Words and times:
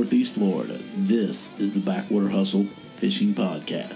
Northeast 0.00 0.32
Florida. 0.32 0.78
This 0.96 1.50
is 1.58 1.74
the 1.74 1.80
Backwater 1.80 2.30
Hustle 2.30 2.64
Fishing 2.64 3.34
Podcast. 3.34 3.92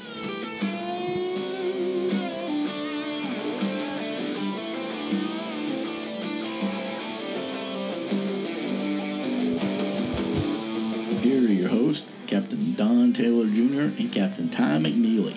Here 11.23 11.41
are 11.41 11.51
your 11.51 11.71
hosts, 11.71 12.13
Captain 12.27 12.75
Don 12.75 13.15
Taylor 13.15 13.47
Jr. 13.47 13.99
and 13.99 14.13
Captain 14.13 14.51
Ty 14.51 14.81
McNeely. 14.81 15.35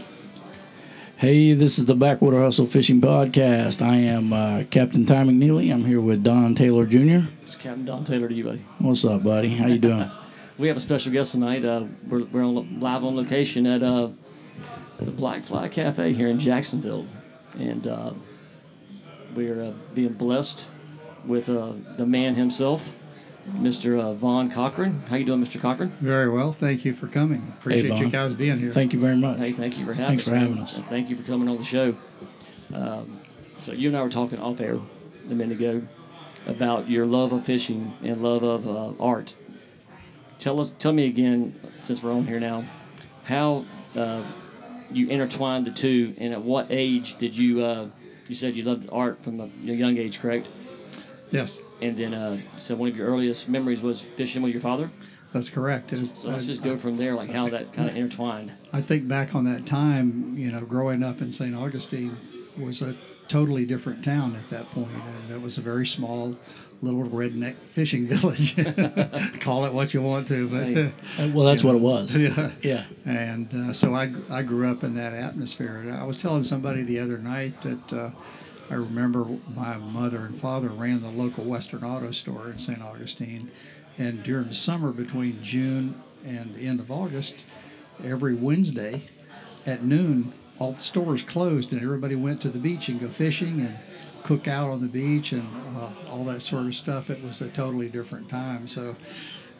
Hey, 1.16 1.54
this 1.54 1.80
is 1.80 1.86
the 1.86 1.96
Backwater 1.96 2.42
Hustle 2.42 2.66
Fishing 2.66 3.00
Podcast. 3.00 3.82
I 3.82 3.96
am 3.96 4.34
uh, 4.34 4.64
Captain 4.70 5.06
Ty 5.06 5.24
McNeely. 5.24 5.74
I'm 5.74 5.86
here 5.86 6.02
with 6.02 6.26
Don 6.26 6.56
Taylor 6.56 6.86
Jr. 6.86 7.30
It's 7.44 7.56
Captain 7.56 7.86
Don 7.86 8.04
Taylor 8.04 8.28
to 8.28 8.34
you, 8.34 8.44
buddy. 8.44 8.66
What's 8.80 9.06
up, 9.06 9.24
buddy? 9.24 9.56
How 9.56 9.68
you 9.68 9.80
doing? 9.80 10.12
We 10.58 10.68
have 10.70 10.78
a 10.78 10.82
special 10.82 11.12
guest 11.12 11.34
tonight. 11.34 11.64
Uh, 11.64 11.86
we're 12.08 12.24
we're 12.26 12.44
on, 12.44 12.80
live 12.80 13.04
on 13.04 13.16
location 13.16 13.68
at 13.68 13.84
uh, 13.84 14.10
the 15.00 15.12
Black 15.12 15.44
Fly 15.46 15.70
Cafe 15.70 16.14
here 16.14 16.30
in 16.30 16.40
Jacksonville, 16.40 17.06
and 17.60 17.86
uh, 17.86 18.14
we're 19.36 19.62
uh, 19.62 19.74
being 19.94 20.14
blessed 20.14 20.68
with 21.26 21.48
uh, 21.50 21.74
the 21.98 22.08
man 22.08 22.34
himself, 22.34 22.90
Mr. 23.52 24.00
Uh, 24.02 24.14
Vaughn 24.14 24.50
Cochran. 24.50 25.02
How 25.08 25.18
you 25.18 25.26
doing, 25.26 25.44
Mr. 25.46 25.62
Cochran? 25.62 25.96
Very 26.02 26.30
well. 26.30 26.54
Thank 26.54 26.86
you 26.86 26.94
for 26.94 27.08
coming. 27.08 27.54
Appreciate 27.60 27.90
Vaughn. 27.90 28.00
you 28.00 28.10
guys 28.10 28.34
being 28.34 28.58
here. 28.60 28.72
Thank 28.72 28.94
you 28.94 29.00
very 29.00 29.18
much. 29.18 29.38
Hey, 29.38 29.52
thank 29.54 29.78
you 29.78 29.86
for 29.86 29.94
having 29.94 30.18
Thanks 30.18 30.24
us. 30.24 30.30
for 30.30 30.36
having 30.36 30.58
us. 30.58 30.76
And 30.76 30.86
thank 30.88 31.10
you 31.12 31.16
for 31.18 31.24
coming 31.24 31.48
on 31.50 31.58
the 31.58 31.64
show. 31.64 31.96
Um, 32.74 33.22
so 33.60 33.74
you 33.74 33.90
and 33.90 33.98
I 33.98 34.02
were 34.02 34.10
talking 34.10 34.40
off 34.40 34.60
air 34.60 34.80
a 35.30 35.34
minute 35.34 35.60
ago 35.60 35.84
about 36.48 36.90
your 36.90 37.06
love 37.06 37.32
of 37.32 37.46
fishing 37.46 37.94
and 38.02 38.24
love 38.24 38.42
of 38.42 38.68
uh, 38.68 39.04
art. 39.04 39.36
Tell 40.40 40.60
us, 40.60 40.74
tell 40.78 40.94
me 40.94 41.06
again, 41.08 41.60
since 41.82 42.02
we're 42.04 42.14
on 42.14 42.28
here 42.28 42.40
now, 42.40 42.64
how 43.24 43.66
uh, 43.96 44.24
you 44.92 45.10
intertwined 45.10 45.66
the 45.66 45.72
two, 45.72 46.14
and 46.18 46.34
at 46.34 46.42
what 46.42 46.68
age 46.70 47.18
did 47.18 47.36
you? 47.36 47.62
Uh, 47.64 47.90
you 48.28 48.36
said 48.36 48.56
you 48.56 48.64
loved 48.64 48.88
art 48.92 49.24
from 49.24 49.40
a 49.40 49.48
young 49.64 49.98
age, 49.98 50.20
correct? 50.20 50.50
Yes, 51.32 51.60
And 51.82 51.98
then, 51.98 52.14
uh, 52.14 52.40
so 52.58 52.76
one 52.76 52.90
of 52.90 52.96
your 52.96 53.08
earliest 53.08 53.50
memories 53.50 53.82
was 53.82 54.06
fishing 54.16 54.42
with 54.42 54.52
your 54.54 54.62
father. 54.62 54.90
that's 55.34 55.50
correct. 55.50 55.92
And 55.92 56.08
So 56.16 56.30
let's 56.30 56.44
I- 56.44 56.46
just 56.48 56.64
go 56.64 56.78
from 56.78 56.98
there, 56.98 57.16
like 57.16 57.30
how 57.30 57.50
that 57.50 57.74
kind 57.74 57.90
of 57.90 57.96
intertwined. 57.98 58.52
I 58.72 58.82
think 58.82 59.08
back 59.08 59.34
on 59.36 59.44
that 59.46 59.66
time, 59.66 60.38
you 60.38 60.52
know, 60.52 60.62
growing 60.62 61.04
up 61.04 61.22
in 61.22 61.34
St. 61.34 61.54
Augustine 61.56 62.16
was 62.58 62.82
a 62.82 62.96
totally 63.28 63.66
different 63.66 64.04
town 64.06 64.36
at 64.38 64.50
that 64.50 64.72
point, 64.72 64.90
and 65.26 65.34
it 65.34 65.42
was 65.42 65.58
a 65.58 65.62
very 65.62 65.86
small, 65.86 66.38
little 66.82 67.04
redneck 67.04 67.56
fishing 67.74 68.08
village. 68.08 68.56
Call 69.40 69.66
it 69.66 69.74
what 69.74 69.94
you 69.94 70.02
want 70.02 70.28
to, 70.28 70.48
but 71.18 71.30
Well, 71.34 71.46
that's 71.46 71.64
what 71.64 71.76
it 71.76 71.82
was. 71.82 72.16
yeah. 72.16 72.52
Yeah. 72.62 72.86
And 73.06 73.54
uh, 73.54 73.74
so 73.74 73.96
I, 73.96 74.14
I 74.30 74.44
grew 74.44 74.70
up 74.70 74.84
in 74.84 74.94
that 74.96 75.14
atmosphere. 75.14 75.78
And 75.78 75.92
I 75.94 76.04
was 76.04 76.18
telling 76.18 76.44
somebody 76.44 76.84
the 76.84 77.00
other 77.00 77.18
night 77.18 77.60
that 77.64 77.94
uh, 77.94 78.12
I 78.70 78.76
remember 78.76 79.26
my 79.56 79.78
mother 79.78 80.20
and 80.20 80.40
father 80.40 80.68
ran 80.70 81.02
the 81.02 81.10
local 81.10 81.44
Western 81.46 81.84
Auto 81.84 82.12
store 82.12 82.48
in 82.52 82.60
St. 82.60 82.82
Augustine. 82.82 83.50
And 83.98 84.22
during 84.24 84.48
the 84.48 84.56
summer, 84.56 84.92
between 84.92 85.42
June 85.42 86.00
and 86.24 86.54
the 86.54 86.68
end 86.68 86.80
of 86.80 86.92
August, 86.92 87.34
every 88.04 88.36
Wednesday 88.36 89.04
at 89.66 89.84
noon, 89.84 90.34
all 90.60 90.74
the 90.74 90.82
stores 90.82 91.24
closed 91.24 91.72
and 91.72 91.82
everybody 91.82 92.16
went 92.16 92.42
to 92.42 92.50
the 92.50 92.60
beach 92.60 92.90
and 92.90 93.00
go 93.00 93.10
fishing 93.10 93.60
and 93.62 93.78
cook 94.28 94.48
out 94.48 94.70
on 94.70 94.82
the 94.82 94.88
beach 94.88 95.32
and 95.32 95.48
uh, 95.78 95.90
all 96.12 96.26
that 96.26 96.42
sort 96.42 96.66
of 96.66 96.76
stuff. 96.76 97.10
It 97.10 97.24
was 97.24 97.40
a 97.42 97.48
totally 97.48 97.88
different 97.88 98.28
time. 98.28 98.68
So 98.68 98.96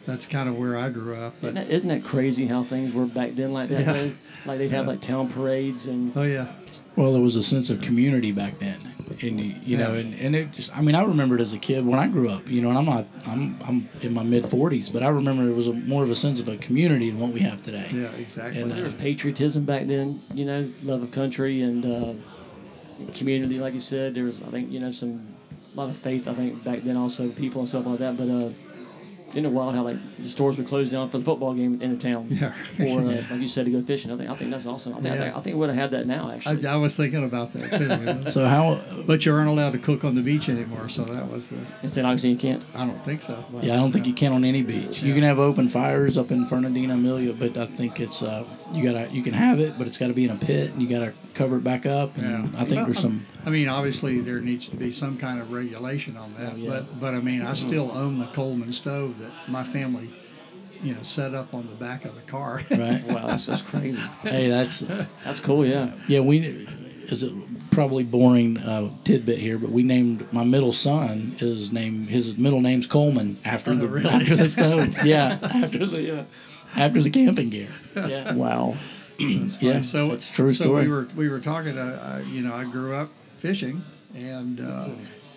that's 0.04 0.26
kind 0.26 0.46
of 0.48 0.56
where 0.56 0.76
I 0.76 0.90
grew 0.90 1.16
up. 1.16 1.34
But 1.40 1.48
Isn't 1.48 1.54
that, 1.54 1.70
isn't 1.70 1.88
that 1.88 2.04
crazy 2.04 2.46
how 2.46 2.64
things 2.64 2.92
were 2.92 3.06
back 3.06 3.34
then 3.34 3.52
like 3.52 3.70
that? 3.70 3.80
Yeah. 3.80 3.92
though? 3.92 4.12
Like 4.44 4.58
they'd 4.58 4.70
have 4.72 4.86
like 4.86 5.00
town 5.00 5.28
parades 5.28 5.86
and 5.86 6.12
oh 6.16 6.22
yeah, 6.22 6.52
Well, 6.96 7.12
there 7.12 7.22
was 7.22 7.36
a 7.36 7.42
sense 7.42 7.70
of 7.70 7.80
community 7.80 8.30
back 8.30 8.58
then, 8.58 8.94
and 9.20 9.40
you, 9.40 9.54
you 9.64 9.76
know, 9.76 9.92
Yeah. 9.94 10.00
and, 10.00 10.14
and 10.14 10.36
it 10.36 10.52
just—I 10.52 10.80
mean, 10.80 10.94
I 10.94 11.02
remember 11.02 11.34
it 11.34 11.40
as 11.40 11.52
a 11.52 11.58
kid 11.58 11.84
when 11.84 11.98
I 11.98 12.06
grew 12.06 12.28
up. 12.30 12.46
You 12.48 12.62
know, 12.62 12.68
and 12.68 12.78
I'm 12.78 12.84
not, 12.84 13.06
I'm, 13.26 13.58
I'm 13.66 13.88
in 14.02 14.14
my 14.14 14.22
mid 14.22 14.44
40s, 14.44 14.92
but 14.92 15.02
I 15.02 15.08
remember 15.08 15.48
it 15.48 15.54
was 15.56 15.66
a, 15.66 15.72
more 15.72 16.04
of 16.04 16.10
a 16.10 16.14
sense 16.16 16.40
of 16.40 16.48
a 16.48 16.56
community 16.58 17.10
than 17.10 17.18
what 17.18 17.32
we 17.32 17.40
have 17.40 17.62
today. 17.62 17.88
yeah, 17.92 18.10
exactly. 18.12 18.62
And, 18.62 18.70
there 18.70 18.80
uh, 18.82 18.84
was 18.84 18.94
patriotism 18.94 19.64
back 19.64 19.86
then. 19.88 20.22
You 20.32 20.44
know, 20.44 20.70
love 20.84 21.02
of 21.02 21.10
country 21.10 21.62
and 21.62 21.84
uh, 21.84 22.14
community, 23.14 23.58
like 23.58 23.74
you 23.74 23.80
said. 23.80 24.14
There 24.14 24.24
was, 24.24 24.42
I 24.42 24.46
think, 24.46 24.70
you 24.70 24.80
know, 24.80 24.90
some 24.90 25.26
a 25.74 25.76
lot 25.76 25.90
of 25.90 25.96
faith. 25.96 26.28
I 26.28 26.34
think 26.34 26.64
back 26.64 26.82
then 26.82 26.96
also 26.96 27.30
people 27.30 27.60
and 27.60 27.68
stuff 27.68 27.86
like 27.86 27.98
that. 27.98 28.16
But 28.16 28.28
uh, 28.28 28.50
in 29.34 29.44
a 29.44 29.50
while, 29.50 29.70
how 29.72 29.82
like 29.82 29.96
the 30.18 30.24
stores 30.28 30.56
would 30.56 30.66
close 30.66 30.90
down 30.90 31.10
for 31.10 31.18
the 31.18 31.24
football 31.24 31.52
game 31.54 31.80
in 31.82 31.90
the 31.96 32.02
town, 32.02 32.26
Yeah. 32.30 32.54
or 32.80 33.00
uh, 33.00 33.04
like 33.30 33.40
you 33.40 33.48
said, 33.48 33.66
to 33.66 33.70
go 33.70 33.82
fishing. 33.82 34.10
I 34.10 34.16
think 34.16 34.30
I 34.30 34.34
think 34.36 34.50
that's 34.50 34.64
awesome. 34.66 34.94
I 34.94 35.00
think 35.00 35.06
I 35.06 35.14
Yeah. 35.16 35.24
think, 35.24 35.36
I 35.36 35.40
think 35.42 35.54
we 35.54 35.60
would 35.60 35.68
have 35.70 35.78
had 35.78 35.90
that 35.92 36.06
now 36.06 36.30
actually. 36.30 36.66
I, 36.66 36.72
I 36.72 36.76
was 36.76 36.96
thinking 36.96 37.24
about 37.24 37.52
that 37.52 37.76
too. 37.78 37.84
you 37.84 37.88
know. 38.24 38.30
So 38.30 38.46
how? 38.46 38.80
but 39.06 39.26
you 39.26 39.34
aren't 39.34 39.48
allowed 39.50 39.72
to 39.72 39.78
cook 39.78 40.02
on 40.04 40.14
the 40.14 40.22
beach 40.22 40.48
anymore, 40.48 40.88
so 40.88 41.04
that 41.04 41.30
was 41.30 41.48
the. 41.48 41.56
in 41.82 41.88
St. 41.88 42.06
Augustine, 42.06 42.30
you 42.32 42.38
can't. 42.38 42.62
I 42.74 42.86
don't 42.86 43.04
think 43.04 43.20
so. 43.22 43.44
Yeah, 43.62 43.74
I 43.74 43.76
don't 43.76 43.92
think 43.92 44.06
you 44.06 44.14
can 44.14 44.32
on 44.32 44.44
any 44.44 44.62
beach. 44.62 45.02
You 45.02 45.12
can 45.14 45.22
have 45.24 45.38
open 45.38 45.68
fires 45.68 46.16
up 46.16 46.30
in 46.30 46.46
Fernandina, 46.46 46.94
Amelia, 46.94 47.32
but 47.34 47.56
I 47.56 47.66
think 47.66 48.00
it's 48.00 48.22
uh, 48.22 48.44
you 48.72 48.82
gotta 48.82 49.08
you 49.12 49.22
can 49.22 49.34
have 49.34 49.60
it, 49.60 49.76
but 49.76 49.86
it's 49.86 49.98
got 49.98 50.08
to 50.08 50.14
be 50.14 50.24
in 50.24 50.30
a 50.30 50.36
pit, 50.36 50.72
and 50.72 50.80
you 50.82 50.88
gotta 50.88 51.12
cover 51.34 51.56
it 51.58 51.64
back 51.64 51.84
up. 51.86 52.16
And 52.16 52.24
Yeah. 52.52 52.60
I 52.60 52.64
think 52.64 52.76
Well, 52.78 52.86
there's 52.86 52.98
some. 53.00 53.26
I 53.46 53.50
mean, 53.50 53.68
obviously 53.68 54.20
there 54.20 54.40
needs 54.40 54.68
to 54.68 54.76
be 54.76 54.90
some 54.92 55.16
kind 55.16 55.40
of 55.40 55.52
regulation 55.52 56.16
on 56.16 56.34
that, 56.38 56.54
Oh, 56.54 56.56
yeah. 56.56 56.68
but 56.70 57.00
but 57.00 57.14
I 57.14 57.20
mean, 57.20 57.42
I 57.42 57.54
still 57.54 57.90
own 57.92 58.18
the 58.18 58.26
Coleman 58.26 58.72
stove 58.72 59.17
that 59.18 59.48
my 59.48 59.64
family, 59.64 60.08
you 60.82 60.94
know, 60.94 61.02
set 61.02 61.34
up 61.34 61.54
on 61.54 61.66
the 61.68 61.74
back 61.74 62.04
of 62.04 62.14
the 62.14 62.20
car. 62.22 62.62
Right. 62.70 63.02
Wow, 63.08 63.26
that's 63.28 63.46
just 63.46 63.66
crazy. 63.66 63.98
hey, 64.22 64.48
that's 64.48 64.80
That's 65.24 65.40
cool. 65.40 65.66
Yeah. 65.66 65.92
Yeah, 66.06 66.20
we 66.20 66.66
is 67.08 67.22
it 67.22 67.32
probably 67.70 68.04
boring 68.04 68.58
uh, 68.58 68.90
tidbit 69.04 69.38
here, 69.38 69.56
but 69.58 69.70
we 69.70 69.82
named 69.82 70.30
my 70.32 70.44
middle 70.44 70.72
son. 70.72 71.34
His 71.38 71.72
name, 71.72 72.06
his 72.06 72.36
middle 72.36 72.60
name's 72.60 72.86
Coleman 72.86 73.38
after 73.46 73.70
Oh, 73.72 73.76
the 73.76 73.88
really? 73.88 74.10
after 74.10 74.36
the 74.36 74.48
stove. 74.56 74.94
yeah, 75.04 75.38
after 75.42 75.86
the 75.86 76.20
uh, 76.20 76.24
after 76.76 77.00
the 77.02 77.08
camping 77.10 77.48
gear. 77.50 77.70
Yeah, 77.96 78.34
Wow. 78.34 78.76
yeah. 79.18 79.80
so 79.80 80.12
it's 80.12 80.30
true 80.30 80.52
so 80.52 80.64
story. 80.64 80.84
we 80.84 80.90
were 80.92 81.08
we 81.16 81.28
were 81.30 81.40
talking. 81.40 81.78
Uh, 81.78 82.18
I, 82.22 82.28
you 82.30 82.42
know, 82.42 82.54
I 82.54 82.64
grew 82.64 82.94
up 82.94 83.08
fishing, 83.38 83.82
and 84.14 84.60
uh, 84.60 84.88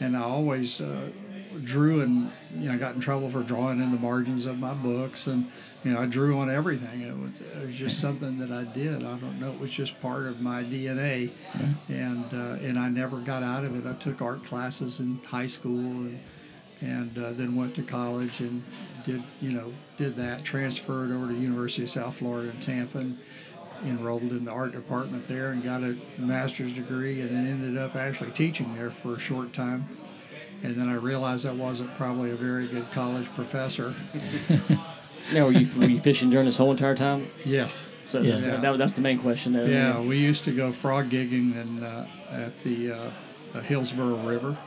and 0.02 0.18
I 0.18 0.22
always 0.24 0.81
uh, 0.81 1.09
drew 1.63 2.01
and 2.01 2.31
you 2.56 2.72
know 2.72 2.78
got 2.78 2.95
in 2.95 3.01
trouble 3.01 3.29
for 3.29 3.44
drawing 3.44 3.81
in 3.81 3.91
the 3.91 3.97
margins 3.97 4.45
of 4.45 4.57
my 4.57 4.73
books, 4.73 5.28
and 5.28 5.51
you 5.84 5.91
know 5.91 6.00
I 6.00 6.06
drew 6.06 6.38
on 6.39 6.50
everything. 6.50 7.01
It 7.01 7.17
was, 7.17 7.41
it 7.41 7.67
was 7.67 7.75
just 7.75 8.00
something 8.00 8.38
that 8.39 8.51
I 8.51 8.63
did. 8.63 9.03
I 9.03 9.17
don't 9.17 9.39
know. 9.39 9.51
It 9.51 9.59
was 9.59 9.72
just 9.72 10.00
part 10.01 10.25
of 10.25 10.41
my 10.41 10.63
DNA, 10.63 11.31
and 11.89 12.25
uh, 12.34 12.57
and 12.62 12.79
I 12.79 12.89
never 12.89 13.17
got 13.17 13.44
out 13.44 13.63
of 13.63 13.75
it. 13.75 13.89
I 13.89 13.94
took 14.01 14.22
art 14.22 14.44
classes 14.45 15.00
in 15.00 15.19
high 15.25 15.47
school 15.47 15.79
and. 15.79 16.19
And 16.84 17.16
uh, 17.16 17.34
then 17.34 17.56
went 17.56 17.75
to 17.75 17.83
college 17.83 18.39
and 18.39 18.63
did 19.06 19.22
you 19.39 19.51
know 19.51 19.72
did 19.97 20.16
that 20.16 20.44
transferred 20.44 21.12
over 21.12 21.28
to 21.28 21.33
University 21.35 21.83
of 21.83 21.91
South 21.91 22.16
Florida 22.16 22.50
in 22.50 22.59
Tampa 22.59 22.97
and 22.97 23.19
enrolled 23.85 24.23
in 24.23 24.45
the 24.45 24.51
art 24.51 24.72
department 24.72 25.28
there 25.28 25.51
and 25.51 25.63
got 25.63 25.83
a 25.83 25.95
master's 26.18 26.73
degree 26.73 27.22
and 27.22 27.29
then 27.29 27.47
ended 27.47 27.78
up 27.78 27.95
actually 27.95 28.31
teaching 28.31 28.75
there 28.75 28.91
for 28.91 29.16
a 29.16 29.19
short 29.19 29.53
time. 29.53 29.88
And 30.63 30.75
then 30.75 30.89
I 30.89 30.95
realized 30.95 31.45
I 31.45 31.51
wasn't 31.51 31.94
probably 31.95 32.31
a 32.31 32.35
very 32.35 32.67
good 32.67 32.89
college 32.91 33.27
professor. 33.35 33.94
Now, 35.33 35.45
were 35.45 35.51
you 35.51 35.67
were 35.79 35.85
you 35.88 35.99
fishing 35.99 36.29
during 36.31 36.47
this 36.47 36.57
whole 36.57 36.72
entire 36.72 36.95
time? 36.95 37.27
Yes. 37.45 37.89
So 38.05 38.22
Yeah. 38.22 38.39
that, 38.39 38.61
that- 38.63 38.77
that's 38.79 38.94
the 38.94 39.01
main 39.01 39.19
question 39.19 39.53
there. 39.53 39.67
Yeah, 39.67 40.01
we 40.01 40.17
used 40.17 40.44
to 40.45 40.51
go 40.51 40.71
frog 40.71 41.09
gigging 41.11 41.55
and 41.61 41.83
uh, 41.83 42.06
at 42.31 42.59
the 42.63 42.91
uh, 42.91 43.12
uh, 43.53 43.62
Hillsborough 43.62 44.27
River. 44.27 44.57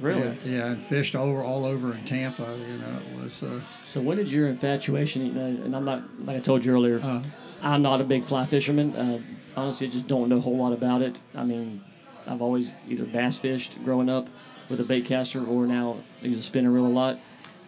Really? 0.00 0.22
Yeah, 0.22 0.34
yeah, 0.56 0.66
and 0.72 0.82
fished 0.82 1.14
over 1.14 1.42
all 1.42 1.66
over 1.66 1.92
in 1.92 2.02
Tampa. 2.06 2.42
You 2.66 2.78
know, 2.78 2.98
it 3.12 3.22
was. 3.22 3.42
Uh, 3.42 3.60
So 3.84 4.00
when 4.00 4.16
did 4.16 4.30
your 4.32 4.48
infatuation? 4.48 5.26
You 5.26 5.32
know, 5.32 5.44
and 5.64 5.76
I'm 5.76 5.84
not 5.84 6.02
like 6.24 6.38
I 6.38 6.40
told 6.40 6.64
you 6.64 6.72
earlier. 6.72 6.98
uh, 7.04 7.22
I'm 7.62 7.82
not 7.82 8.00
a 8.00 8.04
big 8.04 8.24
fly 8.24 8.46
fisherman. 8.46 8.96
Uh, 8.96 9.20
honestly, 9.54 9.86
I 9.86 9.90
just 9.90 10.08
don't 10.08 10.30
know 10.30 10.38
a 10.38 10.40
whole 10.40 10.56
lot 10.56 10.72
about 10.72 11.02
it. 11.02 11.18
I 11.36 11.44
mean, 11.44 11.82
I've 12.26 12.40
always 12.40 12.72
either 12.88 13.04
bass 13.04 13.36
fished 13.36 13.76
growing 13.84 14.08
up 14.08 14.28
with 14.70 14.80
a 14.80 14.84
bait 14.84 15.04
caster, 15.04 15.44
or 15.44 15.66
now 15.66 15.98
use 16.22 16.38
a 16.38 16.42
spinner 16.42 16.70
reel 16.70 16.86
a 16.86 16.88
lot. 16.88 17.18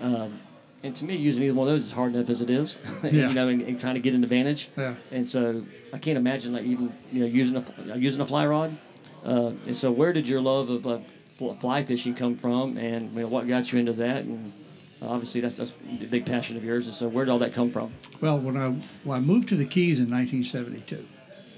Um, 0.01 0.41
and 0.85 0.97
to 0.97 1.05
me, 1.05 1.17
using 1.17 1.45
either 1.45 1.55
one 1.55 1.69
of 1.69 1.75
those 1.75 1.85
is 1.85 1.93
hard 1.93 2.15
enough 2.15 2.29
as 2.31 2.41
it 2.41 2.51
is. 2.51 2.79
Yeah. 3.05 3.29
you 3.29 3.35
know, 3.35 3.49
and, 3.49 3.63
and 3.63 3.79
trying 3.79 3.95
to 3.95 4.01
get 4.01 4.15
an 4.15 4.23
advantage. 4.23 4.69
yeah. 4.77 4.95
And 5.11 5.27
so 5.29 5.65
I 5.93 5.99
can't 5.99 6.17
imagine 6.17 6.53
like 6.53 6.65
even 6.65 6.93
you 7.11 7.21
know 7.21 7.27
using 7.27 7.57
a 7.57 7.97
using 7.97 8.21
a 8.21 8.27
fly 8.27 8.47
rod. 8.47 8.77
Uh, 9.25 9.53
and 9.67 9.75
so 9.77 9.91
where 9.93 10.13
did 10.13 10.27
your 10.27 10.41
love 10.41 10.71
of 10.71 10.87
uh, 10.87 10.99
fly 11.61 11.85
fishing 11.85 12.15
come 12.15 12.37
from, 12.37 12.77
and 12.77 13.13
you 13.15 13.21
know, 13.21 13.29
what 13.29 13.47
got 13.47 13.73
you 13.73 13.79
into 13.79 13.93
that? 13.95 14.25
And 14.25 14.53
uh, 15.01 15.09
obviously 15.09 15.41
that's 15.41 15.57
that's 15.57 15.75
a 16.01 16.07
big 16.07 16.27
passion 16.27 16.57
of 16.57 16.65
yours. 16.65 16.87
And 16.87 16.95
so 16.95 17.07
where 17.09 17.25
did 17.25 17.31
all 17.31 17.39
that 17.41 17.53
come 17.55 17.71
from? 17.71 17.93
Well, 18.21 18.39
when 18.39 18.57
I 18.57 18.71
when 19.05 19.19
I 19.19 19.21
moved 19.21 19.49
to 19.51 19.57
the 19.57 19.67
Keys 19.67 20.01
in 20.01 20.11
1972, 20.11 21.07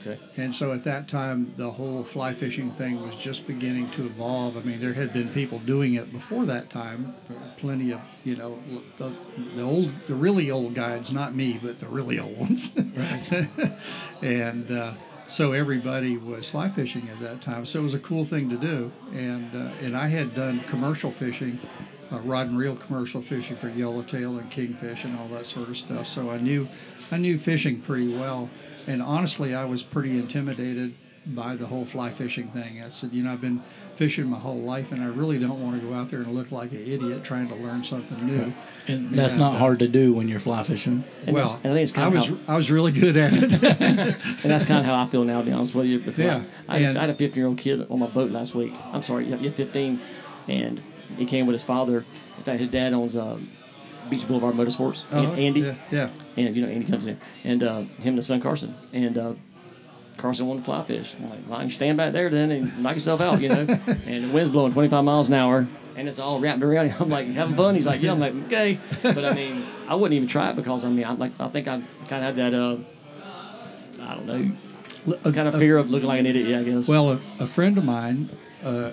Okay. 0.06 0.18
And 0.36 0.54
so 0.54 0.72
at 0.72 0.84
that 0.84 1.08
time, 1.08 1.54
the 1.56 1.70
whole 1.70 2.04
fly 2.04 2.34
fishing 2.34 2.70
thing 2.72 3.00
was 3.00 3.14
just 3.16 3.46
beginning 3.46 3.88
to 3.90 4.06
evolve. 4.06 4.56
I 4.56 4.60
mean, 4.60 4.80
there 4.80 4.92
had 4.92 5.12
been 5.12 5.28
people 5.30 5.58
doing 5.60 5.94
it 5.94 6.12
before 6.12 6.44
that 6.46 6.70
time. 6.70 7.14
Plenty 7.56 7.92
of, 7.92 8.00
you 8.24 8.36
know, 8.36 8.58
the, 8.98 9.14
the 9.54 9.62
old, 9.62 9.92
the 10.06 10.14
really 10.14 10.50
old 10.50 10.74
guides, 10.74 11.12
not 11.12 11.34
me, 11.34 11.58
but 11.62 11.80
the 11.80 11.88
really 11.88 12.18
old 12.18 12.38
ones. 12.38 12.70
Right. 12.76 13.48
and 14.22 14.70
uh, 14.70 14.94
so 15.26 15.52
everybody 15.52 16.16
was 16.16 16.50
fly 16.50 16.68
fishing 16.68 17.08
at 17.08 17.20
that 17.20 17.40
time. 17.40 17.64
So 17.64 17.80
it 17.80 17.82
was 17.82 17.94
a 17.94 17.98
cool 17.98 18.24
thing 18.24 18.48
to 18.50 18.56
do. 18.56 18.92
And 19.12 19.54
uh, 19.54 19.72
and 19.80 19.96
I 19.96 20.08
had 20.08 20.34
done 20.34 20.60
commercial 20.68 21.10
fishing, 21.10 21.58
uh, 22.12 22.18
rod 22.20 22.48
and 22.48 22.58
reel 22.58 22.76
commercial 22.76 23.20
fishing 23.20 23.56
for 23.56 23.68
yellowtail 23.68 24.38
and 24.38 24.50
kingfish 24.50 25.04
and 25.04 25.18
all 25.18 25.28
that 25.28 25.46
sort 25.46 25.68
of 25.68 25.76
stuff. 25.76 26.06
So 26.06 26.30
I 26.30 26.38
knew 26.38 26.68
I 27.10 27.16
knew 27.18 27.38
fishing 27.38 27.80
pretty 27.80 28.14
well. 28.14 28.48
And 28.86 29.00
honestly, 29.02 29.54
I 29.54 29.64
was 29.64 29.82
pretty 29.82 30.18
intimidated 30.18 30.94
by 31.28 31.56
the 31.56 31.66
whole 31.66 31.86
fly 31.86 32.10
fishing 32.10 32.48
thing. 32.48 32.82
I 32.82 32.90
said, 32.90 33.12
you 33.14 33.22
know, 33.22 33.32
I've 33.32 33.40
been 33.40 33.62
fishing 33.96 34.26
my 34.26 34.38
whole 34.38 34.60
life, 34.60 34.92
and 34.92 35.02
I 35.02 35.06
really 35.06 35.38
don't 35.38 35.62
want 35.62 35.80
to 35.80 35.86
go 35.86 35.94
out 35.94 36.10
there 36.10 36.20
and 36.20 36.34
look 36.34 36.52
like 36.52 36.72
an 36.72 36.82
idiot 36.84 37.24
trying 37.24 37.48
to 37.48 37.54
learn 37.54 37.82
something 37.82 38.26
new. 38.26 38.52
And 38.88 39.10
that's 39.12 39.32
And, 39.34 39.40
not 39.40 39.54
uh, 39.54 39.58
hard 39.58 39.78
to 39.78 39.88
do 39.88 40.12
when 40.12 40.28
you're 40.28 40.40
fly 40.40 40.62
fishing. 40.64 41.02
And 41.26 41.34
well, 41.34 41.58
and 41.64 41.72
I 41.72 41.76
think 41.76 41.88
it's 41.88 41.92
I 41.98 42.02
kinda 42.02 42.16
was 42.18 42.26
how- 42.28 42.52
I 42.52 42.56
was 42.56 42.70
really 42.70 42.92
good 42.92 43.16
at 43.16 43.32
it. 43.32 43.62
And 44.42 44.50
that's 44.52 44.64
kind 44.64 44.80
of 44.80 44.84
how 44.84 45.02
I 45.02 45.06
feel 45.06 45.24
now, 45.24 45.38
to 45.40 45.46
be 45.46 45.52
honest 45.52 45.74
with 45.74 45.86
you. 45.86 46.00
Because 46.00 46.18
Yeah, 46.18 46.42
I, 46.68 46.74
I, 46.76 46.78
and- 46.80 46.98
I 46.98 47.02
had 47.02 47.10
a 47.10 47.14
15 47.14 47.40
year 47.40 47.46
old 47.46 47.56
kid 47.56 47.86
on 47.88 47.98
my 48.00 48.06
boat 48.08 48.30
last 48.30 48.54
week. 48.54 48.74
I'm 48.92 49.02
sorry, 49.02 49.26
yeah, 49.30 49.36
yeah, 49.36 49.50
15. 49.52 50.00
And 50.48 50.82
he 51.16 51.26
came 51.26 51.46
with 51.46 51.54
his 51.54 51.62
father. 51.62 52.04
In 52.38 52.44
fact, 52.44 52.60
his 52.60 52.68
dad 52.68 52.92
owns 52.92 53.16
uh, 53.16 53.38
Beach 54.10 54.26
Boulevard 54.26 54.54
Motorsports. 54.54 55.04
Oh, 55.12 55.22
and 55.22 55.38
Andy. 55.38 55.60
yeah, 55.60 55.74
yeah. 55.90 56.10
And, 56.36 56.54
you 56.56 56.62
know, 56.62 56.68
Andy 56.72 56.86
comes 56.86 57.06
in. 57.06 57.18
And 57.44 57.62
uh, 57.62 57.78
him 57.80 58.08
and 58.08 58.16
his 58.16 58.26
son 58.26 58.40
Carson. 58.40 58.74
And 58.92 59.16
uh, 59.16 59.34
Carson 60.16 60.46
wanted 60.46 60.60
to 60.60 60.64
fly 60.66 60.84
fish. 60.84 61.14
I'm 61.18 61.30
like, 61.30 61.40
well, 61.48 61.62
you 61.62 61.70
stand 61.70 61.96
back 61.96 62.12
there 62.12 62.28
then 62.28 62.50
and 62.50 62.82
knock 62.82 62.94
yourself 62.94 63.20
out, 63.20 63.40
you 63.40 63.48
know. 63.48 63.60
and 63.86 64.24
the 64.24 64.30
wind's 64.32 64.50
blowing 64.50 64.72
25 64.72 65.04
miles 65.04 65.28
an 65.28 65.34
hour. 65.34 65.66
And 65.96 66.08
it's 66.08 66.18
all 66.18 66.40
wrapped 66.40 66.62
around. 66.62 66.94
I'm 66.98 67.08
like, 67.08 67.28
having 67.28 67.54
fun? 67.54 67.74
He's 67.74 67.86
like, 67.86 68.02
yeah. 68.02 68.12
I'm 68.12 68.20
like, 68.20 68.34
okay. 68.46 68.78
But 69.02 69.24
I 69.24 69.32
mean, 69.32 69.64
I 69.88 69.94
wouldn't 69.94 70.14
even 70.14 70.28
try 70.28 70.50
it 70.50 70.56
because 70.56 70.84
I 70.84 70.88
mean, 70.88 71.04
I'm 71.04 71.18
like, 71.18 71.32
I 71.38 71.48
think 71.48 71.68
I 71.68 71.80
kind 72.08 72.24
of 72.24 72.36
had 72.36 72.36
that, 72.36 72.54
uh, 72.54 72.78
I 74.00 74.14
don't 74.14 74.26
know, 74.26 75.32
kind 75.32 75.48
of 75.48 75.54
fear 75.54 75.78
of 75.78 75.90
looking 75.90 76.08
like 76.08 76.20
an 76.20 76.26
idiot, 76.26 76.48
yeah, 76.48 76.60
I 76.60 76.62
guess. 76.64 76.88
Well, 76.88 77.12
a, 77.12 77.20
a 77.38 77.46
friend 77.46 77.78
of 77.78 77.84
mine, 77.84 78.30
uh, 78.64 78.92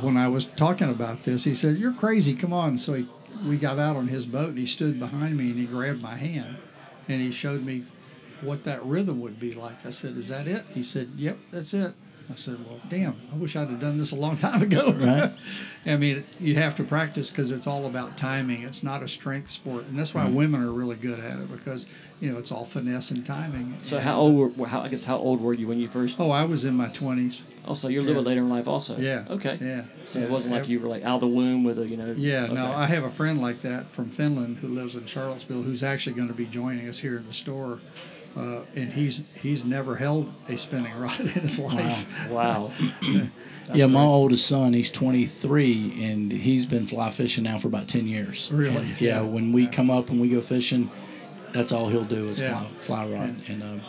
when 0.00 0.16
I 0.16 0.28
was 0.28 0.46
talking 0.46 0.88
about 0.88 1.24
this, 1.24 1.44
he 1.44 1.54
said, 1.54 1.78
"You're 1.78 1.92
crazy. 1.92 2.34
Come 2.34 2.52
on." 2.52 2.78
So 2.78 2.94
he, 2.94 3.08
we 3.46 3.56
got 3.56 3.78
out 3.78 3.96
on 3.96 4.08
his 4.08 4.26
boat, 4.26 4.50
and 4.50 4.58
he 4.58 4.66
stood 4.66 4.98
behind 4.98 5.36
me, 5.36 5.50
and 5.50 5.58
he 5.58 5.66
grabbed 5.66 6.00
my 6.00 6.16
hand, 6.16 6.58
and 7.08 7.20
he 7.20 7.30
showed 7.32 7.64
me 7.64 7.84
what 8.40 8.64
that 8.64 8.84
rhythm 8.84 9.20
would 9.20 9.40
be 9.40 9.52
like. 9.52 9.84
I 9.84 9.90
said, 9.90 10.16
"Is 10.16 10.28
that 10.28 10.46
it?" 10.46 10.64
He 10.72 10.82
said, 10.82 11.10
"Yep, 11.16 11.38
that's 11.50 11.74
it." 11.74 11.94
I 12.30 12.36
said, 12.36 12.58
"Well, 12.66 12.80
damn, 12.88 13.20
I 13.32 13.36
wish 13.36 13.54
I'd 13.56 13.68
have 13.68 13.80
done 13.80 13.98
this 13.98 14.12
a 14.12 14.16
long 14.16 14.36
time 14.36 14.62
ago." 14.62 14.92
Right. 15.04 15.32
I 15.86 15.96
mean, 15.96 16.24
you 16.40 16.54
have 16.54 16.74
to 16.76 16.84
practice 16.84 17.28
because 17.30 17.50
it's 17.50 17.66
all 17.66 17.84
about 17.84 18.16
timing. 18.16 18.62
It's 18.62 18.82
not 18.82 19.02
a 19.02 19.08
strength 19.08 19.50
sport, 19.50 19.84
and 19.84 19.98
that's 19.98 20.14
why 20.14 20.26
women 20.26 20.62
are 20.62 20.72
really 20.72 20.96
good 20.96 21.20
at 21.20 21.38
it 21.38 21.52
because 21.52 21.86
you 22.20 22.32
know 22.32 22.38
it's 22.38 22.50
all 22.50 22.64
finesse 22.64 23.10
and 23.10 23.26
timing. 23.26 23.76
so 23.80 23.96
And, 23.96 24.04
how 24.04 24.18
old 24.18 24.56
were, 24.56 24.66
how, 24.66 24.80
I 24.80 24.88
guess 24.88 25.04
how 25.04 25.18
old 25.18 25.42
were 25.42 25.52
you 25.52 25.68
when 25.68 25.78
you 25.78 25.88
first, 25.88 26.18
Oh, 26.18 26.30
I 26.30 26.44
was 26.44 26.64
in 26.64 26.74
my 26.74 26.88
twenties. 26.88 27.42
Oh, 27.64 27.68
also 27.70 27.88
you're 27.88 28.00
a 28.00 28.04
little 28.04 28.22
yeah. 28.22 28.24
bit 28.24 28.28
later 28.30 28.40
in 28.40 28.48
life 28.48 28.66
also. 28.66 28.96
Yeah. 28.96 29.24
Okay. 29.28 29.58
Yeah. 29.60 29.84
So 30.06 30.18
yeah. 30.18 30.26
it 30.26 30.30
wasn't 30.30 30.54
like 30.54 30.68
you 30.68 30.80
were 30.80 30.88
like 30.88 31.02
out 31.02 31.16
of 31.16 31.20
the 31.22 31.26
womb 31.28 31.64
with 31.64 31.78
a, 31.78 31.86
you 31.86 31.96
know. 31.96 32.14
Yeah, 32.16 32.46
no. 32.46 32.72
I 32.72 32.86
have 32.86 33.04
a 33.04 33.10
friend 33.10 33.42
like 33.42 33.60
that 33.62 33.90
from 33.90 34.10
Finland 34.10 34.58
who 34.58 34.68
lives 34.68 34.96
in 34.96 35.04
Charlottesville 35.04 35.62
who's 35.62 35.82
actually 35.82 36.14
going 36.14 36.28
to 36.28 36.34
be 36.34 36.46
joining 36.46 36.88
us 36.88 36.98
here 36.98 37.16
in 37.16 37.26
the 37.26 37.34
store. 37.34 37.80
Uh, 38.36 38.60
and 38.74 38.92
he's 38.92 39.22
he's 39.40 39.64
never 39.64 39.94
held 39.94 40.32
a 40.48 40.56
spinning 40.56 40.94
rod 40.98 41.20
in 41.20 41.28
his 41.28 41.58
life. 41.58 42.06
Wow. 42.28 42.72
yeah, 43.74 43.86
my 43.86 44.02
oldest 44.02 44.46
son, 44.46 44.72
he's 44.72 44.90
23, 44.90 46.04
and 46.04 46.32
he's 46.32 46.66
been 46.66 46.86
fly 46.86 47.10
fishing 47.10 47.44
now 47.44 47.58
for 47.58 47.68
about 47.68 47.86
10 47.88 48.06
years. 48.08 48.50
Really? 48.52 48.76
And, 48.76 49.00
yeah, 49.00 49.20
when 49.22 49.52
we 49.52 49.66
come 49.66 49.90
up 49.90 50.10
and 50.10 50.20
we 50.20 50.28
go 50.28 50.40
fishing, 50.40 50.90
that's 51.52 51.70
all 51.72 51.88
he'll 51.88 52.04
do 52.04 52.28
is 52.28 52.40
Yeah. 52.40 52.66
fly, 52.78 53.04
fly 53.04 53.12
rod, 53.12 53.36
and 53.48 53.62
um, 53.62 53.82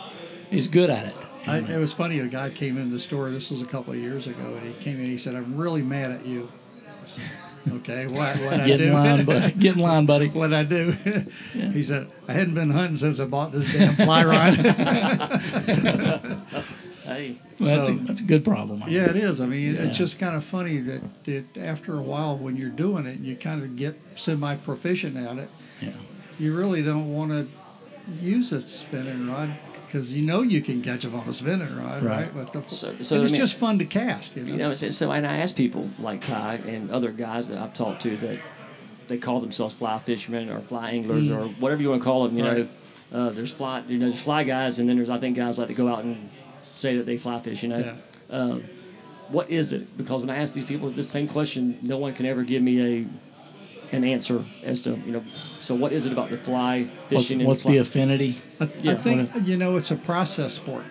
he's 0.50 0.68
good 0.68 0.90
at 0.90 1.06
it. 1.06 1.14
I, 1.46 1.58
uh, 1.60 1.66
it 1.66 1.78
was 1.78 1.92
funny. 1.92 2.20
A 2.20 2.26
guy 2.26 2.50
came 2.50 2.78
in 2.78 2.90
the 2.90 2.98
store. 3.00 3.30
This 3.30 3.50
was 3.50 3.62
a 3.62 3.66
couple 3.66 3.92
of 3.92 3.98
years 3.98 4.26
ago, 4.26 4.56
and 4.60 4.66
he 4.66 4.72
came 4.82 4.94
in. 4.96 5.02
And 5.02 5.10
he 5.10 5.18
said, 5.18 5.34
"I'm 5.34 5.56
really 5.56 5.82
mad 5.82 6.10
at 6.12 6.24
you." 6.26 6.48
I 7.66 7.68
said, 7.68 7.72
okay, 7.78 8.06
what 8.06 8.36
what 8.40 8.60
I 8.60 8.66
get 8.66 8.78
do? 8.78 8.84
in 8.84 8.92
line, 8.92 9.24
buddy. 9.24 9.52
Get 9.58 9.74
in 9.76 9.82
line, 9.82 10.06
buddy. 10.06 10.28
what 10.28 10.52
I 10.54 10.62
do? 10.62 10.92
He 11.52 11.82
said, 11.82 12.08
"I 12.28 12.32
hadn't 12.32 12.54
been 12.54 12.70
hunting 12.70 12.96
since 12.96 13.18
I 13.20 13.24
bought 13.26 13.52
this 13.52 13.70
damn 13.72 13.94
fly 13.96 14.24
rod." 14.24 14.54
hey. 17.04 17.36
Well, 17.58 17.74
that's, 17.76 17.88
a, 17.88 17.92
that's 17.94 18.20
a 18.20 18.24
good 18.24 18.44
problem. 18.44 18.82
I 18.82 18.88
Yeah, 18.88 19.04
think. 19.06 19.16
it 19.16 19.24
is. 19.24 19.40
I 19.40 19.46
mean, 19.46 19.74
Yeah. 19.74 19.82
it's 19.84 19.96
just 19.96 20.18
kind 20.18 20.36
of 20.36 20.44
funny 20.44 20.78
that, 20.80 21.24
that 21.24 21.56
after 21.56 21.96
a 21.98 22.02
while, 22.02 22.36
when 22.36 22.54
you're 22.56 22.68
doing 22.68 23.06
it, 23.06 23.20
you 23.20 23.34
kind 23.36 23.62
of 23.62 23.76
get 23.76 23.98
semi 24.14 24.56
proficient 24.56 25.16
at 25.16 25.38
it. 25.38 25.48
Yeah. 25.80 25.92
You 26.38 26.54
really 26.54 26.82
don't 26.82 27.10
want 27.14 27.30
to 27.30 27.48
use 28.20 28.52
a 28.52 28.60
spinning 28.60 29.30
rod 29.30 29.54
because 29.96 30.12
you 30.12 30.22
know 30.22 30.42
you 30.42 30.60
can 30.60 30.82
catch 30.82 31.02
them 31.02 31.14
on 31.14 31.26
a 31.26 31.32
spinning 31.32 31.74
rod, 31.76 32.02
Right. 32.02 32.18
right? 32.34 32.34
But 32.34 32.52
the, 32.52 32.62
So- 32.74 32.90
and 32.90 33.06
so, 33.06 33.18
I 33.18 33.22
it's 33.22 33.32
mean- 33.32 33.40
just 33.40 33.54
fun 33.54 33.78
to 33.78 33.84
cast, 33.86 34.36
you 34.36 34.44
know. 34.44 34.52
You 34.52 34.58
know, 34.58 34.74
so, 34.74 34.90
so 34.90 35.10
and 35.10 35.26
I 35.26 35.38
ask 35.38 35.56
people 35.56 35.88
like 35.98 36.22
Ty 36.22 36.56
and 36.66 36.90
other 36.90 37.10
guys 37.12 37.48
that 37.48 37.58
I've 37.58 37.72
talked 37.72 38.02
to 38.02 38.16
that 38.18 38.38
they 39.08 39.16
call 39.16 39.40
themselves 39.40 39.72
fly 39.74 39.98
fishermen 40.00 40.50
or 40.50 40.60
fly 40.60 40.90
anglers 40.90 41.30
or 41.30 41.44
whatever 41.60 41.80
you 41.80 41.90
want 41.90 42.02
to 42.02 42.04
call 42.04 42.24
them. 42.26 42.36
You 42.36 42.44
Mm. 42.44 42.48
Right. 42.48 42.68
know, 43.12 43.18
uh, 43.18 43.30
there's 43.30 43.52
fly, 43.52 43.82
you 43.88 43.98
know, 43.98 44.08
there's 44.10 44.20
fly 44.20 44.44
guys, 44.44 44.78
and 44.78 44.88
then 44.88 44.96
there's 44.96 45.10
I 45.10 45.18
think 45.18 45.36
guys 45.36 45.56
like 45.58 45.68
to 45.68 45.74
go 45.74 45.88
out 45.88 46.04
and 46.04 46.28
say 46.74 46.96
that 46.98 47.06
they 47.06 47.16
fly 47.16 47.40
fish. 47.40 47.62
You 47.62 47.70
know, 47.70 47.78
Yeah. 47.78 48.36
um, 48.36 48.64
what 49.28 49.48
is 49.50 49.72
it? 49.72 49.96
Because 49.96 50.20
when 50.20 50.28
I 50.30 50.36
ask 50.36 50.52
these 50.52 50.64
people 50.66 50.90
this 50.90 51.08
same 51.08 51.26
question, 51.28 51.78
no 51.82 51.96
one 51.96 52.12
can 52.14 52.26
ever 52.26 52.42
give 52.44 52.62
me 52.62 52.80
a 52.82 53.06
an 53.92 54.04
answer 54.04 54.44
as 54.62 54.82
to 54.82 54.90
you 55.06 55.12
know. 55.12 55.24
So 55.60 55.74
what 55.74 55.92
is 55.92 56.06
it 56.06 56.12
about 56.12 56.30
the 56.30 56.36
fly 56.36 56.88
fishing? 57.08 57.40
and 57.40 57.48
what's 57.48 57.62
fly, 57.62 57.72
the 57.72 57.78
affinity? 57.78 58.40
I, 58.60 58.64
I 58.64 58.68
Yeah. 58.82 58.94
think 58.96 59.30
you 59.44 59.56
know 59.56 59.76
it's 59.76 59.90
a 59.90 59.96
process 59.96 60.54
sport. 60.54 60.84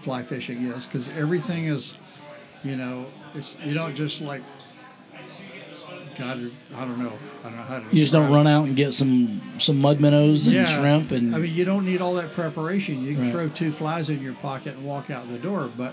Fly 0.00 0.22
fishing 0.22 0.64
is 0.64 0.84
because 0.86 1.08
everything 1.10 1.66
is, 1.66 1.94
you 2.62 2.76
know, 2.76 3.06
it's 3.34 3.54
you 3.64 3.74
don't 3.74 3.94
just 3.94 4.20
like. 4.20 4.42
God, 6.16 6.50
I 6.76 6.84
don't 6.84 6.98
know. 7.00 7.12
I 7.42 7.48
don't 7.48 7.56
know 7.56 7.62
how 7.64 7.78
to. 7.80 7.84
You 7.86 7.96
just 8.02 8.12
don't 8.12 8.22
describe 8.22 8.30
it. 8.30 8.36
run 8.36 8.46
out 8.46 8.64
and 8.66 8.76
get 8.76 8.94
some 8.94 9.42
some 9.58 9.80
mud 9.80 10.00
minnows 10.00 10.46
and 10.46 10.68
shrimp 10.68 11.10
and 11.10 11.34
I 11.34 11.38
mean, 11.38 11.52
you 11.54 11.64
don't 11.64 11.84
need 11.84 12.00
all 12.00 12.14
that 12.14 12.32
preparation. 12.34 13.02
You 13.02 13.14
can 13.14 13.22
Right. 13.24 13.32
throw 13.32 13.48
two 13.48 13.72
flies 13.72 14.08
in 14.10 14.22
your 14.22 14.34
pocket 14.34 14.76
and 14.76 14.84
walk 14.84 15.10
out 15.10 15.28
the 15.28 15.38
door. 15.38 15.68
But 15.76 15.92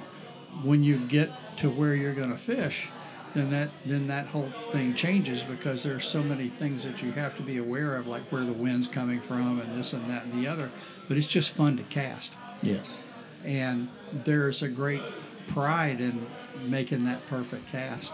when 0.63 0.83
you 0.83 0.99
get 1.07 1.31
to 1.57 1.69
where 1.71 1.95
you're 1.95 2.13
going 2.13 2.29
to 2.31 2.37
fish, 2.37 2.89
then 3.33 3.49
that 3.51 3.69
then 3.85 4.07
that 4.07 4.27
whole 4.27 4.51
thing 4.71 4.93
changes 4.95 5.43
because 5.43 5.83
there's 5.83 6.05
so 6.05 6.21
many 6.23 6.49
things 6.49 6.83
that 6.83 7.01
you 7.01 7.11
have 7.13 7.35
to 7.37 7.41
be 7.41 7.57
aware 7.57 7.95
of, 7.95 8.07
like 8.07 8.23
where 8.31 8.43
the 8.43 8.53
wind's 8.53 8.87
coming 8.87 9.21
from 9.21 9.59
and 9.59 9.77
this 9.77 9.93
and 9.93 10.09
that 10.09 10.25
and 10.25 10.43
the 10.43 10.47
other. 10.47 10.69
But 11.07 11.17
it's 11.17 11.27
just 11.27 11.51
fun 11.51 11.77
to 11.77 11.83
cast, 11.83 12.33
yes. 12.61 13.03
and 13.45 13.87
there's 14.25 14.61
a 14.63 14.67
great 14.69 15.01
pride 15.47 15.99
in 16.01 16.25
making 16.67 17.05
that 17.05 17.25
perfect 17.27 17.67
cast, 17.71 18.13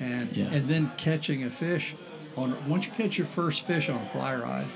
and 0.00 0.30
Yeah. 0.36 0.46
and 0.46 0.68
then 0.68 0.90
catching 0.96 1.44
a 1.44 1.50
fish. 1.50 1.94
On 2.36 2.56
once 2.68 2.86
you 2.86 2.92
catch 2.92 3.18
your 3.18 3.26
first 3.26 3.62
fish 3.62 3.88
on 3.88 3.96
a 4.00 4.08
fly 4.10 4.36
rod, 4.36 4.66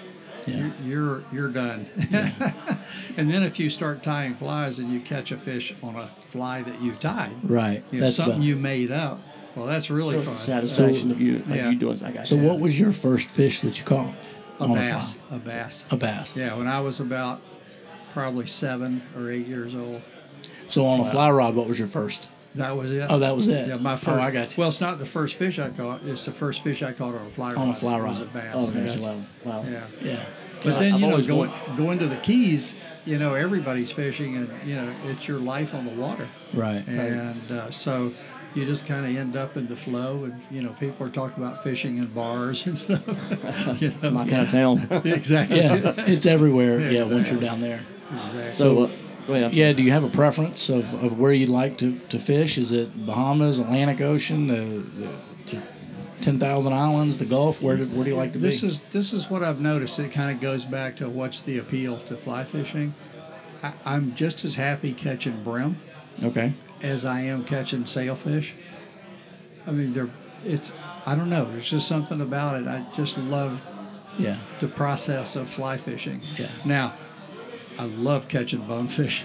Yeah. 0.47 0.71
you're 0.85 1.23
you're, 1.23 1.25
you're 1.33 1.49
done. 1.49 1.87
and 3.17 3.31
then 3.31 3.43
if 3.43 3.59
you 3.61 3.71
start 3.71 4.03
tying 4.03 4.35
flies 4.37 4.79
and 4.79 4.93
you 4.93 5.01
catch 5.01 5.31
a 5.33 5.37
fish 5.37 5.75
on 5.83 5.97
a 5.97 6.09
fly 6.29 6.63
that 6.63 6.81
you 6.83 6.93
tied, 6.95 7.35
Right. 7.43 7.85
you 7.91 8.01
know, 8.01 8.07
That's 8.07 8.17
something 8.17 8.35
about- 8.37 8.45
you 8.47 8.57
made 8.57 8.91
up. 8.91 9.21
Well, 9.57 9.67
that's 9.67 9.91
really 9.91 10.17
It's 10.17 10.27
fun. 10.27 10.37
satisfaction 10.37 11.11
of 11.11 11.21
you, 11.21 11.37
of 11.37 11.49
yeah. 11.49 11.71
you 11.71 11.77
doing. 11.79 12.03
I 12.05 12.11
got 12.11 12.27
So 12.27 12.37
you. 12.37 12.43
what 12.43 12.59
was 12.61 12.79
your 12.79 12.93
first 12.93 13.29
fish 13.29 13.61
that 13.61 13.79
you 13.79 13.85
caught? 13.85 14.15
a 14.61 14.69
bass, 14.69 15.17
a 15.31 15.39
bass. 15.39 15.85
A 15.91 15.97
bass. 15.97 16.37
Yeah, 16.37 16.55
when 16.55 16.69
I 16.69 16.81
was 16.81 17.01
about 17.01 17.41
probably 18.13 18.47
seven 18.47 19.03
or 19.17 19.31
eight 19.31 19.47
years 19.47 19.75
old, 19.75 20.03
So 20.69 20.87
on 20.87 21.01
a 21.01 21.11
fly 21.11 21.31
rod, 21.31 21.55
what 21.55 21.69
was 21.69 21.79
your 21.79 21.89
first? 21.89 22.29
that 22.55 22.77
was 22.77 22.93
it. 22.93 23.07
Oh, 23.09 23.19
that 23.19 23.35
was 23.35 23.49
it. 23.49 23.67
Yeah, 23.69 23.77
my 23.77 23.97
first. 23.97 24.09
Oh. 24.19 24.21
I 24.21 24.31
got 24.31 24.51
you. 24.51 24.55
Well, 24.59 24.69
it's 24.69 24.81
not 24.81 24.99
the 24.99 25.07
first 25.07 25.35
fish 25.37 25.59
I 25.59 25.71
caught. 25.71 26.03
It's 26.05 26.25
the 26.27 26.33
first 26.33 26.63
fish 26.63 26.83
I 26.83 26.93
caught 26.93 27.15
on 27.15 27.27
a 27.27 27.31
fly 27.31 27.55
rod. 27.55 27.59
On 27.63 27.69
a 27.71 27.75
fly 27.75 27.99
It 27.99 28.03
was 28.05 28.21
a 28.21 28.25
bass. 28.27 28.55
Oh, 28.57 28.73
yes. 28.75 28.99
wow, 28.99 29.17
wow. 29.45 29.65
Yeah. 29.69 29.85
Yeah. 30.03 30.25
But 30.63 30.79
then 30.79 30.93
I've 30.95 31.01
you 31.01 31.07
know 31.09 31.23
going 31.23 31.51
want- 31.51 31.77
going 31.77 31.99
to 31.99 32.07
the 32.07 32.17
Keys, 32.17 32.77
you 33.05 33.19
know 33.19 33.35
everybody's 33.35 33.91
fishing, 33.91 34.37
and 34.37 34.49
you 34.65 34.77
know 34.77 34.93
it's 35.07 35.27
your 35.27 35.39
life 35.39 35.75
on 35.75 35.87
the 35.87 35.93
water. 35.93 36.29
Right. 36.55 36.87
and 36.87 37.51
uh, 37.51 37.71
so 37.71 38.13
you 38.55 38.67
just 38.67 38.87
kind 38.87 39.07
of 39.07 39.17
end 39.17 39.37
up 39.37 39.57
in 39.57 39.67
the 39.69 39.77
flow 39.77 40.25
and 40.25 40.41
you 40.51 40.63
know 40.63 40.73
people 40.79 41.07
are 41.07 41.11
talking 41.11 41.43
about 41.43 41.63
fishing 41.63 41.99
in 41.99 42.07
bars 42.07 42.67
and 42.67 42.77
stuff 42.77 43.01
you 43.81 43.93
know? 44.03 44.11
My 44.11 44.29
kind 44.29 44.43
of 44.43 44.51
town. 44.51 44.89
exactly 45.07 45.59
Yeah. 45.61 45.95
It's 45.99 46.27
everywhere. 46.27 46.81
Yeah, 46.81 47.05
Yeah. 47.05 47.15
Once 47.15 47.31
you're 47.31 47.41
down 47.41 47.61
there. 47.61 47.81
exactly. 48.11 48.51
so, 48.51 48.83
uh, 48.85 48.91
go 49.27 49.35
ahead. 49.35 49.55
Yeah. 49.55 49.73
Do 49.73 49.83
you 49.83 49.93
have 49.93 50.05
a 50.05 50.11
preference 50.11 50.69
of, 50.69 50.93
of 51.03 51.19
where 51.19 51.33
you'd 51.33 51.49
like 51.49 51.79
to, 51.79 51.99
to 52.11 52.19
fish? 52.19 52.59
Is 52.59 52.73
it 52.73 53.07
Bahamas, 53.07 53.59
Atlantic 53.59 54.01
Ocean, 54.01 54.47
the, 54.49 54.55
the, 55.01 55.09
the 55.51 55.63
ten 56.21 56.39
thousand 56.39 56.73
islands, 56.73 57.19
the 57.19 57.25
Gulf? 57.25 57.63
Where 57.63 57.77
do, 57.77 57.87
where 57.87 58.05
do 58.05 58.11
you 58.11 58.17
like 58.17 58.33
to 58.35 58.39
this 58.39 58.61
be? 58.61 58.69
is 58.69 58.81
this 58.93 59.13
is 59.13 59.29
what 59.31 59.43
i've 59.43 59.61
noticed 59.61 59.99
it 59.99 60.13
kind 60.13 60.31
of 60.31 60.41
goes 60.41 60.65
back 60.65 60.97
to 60.97 61.09
what's 61.09 61.41
the 61.41 61.59
appeal 61.59 61.99
to 61.99 62.17
fly 62.17 62.45
fishing 62.45 62.95
I, 63.63 63.73
I'm 63.85 64.15
just 64.15 64.45
as 64.45 64.55
happy 64.55 64.93
catching 64.93 65.43
brim 65.43 65.77
Okay. 66.23 66.53
As 66.83 67.05
I 67.05 67.21
am 67.21 67.45
catching 67.45 67.87
sailfish. 67.87 68.55
I 69.67 69.71
mean, 69.71 69.93
they're 69.93 70.11
it's 70.45 70.73
I 71.07 71.15
don't 71.15 71.31
know. 71.31 71.45
There's 71.51 71.69
just 71.71 71.89
something 71.89 72.21
about 72.21 72.61
it. 72.61 72.67
I 72.69 72.85
just 72.95 73.17
love 73.19 73.61
Yeah. 74.19 74.39
the 74.61 74.69
process 74.69 75.37
of 75.37 75.49
fly 75.49 75.77
fishing. 75.77 76.21
Yeah. 76.39 76.49
Now, 76.65 76.95
I 77.79 77.85
love 77.85 78.29
catching 78.29 78.67
bonefish, 78.67 79.25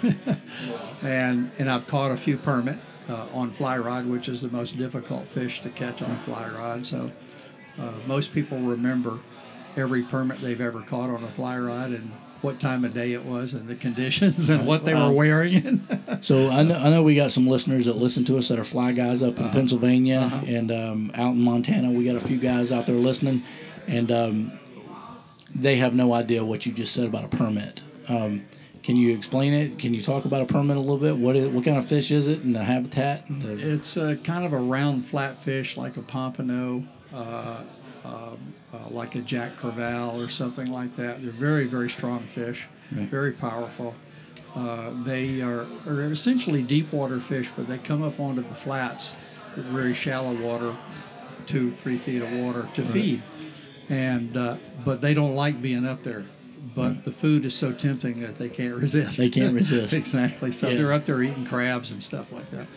and 1.01 1.51
and 1.59 1.69
I've 1.69 1.87
caught 1.87 2.11
a 2.11 2.17
few 2.17 2.37
permit 2.37 2.77
uh, 3.09 3.27
on 3.33 3.51
fly 3.51 3.77
rod, 3.77 4.05
which 4.05 4.29
is 4.29 4.41
the 4.41 4.49
most 4.49 4.77
difficult 4.77 5.27
fish 5.27 5.61
to 5.61 5.69
catch 5.69 6.01
on 6.01 6.11
a 6.11 6.19
fly 6.23 6.47
rod. 6.49 6.85
So 6.85 7.11
uh, 7.79 7.91
most 8.05 8.31
people 8.33 8.59
remember 8.59 9.19
every 9.75 10.03
permit 10.03 10.41
they've 10.41 10.61
ever 10.61 10.81
caught 10.81 11.09
on 11.09 11.23
a 11.23 11.31
fly 11.31 11.57
rod 11.57 11.91
and 11.91 12.11
what 12.41 12.59
time 12.59 12.85
of 12.85 12.93
day 12.93 13.13
it 13.13 13.25
was 13.25 13.53
and 13.53 13.67
the 13.67 13.75
conditions 13.75 14.49
and 14.49 14.65
what 14.67 14.85
they 14.85 14.93
Wow. 14.93 15.09
were 15.09 15.15
wearing. 15.15 15.87
So 16.21 16.49
I 16.49 16.63
know, 16.63 16.75
I 16.75 16.89
know 16.89 17.03
we 17.03 17.13
got 17.15 17.31
some 17.31 17.45
listeners 17.47 17.85
that 17.85 17.97
listen 17.97 18.25
to 18.25 18.37
us 18.39 18.47
that 18.47 18.57
are 18.57 18.63
fly 18.63 18.91
guys 18.91 19.21
up 19.21 19.37
in 19.37 19.45
Uh-huh. 19.45 19.53
Pennsylvania 19.53 20.41
and 20.47 20.71
um, 20.71 21.11
out 21.15 21.33
in 21.33 21.41
Montana. 21.41 21.91
We 21.91 22.03
got 22.05 22.15
a 22.15 22.19
few 22.21 22.37
guys 22.37 22.71
out 22.71 22.85
there 22.87 22.95
listening, 22.95 23.43
and 23.87 24.11
um, 24.11 24.51
they 25.53 25.75
have 25.77 25.93
no 25.93 26.13
idea 26.13 26.43
what 26.43 26.65
you 26.65 26.71
just 26.71 26.93
said 26.93 27.05
about 27.05 27.23
a 27.25 27.27
permit. 27.27 27.81
Um, 28.07 28.45
can 28.83 28.95
you 28.95 29.13
explain 29.15 29.53
it? 29.53 29.77
Can 29.79 29.93
you 29.93 30.01
talk 30.01 30.25
about 30.25 30.41
a 30.41 30.45
permit 30.45 30.77
a 30.77 30.79
little 30.79 30.97
bit? 30.97 31.17
What 31.17 31.35
is, 31.35 31.49
what 31.49 31.63
kind 31.65 31.77
of 31.77 31.85
fish 31.87 32.09
is 32.11 32.27
it 32.27 32.41
and 32.41 32.55
the 32.55 32.63
habitat? 32.63 33.25
The, 33.29 33.73
It's 33.73 33.95
uh, 33.97 34.15
kind 34.23 34.45
of 34.45 34.53
a 34.53 34.57
round, 34.59 35.05
flat 35.07 35.37
fish 35.43 35.77
like 35.77 35.97
a 35.97 36.01
pompano, 36.01 36.83
uh, 37.13 37.61
um, 38.05 38.53
uh, 38.73 38.89
like 38.89 39.15
a 39.15 39.21
Jack 39.21 39.57
Crevalle 39.57 40.23
or 40.23 40.29
something 40.29 40.71
like 40.71 40.95
that. 40.97 41.21
They're 41.23 41.31
very, 41.31 41.65
very 41.65 41.89
strong 41.89 42.23
fish, 42.27 42.67
Right. 42.91 43.07
very 43.09 43.31
powerful. 43.33 43.95
Uh, 44.55 44.91
they 45.03 45.41
are, 45.41 45.67
are 45.85 46.01
essentially 46.11 46.63
deep 46.63 46.91
water 46.91 47.19
fish, 47.19 47.51
but 47.55 47.67
they 47.67 47.77
come 47.77 48.01
up 48.01 48.19
onto 48.19 48.41
the 48.41 48.55
flats, 48.55 49.13
very 49.55 49.93
shallow 49.93 50.33
water, 50.33 50.75
two, 51.45 51.71
three 51.71 51.97
feet 51.97 52.21
of 52.21 52.31
water 52.33 52.67
to 52.73 52.83
feed. 52.83 53.21
And 53.89 54.35
uh, 54.35 54.57
but 54.83 55.01
they 55.01 55.13
don't 55.13 55.35
like 55.35 55.61
being 55.61 55.85
up 55.85 56.03
there. 56.03 56.25
But 56.75 57.05
the 57.05 57.11
food 57.11 57.45
is 57.45 57.55
so 57.55 57.71
tempting 57.71 58.19
that 58.21 58.37
they 58.37 58.49
can't 58.49 58.75
resist. 58.81 59.17
They 59.17 59.29
can't 59.29 59.53
resist. 59.55 59.93
exactly. 59.93 60.51
So 60.51 60.69
Yeah. 60.69 60.77
they're 60.77 60.93
up 60.93 61.05
there 61.05 61.21
eating 61.23 61.45
crabs 61.45 61.91
and 61.91 62.01
stuff 62.03 62.31
like 62.31 62.49
that. 62.51 62.67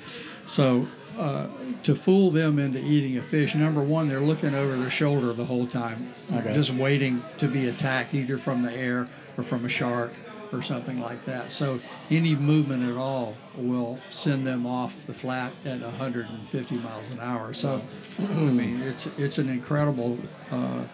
So 0.47 0.87
uh, 1.21 1.47
to 1.83 1.95
fool 1.95 2.31
them 2.31 2.59
into 2.59 2.79
eating 2.83 3.19
a 3.19 3.23
fish, 3.23 3.55
number 3.55 3.83
one, 3.83 4.09
they're 4.09 4.21
looking 4.21 4.55
over 4.55 4.77
their 4.77 4.91
shoulder 4.91 5.33
the 5.35 5.45
whole 5.45 5.67
time, 5.67 6.13
Okay. 6.33 6.53
just 6.53 6.71
waiting 6.73 7.23
to 7.39 7.47
be 7.47 7.69
attacked 7.69 8.15
either 8.15 8.39
from 8.39 8.63
the 8.63 8.73
air 8.73 9.07
or 9.37 9.45
from 9.45 9.65
a 9.65 9.69
shark 9.69 10.13
or 10.53 10.63
something 10.63 10.99
like 11.01 11.25
that. 11.27 11.53
So 11.53 11.79
any 12.11 12.35
movement 12.35 12.89
at 12.91 12.97
all 12.97 13.37
will 13.57 14.01
send 14.09 14.47
them 14.47 14.67
off 14.67 14.95
the 15.07 15.15
flat 15.15 15.53
at 15.65 15.81
150 15.81 16.75
miles 16.79 17.11
an 17.11 17.21
hour. 17.21 17.53
So 17.53 17.83
I 18.19 18.23
mean, 18.33 18.81
it's 18.83 19.07
it's 19.19 19.39
an 19.39 19.49
incredible 19.49 20.19
uh, 20.51 20.85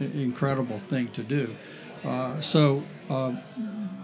incredible 0.00 0.80
thing 0.90 1.08
to 1.12 1.22
do. 1.22 1.54
Uh, 2.04 2.40
so 2.40 2.82
uh, 3.08 3.36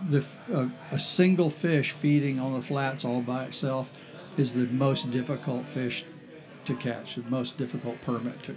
the 0.09 0.25
uh, 0.53 0.67
a 0.93 0.99
single 0.99 1.51
fish 1.51 1.93
feeding 1.93 2.39
on 2.41 2.55
the 2.55 2.63
flats 2.63 3.05
all 3.05 3.21
by 3.21 3.45
itself 3.45 3.91
is 4.37 4.53
the 4.55 4.67
most 4.67 5.11
difficult 5.11 5.65
fish 5.65 6.05
to 6.65 6.75
catch, 6.77 7.17
the 7.17 7.23
most 7.23 7.59
difficult 7.59 8.01
permit 8.03 8.43
to. 8.45 8.55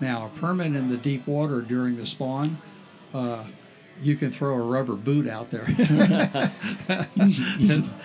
Now, 0.00 0.26
a 0.34 0.38
permit 0.38 0.74
in 0.74 0.88
the 0.90 0.96
deep 0.96 1.26
water 1.26 1.60
during 1.60 1.96
the 1.96 2.06
spawn, 2.06 2.58
uh, 3.14 3.44
you 4.00 4.16
can 4.16 4.32
throw 4.32 4.54
a 4.54 4.58
rubber 4.62 4.94
boot 4.94 5.28
out 5.28 5.50
there. 5.50 5.64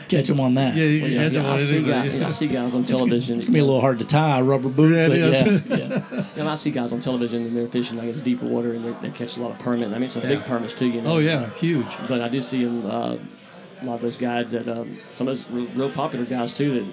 catch 0.09 0.27
them 0.27 0.39
on 0.39 0.53
that. 0.55 0.75
yeah, 0.75 0.83
you 0.85 1.01
Well, 1.01 1.09
can 1.09 1.15
yeah, 1.17 1.23
catch 1.23 1.33
yeah, 1.33 1.41
them 1.41 1.45
I, 1.45 1.49
on 1.49 1.59
see 1.59 1.75
anything. 1.77 1.85
guys, 1.91 2.13
yeah, 2.13 2.27
I 2.27 2.29
see 2.31 2.47
guys 2.47 2.73
on 2.75 2.83
television. 2.93 3.37
It's 3.37 3.45
gonna 3.45 3.53
be 3.53 3.59
a 3.59 3.65
little 3.65 3.81
hard 3.81 3.97
to 3.99 4.05
tie 4.05 4.39
a 4.39 4.43
rubber 4.43 4.69
boot, 4.69 4.95
Yeah, 4.95 5.07
but 5.07 5.17
yeah, 5.17 6.05
yeah. 6.11 6.25
And 6.35 6.47
I 6.49 6.55
see 6.55 6.71
guys 6.71 6.91
on 6.91 6.99
television 6.99 7.45
and 7.45 7.55
they're 7.55 7.67
fishing 7.67 7.97
like 7.97 8.07
it's 8.07 8.21
deeper 8.21 8.45
water 8.45 8.73
and 8.73 8.85
they 8.85 9.07
they 9.09 9.15
catch 9.17 9.37
a 9.37 9.41
lot 9.41 9.51
of 9.51 9.59
permit. 9.59 9.91
I 9.93 9.97
mean, 9.97 10.09
some 10.09 10.21
big 10.23 10.43
permits 10.45 10.73
too, 10.73 10.87
you 10.87 11.01
know. 11.01 11.13
Oh 11.13 11.17
yeah, 11.19 11.49
huge. 11.51 11.87
But 12.07 12.21
I 12.21 12.27
do 12.29 12.41
see 12.41 12.63
them, 12.65 12.85
uh, 12.85 13.17
a 13.81 13.85
lot 13.85 13.95
of 13.95 14.01
those 14.01 14.17
guys 14.17 14.51
that 14.51 14.67
um, 14.67 14.97
some 15.13 15.27
of 15.27 15.37
those 15.37 15.49
real, 15.51 15.67
real 15.75 15.91
popular 15.91 16.25
guys 16.25 16.53
too. 16.53 16.73
That 16.75 16.83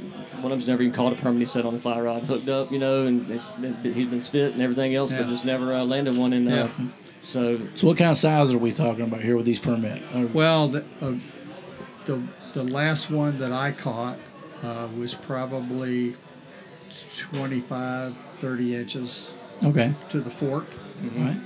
one 0.42 0.44
of 0.52 0.58
them's 0.58 0.68
never 0.68 0.82
even 0.82 0.94
caught 0.94 1.12
a 1.12 1.16
permit. 1.16 1.40
He 1.40 1.44
set 1.46 1.64
on 1.64 1.74
the 1.74 1.80
fly 1.80 1.98
rod, 2.00 2.24
hooked 2.24 2.48
up, 2.48 2.70
you 2.70 2.78
know, 2.78 3.06
and 3.06 3.30
it's 3.30 3.44
been- 3.60 3.94
he's 3.94 4.08
been 4.08 4.20
spit 4.20 4.52
and 4.52 4.60
everything 4.62 4.94
else, 4.94 5.12
but 5.12 5.26
just 5.28 5.44
never 5.44 5.72
uh, 5.72 5.84
landed 5.84 6.16
one. 6.16 6.32
And 6.34 6.48
uh, 6.48 6.52
Yeah. 6.54 6.68
so 7.22 7.58
So 7.74 7.86
what 7.86 7.96
kind 7.96 8.10
of 8.10 8.18
size 8.18 8.50
are 8.52 8.58
we 8.58 8.70
talking 8.72 9.04
about 9.04 9.22
here 9.22 9.36
with 9.36 9.46
these 9.46 9.58
permit? 9.60 10.02
Uh, 10.14 10.26
Well, 10.32 10.68
the, 10.68 10.84
uh, 11.00 11.14
the 12.04 12.20
the 12.52 12.64
last 12.64 13.10
one 13.10 13.38
that 13.38 13.52
I 13.52 13.72
caught 13.72 14.18
uh, 14.62 14.86
was 14.96 15.14
probably 15.14 16.14
25, 17.30 18.14
30 18.40 18.76
inches 18.76 19.26
okay, 19.64 19.92
to 20.10 20.20
the 20.20 20.30
fork. 20.30 20.66
all 21.02 21.24
right, 21.24 21.36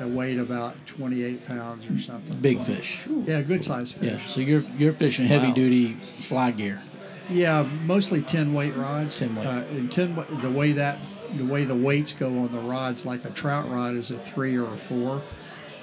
It 0.00 0.06
weighed 0.06 0.38
about 0.38 0.74
28 0.86 1.46
pounds 1.46 1.86
or 1.86 1.98
something. 2.00 2.36
big 2.40 2.60
fish. 2.62 3.00
Yeah, 3.26 3.42
good 3.42 3.64
sized 3.64 3.94
fish. 3.94 4.12
Yeah, 4.12 4.26
so 4.28 4.40
you're 4.40 4.64
you're 4.76 4.92
fishing 4.92 5.26
heavy 5.26 5.48
Wow. 5.48 5.54
duty 5.54 5.94
fly 5.94 6.50
gear. 6.50 6.82
Yeah, 7.30 7.62
mostly 7.84 8.20
10 8.20 8.52
weight 8.52 8.76
rods. 8.76 9.16
10 9.18 9.34
weight. 9.36 9.46
Uh, 9.46 9.62
and 9.70 9.90
10 9.90 10.16
wa- 10.16 10.24
the 10.42 10.50
way 10.50 10.72
that 10.72 10.98
the 11.38 11.44
way 11.44 11.64
the 11.64 11.74
weights 11.74 12.12
go 12.12 12.26
on 12.40 12.52
the 12.52 12.58
rods, 12.60 13.04
like 13.04 13.24
a 13.24 13.30
trout 13.30 13.70
rod 13.70 13.94
is 13.94 14.10
a 14.10 14.18
three 14.18 14.56
or 14.56 14.66
a 14.72 14.76
four. 14.76 15.22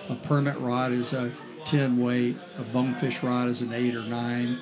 A 0.09 0.15
permit 0.15 0.57
rod 0.59 0.91
is 0.91 1.13
a 1.13 1.31
10 1.65 1.97
weight. 1.99 2.35
A 2.59 2.63
bonefish 2.63 3.23
rod 3.23 3.47
is 3.49 3.61
an 3.61 3.71
eight 3.73 3.95
or 3.95 4.03
nine. 4.03 4.59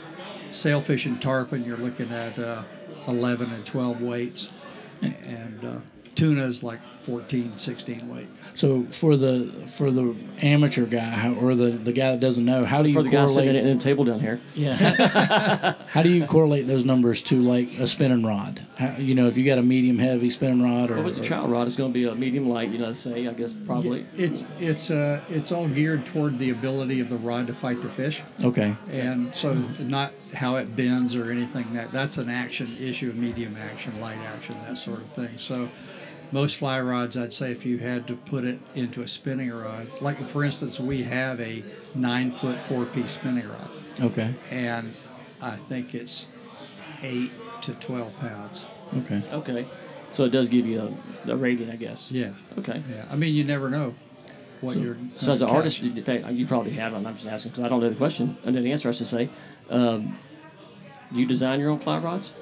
Sailfish 0.52 1.06
and 1.06 1.22
tarpon, 1.22 1.64
you're 1.66 1.78
looking 1.78 2.12
at 2.12 2.38
uh, 2.40 2.64
11 3.08 3.52
and 3.52 3.66
12 3.66 4.02
weights. 4.02 4.50
And 5.02 5.64
uh, 5.66 5.78
tuna 6.16 6.44
is 6.46 6.62
like 6.64 6.80
14, 7.04 7.54
16 7.58 8.10
weight. 8.10 8.28
So 8.56 8.86
for 8.92 9.16
the 9.16 9.52
for 9.68 9.90
the 9.92 10.16
amateur 10.42 10.86
guy 10.86 11.00
how, 11.00 11.34
or 11.34 11.56
the, 11.56 11.70
the 11.72 11.94
guy 11.94 12.12
that 12.12 12.20
doesn't 12.20 12.44
know, 12.44 12.66
how 12.66 12.82
do 12.82 12.90
you 12.90 12.96
for 12.96 13.04
the 13.04 13.10
sitting 13.10 13.36
correlate? 13.36 13.56
at 13.66 13.78
the 13.78 13.84
table 13.84 14.04
down 14.04 14.20
here, 14.20 14.42
Yeah. 14.56 15.76
how 15.88 16.02
do 16.04 16.10
you 16.10 16.26
correlate 16.26 16.68
those 16.68 16.84
numbers 16.84 17.22
to 17.24 17.42
like 17.42 17.72
a 17.80 17.88
spinning 17.88 18.26
rod? 18.26 18.62
How, 18.78 18.96
you 18.98 19.16
know, 19.16 19.28
if 19.28 19.38
you 19.38 19.46
got 19.46 19.58
a 19.58 19.62
medium 19.62 19.98
heavy 19.98 20.30
spinning 20.30 20.62
rod 20.62 20.92
or, 20.92 20.96
well, 20.96 21.04
if 21.04 21.10
it's 21.10 21.20
a 21.20 21.22
trout 21.22 21.50
rod, 21.50 21.68
it's 21.68 21.76
going 21.76 21.92
to 21.92 21.94
be 21.94 22.06
a 22.06 22.16
medium 22.16 22.50
light. 22.50 22.70
You 22.70 22.80
know, 22.80 22.94
say 22.94 23.28
I 23.28 23.34
guess 23.34 23.54
probably. 23.54 24.06
It's 24.18 24.46
it's 24.60 24.92
uh, 24.92 25.22
it's 25.30 25.52
all 25.52 25.68
geared 25.68 26.06
toward 26.06 26.38
the 26.38 26.50
ability 26.50 27.00
of 27.00 27.10
the 27.10 27.18
rod 27.18 27.48
to 27.48 27.54
fight 27.54 27.82
the 27.82 27.90
fish. 27.90 28.22
okay, 28.44 28.76
and 28.92 29.34
so 29.34 29.54
not 29.80 30.12
how 30.34 30.58
it 30.58 30.76
bends 30.76 31.16
or 31.16 31.32
anything 31.32 31.74
that 31.74 31.92
that's 31.92 32.18
an 32.18 32.30
action 32.30 32.68
issue 32.80 33.12
medium 33.14 33.56
action 33.58 34.00
light 34.00 34.20
action 34.28 34.56
that 34.68 34.78
sort 34.78 35.00
of 35.00 35.08
thing 35.14 35.30
so 35.38 35.68
most 36.32 36.56
fly 36.58 36.80
rods 36.80 37.18
i'd 37.18 37.34
say 37.34 37.52
if 37.52 37.66
you 37.66 37.78
had 37.80 38.06
to 38.08 38.16
put 38.16 38.44
it 38.44 38.60
into 38.76 39.02
a 39.02 39.08
spinning 39.08 39.52
rod 39.52 39.88
like 40.02 40.20
for 40.28 40.44
instance 40.44 40.80
we 40.80 41.04
have 41.04 41.40
a 41.40 41.64
nine 41.96 42.32
foot 42.32 42.60
four 42.62 42.86
piece 42.86 43.14
spinning 43.14 43.48
rod 43.48 43.70
okay, 44.02 44.34
and 44.52 44.94
i 45.42 45.56
think 45.56 45.96
it's 45.96 46.28
eight 47.04 47.32
to 47.62 47.74
12 47.76 48.16
pounds 48.20 48.66
okay. 48.98 49.22
Okay, 49.32 49.68
so 50.12 50.24
it 50.26 50.30
does 50.30 50.48
give 50.50 50.66
you 50.66 50.96
a, 51.26 51.32
a 51.32 51.36
rating, 51.36 51.70
I 51.72 51.76
guess. 51.76 52.08
yeah 52.12 52.32
Okay. 52.58 52.82
yeah 52.90 53.06
i 53.12 53.16
mean 53.16 53.34
you 53.36 53.44
never 53.44 53.70
know 53.70 53.94
what 54.62 54.76
you're 54.78 54.98
So 55.16 55.32
as 55.32 55.42
an 55.42 55.48
gonna 55.48 55.60
artist, 55.60 55.82
you, 55.82 55.90
they- 55.92 56.22
you 56.32 56.46
probably 56.46 56.74
have. 56.74 56.94
I'm 56.94 57.04
just 57.16 57.26
asking 57.28 57.52
because 57.52 57.64
I 57.64 57.70
don't 57.70 57.80
know 57.80 57.90
the 57.90 57.96
question. 57.96 58.38
I 58.46 58.52
know 58.52 58.62
the 58.62 58.74
answer. 58.74 58.90
I 58.90 58.92
should 58.92 59.08
say. 59.08 59.30
Um, 59.70 60.18
do 61.14 61.20
you 61.22 61.26
design 61.26 61.62
your 61.62 61.70
own 61.70 61.80
fly 61.80 61.98
rods? 62.00 62.34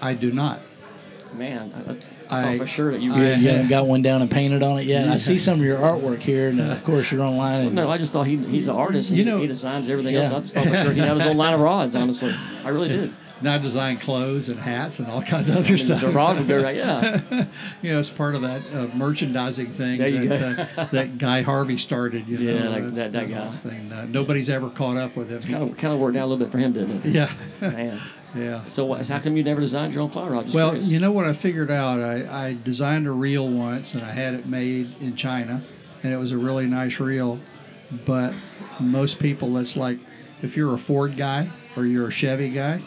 i 0.00 0.14
do 0.14 0.32
not 0.32 0.62
Man, 1.34 1.70
I, 1.86 1.92
I, 1.92 1.98
Oh, 2.32 2.36
I- 2.36 2.42
thought 2.42 2.58
for 2.58 2.66
sure 2.66 2.92
that 2.92 3.00
you. 3.00 3.12
I- 3.14 3.34
You, 3.34 3.48
haven't 3.50 3.68
got 3.68 3.86
one 3.86 4.02
down 4.02 4.22
and 4.22 4.30
painted 4.30 4.62
on 4.62 4.78
it 4.78 4.86
yet. 4.86 5.08
I 5.08 5.16
see 5.16 5.38
some 5.38 5.58
of 5.60 5.64
your 5.64 5.78
artwork 5.78 6.20
here, 6.20 6.48
and 6.48 6.60
of 6.60 6.82
course 6.84 7.10
you're 7.10 7.22
online. 7.22 7.66
And, 7.66 7.74
no, 7.74 7.90
I 7.90 7.98
just 7.98 8.12
thought 8.12 8.26
he, 8.26 8.36
he's 8.36 8.68
an 8.68 8.76
artist. 8.76 9.10
You 9.10 9.16
he, 9.16 9.24
know- 9.24 9.38
he 9.38 9.46
designs 9.46 9.88
everything 9.88 10.14
else. 10.16 10.32
I 10.32 10.40
just 10.40 10.54
thought 10.54 10.66
for 10.66 10.74
sure 10.76 10.92
he'd 10.92 11.00
have 11.04 11.16
his 11.18 11.26
own 11.26 11.36
line 11.36 11.54
of 11.54 11.60
rods. 11.60 11.94
Honestly, 11.96 12.34
I 12.64 12.68
really 12.68 12.88
did. 12.88 13.14
Now 13.42 13.58
design 13.58 13.98
clothes 13.98 14.48
and 14.48 14.58
hats 14.60 14.98
and 14.98 15.08
all 15.08 15.22
kinds 15.22 15.48
of 15.48 15.56
other 15.56 15.76
stuff 15.78 16.00
The 16.00 16.08
rod 16.10 16.38
would 16.38 16.48
go 16.48 16.62
right. 16.62 16.76
Yeah. 16.76 17.20
you 17.82 17.92
know, 17.92 17.98
it's 18.00 18.10
part 18.10 18.34
of 18.34 18.42
that 18.42 18.62
uh, 18.74 18.86
merchandising 18.96 19.74
thing 19.74 19.98
that, 19.98 20.68
uh, 20.76 20.84
that 20.92 21.18
Guy 21.18 21.42
Harvey 21.42 21.78
started. 21.78 22.26
You 22.28 22.38
Yeah, 22.38 22.62
know, 22.64 22.70
like 22.70 22.94
that- 22.94 23.12
that 23.12 23.30
guy. 23.30 23.56
Thing. 23.58 23.92
Uh, 23.92 24.06
nobody's 24.08 24.48
ever 24.50 24.70
caught 24.70 24.96
up 24.96 25.16
with 25.16 25.30
him. 25.30 25.42
kind 25.42 25.70
of 25.70 25.76
kind 25.76 25.92
of 25.94 26.00
worked 26.00 26.16
out 26.16 26.24
a 26.24 26.26
little 26.26 26.44
bit 26.44 26.52
for 26.52 26.58
him, 26.58 26.72
didn't 26.72 27.04
it? 27.04 27.12
yeah, 27.12 27.30
Man. 27.60 28.00
yeah. 28.34 28.64
So 28.66 28.84
what, 28.86 29.04
so 29.04 29.14
how 29.14 29.20
come 29.20 29.36
you 29.36 29.42
never 29.42 29.60
designed 29.60 29.92
your 29.92 30.02
own 30.02 30.10
fly 30.10 30.28
rod? 30.28 30.52
Well, 30.54 30.70
curious. 30.70 30.88
you 30.88 31.00
know 31.00 31.12
what 31.12 31.26
I 31.26 31.32
figured 31.32 31.70
out? 31.70 32.00
I, 32.00 32.48
I 32.48 32.56
designed 32.64 33.06
a 33.06 33.10
reel 33.12 33.48
once, 33.48 33.94
and 33.94 34.02
I 34.04 34.12
had 34.12 34.34
it 34.34 34.46
made 34.46 34.94
in 35.00 35.16
China, 35.16 35.62
and 36.02 36.12
it 36.12 36.16
was 36.16 36.30
a 36.32 36.38
really 36.38 36.66
nice 36.66 37.00
reel. 37.00 37.38
But 38.06 38.32
most 38.78 39.18
people, 39.18 39.56
it's 39.58 39.76
like 39.76 39.98
if 40.42 40.56
you're 40.56 40.74
a 40.74 40.78
Ford 40.78 41.16
guy 41.16 41.48
or 41.76 41.84
you're 41.86 42.08
a 42.08 42.12
Chevy 42.12 42.48
guy, 42.50 42.80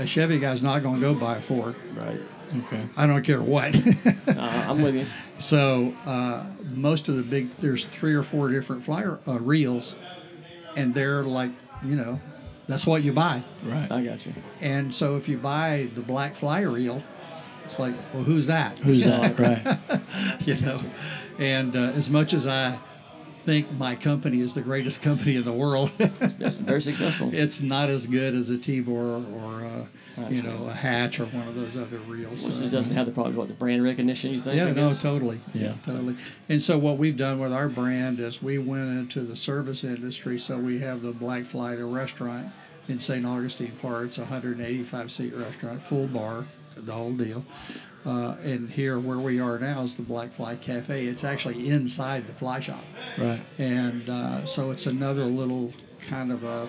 a 0.00 0.06
Chevy 0.06 0.38
guy's 0.38 0.62
not 0.62 0.82
going 0.82 0.96
to 0.96 1.00
go 1.00 1.14
buy 1.14 1.36
a 1.36 1.42
Ford. 1.42 1.76
right. 1.94 2.20
okay, 2.64 2.84
I 2.96 3.06
don't 3.06 3.22
care 3.22 3.40
what. 3.42 3.76
Uh, 4.30 4.64
I'm 4.68 4.80
with 4.80 4.94
you. 4.94 5.06
So 5.38 5.94
uh, 6.06 6.46
most 6.72 7.08
of 7.08 7.16
the 7.16 7.22
big, 7.22 7.54
there's 7.58 7.84
three 7.84 8.14
or 8.14 8.22
four 8.22 8.48
different 8.48 8.82
flyer 8.82 9.18
uh, 9.28 9.38
reels, 9.38 9.96
and 10.76 10.94
they're 10.94 11.24
like 11.24 11.50
you 11.84 11.96
know, 11.96 12.20
that's 12.68 12.86
what 12.86 13.02
you 13.02 13.12
buy. 13.12 13.42
Right. 13.64 13.90
I 13.90 14.02
got 14.02 14.24
you. 14.24 14.32
And 14.60 14.94
so 14.94 15.16
if 15.16 15.28
you 15.28 15.36
buy 15.38 15.88
the 15.94 16.00
black 16.00 16.36
fly 16.36 16.60
reel, 16.60 17.02
it's 17.64 17.78
like, 17.78 17.94
well, 18.14 18.22
who's 18.22 18.46
that? 18.46 18.78
Who's 18.78 19.04
that? 19.04 19.38
Right. 19.38 20.00
you 20.40 20.56
know, 20.60 20.80
and 21.38 21.74
uh, 21.76 21.92
as 21.94 22.08
much 22.08 22.32
as 22.32 22.46
I 22.46 22.78
think 23.44 23.70
my 23.72 23.94
company 23.94 24.40
is 24.40 24.54
the 24.54 24.60
greatest 24.62 25.02
company 25.08 25.36
in 25.36 25.44
the 25.44 25.52
world, 25.52 25.90
That's 25.98 26.56
very 26.56 26.82
successful. 26.82 27.30
it's 27.32 27.60
not 27.60 27.88
as 27.90 28.06
good 28.06 28.34
as 28.34 28.50
a 28.50 28.56
Tibor 28.56 29.24
or 29.42 29.64
uh, 29.64 29.86
I 30.22 30.28
you 30.28 30.42
know 30.42 30.66
a 30.68 30.72
Hatch 30.72 31.20
or 31.20 31.26
one 31.26 31.48
of 31.48 31.54
those 31.54 31.76
other 31.76 31.98
reels. 32.00 32.44
Which 32.44 32.54
So- 32.54 32.64
it 32.64 32.70
doesn't 32.70 32.94
have 32.94 33.06
the 33.06 33.12
probably 33.12 33.34
what 33.34 33.48
the 33.48 33.54
brand 33.54 33.82
recognition 33.82 34.32
you 34.32 34.40
think. 34.40 34.56
yeah, 34.56 34.72
no, 34.72 34.90
guess? 34.90 35.00
totally. 35.00 35.40
Yeah. 35.54 35.74
totally. 35.84 36.16
And 36.48 36.60
so 36.62 36.78
what 36.78 36.98
we've 36.98 37.16
done 37.16 37.38
with 37.38 37.52
our 37.52 37.68
brand 37.68 38.20
is 38.20 38.42
we 38.42 38.58
went 38.58 38.90
into 38.98 39.20
the 39.22 39.36
service 39.36 39.84
industry. 39.84 40.38
So 40.38 40.58
we 40.58 40.78
have 40.80 41.02
the 41.02 41.12
Black 41.12 41.44
Fly, 41.44 41.76
the 41.76 41.84
restaurant 41.86 42.48
in 42.88 42.98
St. 43.00 43.24
Augustine 43.24 43.72
Park. 43.80 44.06
It's 44.06 44.18
a 44.18 44.22
185 44.22 45.10
seat 45.10 45.34
restaurant, 45.34 45.80
full 45.82 46.06
bar, 46.08 46.44
the 46.76 46.92
whole 46.92 47.12
deal. 47.12 47.44
Uh, 48.06 48.34
and 48.42 48.70
here, 48.70 48.98
where 48.98 49.18
we 49.18 49.40
are 49.40 49.58
now, 49.58 49.82
is 49.82 49.94
the 49.94 50.02
Black 50.02 50.32
Fly 50.32 50.56
Cafe. 50.56 51.04
It's 51.04 51.22
actually 51.24 51.68
inside 51.68 52.26
the 52.26 52.32
fly 52.32 52.58
shop, 52.60 52.82
Right. 53.18 53.42
and 53.58 54.08
uh, 54.08 54.46
so 54.46 54.70
it's 54.70 54.86
another 54.86 55.24
little 55.26 55.70
kind 56.08 56.32
of 56.32 56.42
a, 56.42 56.66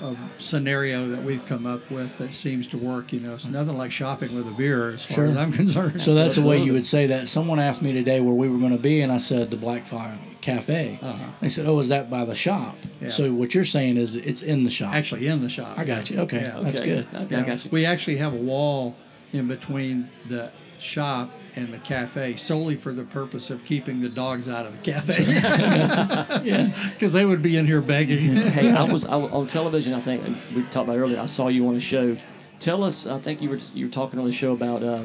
a 0.00 0.16
scenario 0.38 1.08
that 1.10 1.22
we've 1.22 1.44
come 1.44 1.66
up 1.66 1.90
with 1.90 2.16
that 2.16 2.32
seems 2.32 2.66
to 2.68 2.78
work. 2.78 3.12
You 3.12 3.20
know, 3.20 3.34
it's 3.34 3.46
nothing 3.48 3.76
like 3.76 3.92
shopping 3.92 4.34
with 4.34 4.48
a 4.48 4.50
beer, 4.50 4.92
as 4.92 5.04
far 5.04 5.14
Sure. 5.16 5.26
as 5.26 5.36
I'm 5.36 5.52
concerned. 5.52 6.00
So 6.00 6.14
that's 6.14 6.36
the 6.36 6.40
way 6.42 6.62
you 6.62 6.72
would 6.72 6.86
say 6.86 7.06
that. 7.08 7.28
Someone 7.28 7.58
asked 7.60 7.82
me 7.82 7.92
today 7.92 8.22
where 8.22 8.34
we 8.34 8.48
were 8.48 8.56
going 8.58 8.72
to 8.74 8.82
be, 8.82 9.02
and 9.02 9.12
I 9.12 9.18
said 9.18 9.50
the 9.50 9.58
Black 9.58 9.86
Fire 9.86 10.18
Cafe. 10.40 10.98
Uh-huh. 11.02 11.24
They 11.42 11.50
said, 11.50 11.66
"Oh, 11.66 11.78
is 11.80 11.88
that 11.90 12.08
by 12.08 12.24
the 12.24 12.34
shop?" 12.34 12.78
Yeah. 13.02 13.10
So 13.10 13.30
what 13.30 13.54
you're 13.54 13.66
saying 13.66 13.98
is 13.98 14.16
it's 14.16 14.40
in 14.40 14.64
the 14.64 14.70
shop. 14.70 14.94
actually 14.94 15.26
in 15.26 15.42
the 15.42 15.50
shop. 15.50 15.78
I 15.78 15.84
got 15.84 16.08
you. 16.08 16.18
Okay, 16.20 16.40
Yeah. 16.40 16.60
that's 16.62 16.80
good. 16.80 17.06
Okay, 17.14 17.26
Yeah. 17.30 17.40
I 17.40 17.42
got 17.44 17.62
you. 17.66 17.70
We 17.70 17.84
actually 17.84 18.16
have 18.16 18.32
a 18.32 18.38
wall 18.38 18.96
in 19.32 19.48
between 19.48 20.08
the 20.28 20.50
shop 20.78 21.30
and 21.54 21.72
the 21.72 21.78
cafe 21.78 22.34
solely 22.36 22.76
for 22.76 22.92
the 22.92 23.04
purpose 23.04 23.50
of 23.50 23.64
keeping 23.64 24.00
the 24.00 24.08
dogs 24.08 24.48
out 24.48 24.66
of 24.66 24.72
the 24.72 24.78
cafe 24.92 25.22
Yeah. 26.44 26.90
because 26.94 27.12
they 27.18 27.24
would 27.24 27.42
be 27.42 27.56
in 27.56 27.66
here 27.66 27.80
begging. 27.80 28.34
hey, 28.36 28.70
I 28.70 28.82
was 28.84 29.04
I, 29.04 29.12
on 29.14 29.46
television. 29.46 29.92
I 29.94 30.00
think 30.00 30.22
we 30.54 30.62
talked 30.64 30.88
about 30.88 30.96
earlier. 30.98 31.20
I 31.20 31.26
saw 31.26 31.48
you 31.48 31.66
on 31.68 31.76
a 31.76 31.80
show. 31.80 32.16
Tell 32.58 32.82
us. 32.84 33.06
I 33.06 33.18
think 33.20 33.42
you 33.42 33.50
were 33.50 33.58
you 33.74 33.86
were 33.86 33.92
talking 33.92 34.18
on 34.18 34.24
the 34.26 34.32
show 34.32 34.52
about 34.52 34.82
uh, 34.82 35.04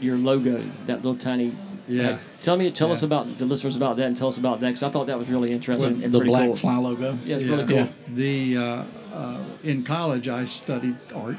your 0.00 0.16
logo, 0.16 0.64
that 0.86 0.96
little 0.96 1.16
tiny. 1.16 1.54
Yeah. 1.88 2.18
tell 2.40 2.56
me, 2.56 2.70
tell 2.70 2.88
Yeah. 2.88 2.92
us 2.92 3.02
about 3.02 3.38
the 3.38 3.44
listeners 3.44 3.74
about 3.76 3.96
that, 3.96 4.06
and 4.06 4.16
tell 4.16 4.28
us 4.28 4.38
about 4.38 4.60
that 4.60 4.68
because 4.68 4.84
I 4.84 4.90
thought 4.90 5.08
that 5.08 5.18
was 5.18 5.28
really 5.28 5.50
interesting 5.50 6.02
and 6.02 6.12
the 6.14 6.20
Black 6.20 6.46
cool. 6.46 6.56
Fly 6.56 6.76
logo. 6.76 7.18
Yeah, 7.24 7.36
it's 7.36 7.44
Yeah. 7.44 7.50
really 7.50 7.66
cool. 7.66 7.88
The 8.14 8.56
uh, 8.56 8.84
uh, 9.12 9.44
in 9.64 9.82
college 9.82 10.28
I 10.28 10.44
studied 10.46 10.96
art, 11.14 11.36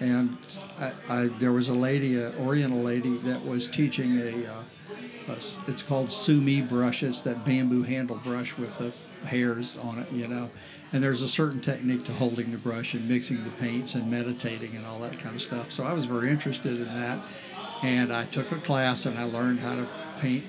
and 0.00 0.36
I, 0.78 0.92
I 1.08 1.26
there 1.38 1.52
was 1.52 1.68
a 1.68 1.74
lady, 1.74 2.20
an 2.20 2.34
Oriental 2.40 2.82
lady, 2.82 3.16
that 3.18 3.44
was 3.44 3.68
teaching 3.68 4.18
a. 4.18 4.46
Uh, 4.52 4.62
a 5.28 5.36
it's 5.68 5.82
called 5.82 6.12
sumi 6.12 6.60
brush. 6.60 7.02
It's 7.02 7.20
that 7.22 7.44
bamboo 7.44 7.82
handle 7.82 8.16
brush 8.16 8.56
with 8.56 8.76
the 8.78 8.92
hairs 9.26 9.76
on 9.82 9.98
it, 9.98 10.10
you 10.12 10.28
know. 10.28 10.48
And 10.92 11.02
there's 11.02 11.22
a 11.22 11.28
certain 11.28 11.60
technique 11.60 12.04
to 12.04 12.12
holding 12.12 12.52
the 12.52 12.58
brush 12.58 12.94
and 12.94 13.08
mixing 13.08 13.42
the 13.42 13.50
paints 13.50 13.96
and 13.96 14.08
meditating 14.08 14.76
and 14.76 14.86
all 14.86 15.00
that 15.00 15.18
kind 15.18 15.34
of 15.34 15.42
stuff. 15.42 15.72
So 15.72 15.84
I 15.84 15.92
was 15.92 16.04
very 16.04 16.30
interested 16.30 16.76
in 16.76 16.84
that, 16.84 17.18
and 17.82 18.12
I 18.12 18.26
took 18.26 18.52
a 18.52 18.58
class 18.58 19.04
and 19.06 19.18
I 19.18 19.24
learned 19.24 19.58
how 19.60 19.74
to 19.74 19.88
paint 20.20 20.44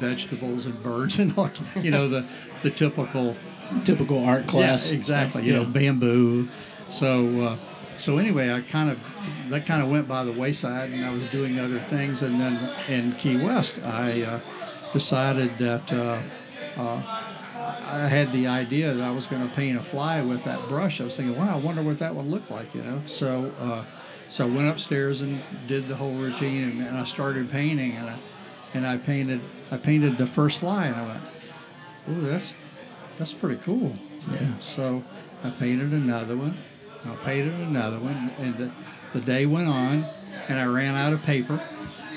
vegetables 0.00 0.64
and 0.64 0.82
birds 0.82 1.18
and 1.18 1.36
all, 1.36 1.50
you 1.76 1.90
know 1.90 2.08
the 2.08 2.24
the 2.62 2.70
typical 2.70 3.36
Typical 3.84 4.24
art 4.24 4.46
class. 4.46 4.90
yeah, 4.90 4.96
exactly. 4.96 5.44
You 5.44 5.54
know, 5.54 5.64
bamboo. 5.64 6.46
So, 6.88 7.40
uh, 7.40 7.56
so 7.98 8.18
anyway, 8.18 8.50
I 8.50 8.60
kind 8.60 8.90
of 8.90 8.98
that 9.50 9.66
kind 9.66 9.82
of 9.82 9.88
went 9.88 10.08
by 10.08 10.24
the 10.24 10.32
wayside, 10.32 10.90
and 10.90 11.04
I 11.04 11.12
was 11.12 11.24
doing 11.30 11.58
other 11.58 11.80
things. 11.88 12.22
And 12.22 12.40
then 12.40 12.58
in 12.88 13.12
Key 13.16 13.36
West, 13.44 13.78
I 13.84 14.22
uh, 14.22 14.40
decided 14.92 15.56
that 15.58 15.92
uh, 15.92 16.20
uh, 16.76 17.02
I 17.56 18.08
had 18.08 18.32
the 18.32 18.46
idea 18.46 18.92
that 18.94 19.02
I 19.02 19.10
was 19.10 19.26
going 19.26 19.46
to 19.46 19.54
paint 19.54 19.78
a 19.78 19.82
fly 19.82 20.22
with 20.22 20.44
that 20.44 20.68
brush. 20.68 21.00
I 21.00 21.04
was 21.04 21.16
thinking, 21.16 21.36
wow, 21.36 21.54
I 21.54 21.58
wonder 21.58 21.82
what 21.82 21.98
that 21.98 22.14
would 22.14 22.26
look 22.26 22.48
like, 22.50 22.74
you 22.74 22.82
know. 22.82 23.00
So, 23.06 23.52
uh, 23.60 23.84
so 24.28 24.46
I 24.46 24.48
went 24.48 24.68
upstairs 24.68 25.20
and 25.20 25.42
did 25.66 25.88
the 25.88 25.94
whole 25.94 26.14
routine, 26.14 26.70
and, 26.70 26.80
and 26.80 26.96
I 26.96 27.04
started 27.04 27.50
painting, 27.50 27.92
and 27.92 28.08
I, 28.08 28.18
and 28.74 28.86
I 28.86 28.96
painted 28.96 29.40
I 29.70 29.78
painted 29.78 30.18
the 30.18 30.26
first 30.26 30.58
fly, 30.58 30.86
and 30.86 30.96
I 30.96 31.06
went, 31.06 31.22
ooh, 32.10 32.30
that's 32.30 32.54
that's 33.18 33.32
pretty 33.32 33.60
cool. 33.62 33.96
Yeah. 34.30 34.58
So 34.60 35.02
I 35.42 35.50
painted 35.50 35.92
another 35.92 36.36
one. 36.36 36.56
I 37.04 37.14
painted 37.24 37.54
another 37.54 37.98
one, 37.98 38.30
and 38.38 38.56
the, 38.56 38.70
the 39.12 39.20
day 39.20 39.46
went 39.46 39.68
on, 39.68 40.04
and 40.48 40.58
I 40.58 40.64
ran 40.66 40.94
out 40.94 41.12
of 41.12 41.22
paper, 41.22 41.60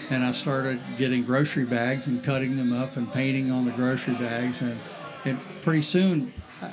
and 0.10 0.24
I 0.24 0.32
started 0.32 0.80
getting 0.98 1.24
grocery 1.24 1.66
bags 1.66 2.08
and 2.08 2.24
cutting 2.24 2.58
them 2.58 2.72
up 2.74 2.96
and 2.98 3.12
painting 3.12 3.52
on 3.52 3.66
the 3.66 3.72
grocery 3.72 4.14
bags, 4.16 4.62
and, 4.62 4.80
and 5.26 5.40
pretty 5.62 5.82
soon 5.82 6.34
I, 6.62 6.72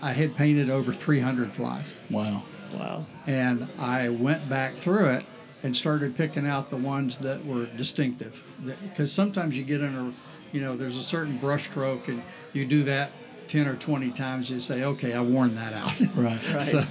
I 0.00 0.12
had 0.12 0.34
painted 0.36 0.70
over 0.70 0.92
300 0.92 1.52
flies, 1.52 1.94
Wow. 2.10 2.42
Wow. 2.74 3.06
and 3.26 3.68
I 3.78 4.08
went 4.08 4.48
back 4.48 4.74
through 4.78 5.06
it 5.06 5.24
and 5.62 5.76
started 5.76 6.16
picking 6.16 6.46
out 6.46 6.70
the 6.70 6.76
ones 6.76 7.18
that 7.18 7.44
were 7.46 7.66
distinctive, 7.66 8.42
because 8.82 9.12
sometimes 9.12 9.56
you 9.56 9.62
get 9.62 9.80
in 9.80 9.94
a, 9.94 10.12
you 10.50 10.60
know, 10.60 10.76
there's 10.76 10.96
a 10.96 11.02
certain 11.02 11.38
brush 11.38 11.66
stroke, 11.70 12.08
and 12.08 12.22
you 12.52 12.64
do 12.66 12.82
that. 12.84 13.12
10 13.52 13.68
or 13.68 13.76
20 13.76 14.10
times 14.12 14.48
you 14.50 14.58
say 14.60 14.82
okay 14.84 15.12
i 15.12 15.20
worn 15.20 15.54
that 15.54 15.72
out 15.74 15.92
Right. 16.16 16.40
Right. 16.52 16.62
so, 16.62 16.84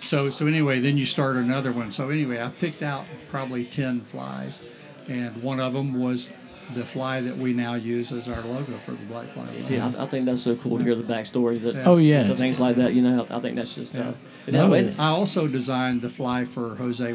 so, 0.00 0.30
so 0.30 0.46
anyway, 0.46 0.80
then 0.80 0.96
you 0.98 1.06
start 1.06 1.36
another 1.36 1.70
one. 1.72 1.92
So 1.92 2.10
anyway, 2.10 2.40
I 2.40 2.48
picked 2.48 2.82
out 2.82 3.04
probably 3.28 3.64
ten 3.64 4.00
flies, 4.00 4.62
and 5.08 5.40
one 5.42 5.60
of 5.60 5.72
them 5.72 6.00
was 6.00 6.30
the 6.74 6.84
fly 6.84 7.20
that 7.20 7.36
we 7.36 7.52
now 7.52 7.74
use 7.74 8.12
as 8.12 8.28
our 8.28 8.42
logo 8.42 8.78
for 8.84 8.92
the 8.92 9.04
black 9.06 9.32
fly. 9.34 9.50
You 9.54 9.62
See, 9.62 9.78
I, 9.78 9.88
I 10.04 10.06
think 10.06 10.24
that's 10.26 10.42
so 10.42 10.54
cool 10.56 10.78
to 10.78 10.84
hear 10.84 10.94
the 10.94 11.02
backstory 11.14 11.60
that. 11.62 11.74
Yeah. 11.76 11.82
Oh 11.86 11.96
yeah. 11.96 12.26
To 12.26 12.36
things 12.36 12.58
like 12.60 12.76
that, 12.76 12.94
you 12.94 13.02
know, 13.02 13.26
I 13.30 13.40
think 13.40 13.56
that's 13.56 13.74
just. 13.74 13.94
Uh, 13.94 13.98
Yeah. 13.98 14.12
no, 14.52 14.66
No, 14.68 14.74
it- 14.74 14.98
I 14.98 15.08
also 15.08 15.46
designed 15.48 16.02
the 16.02 16.10
fly 16.10 16.44
for 16.44 16.74
Jose 16.76 17.12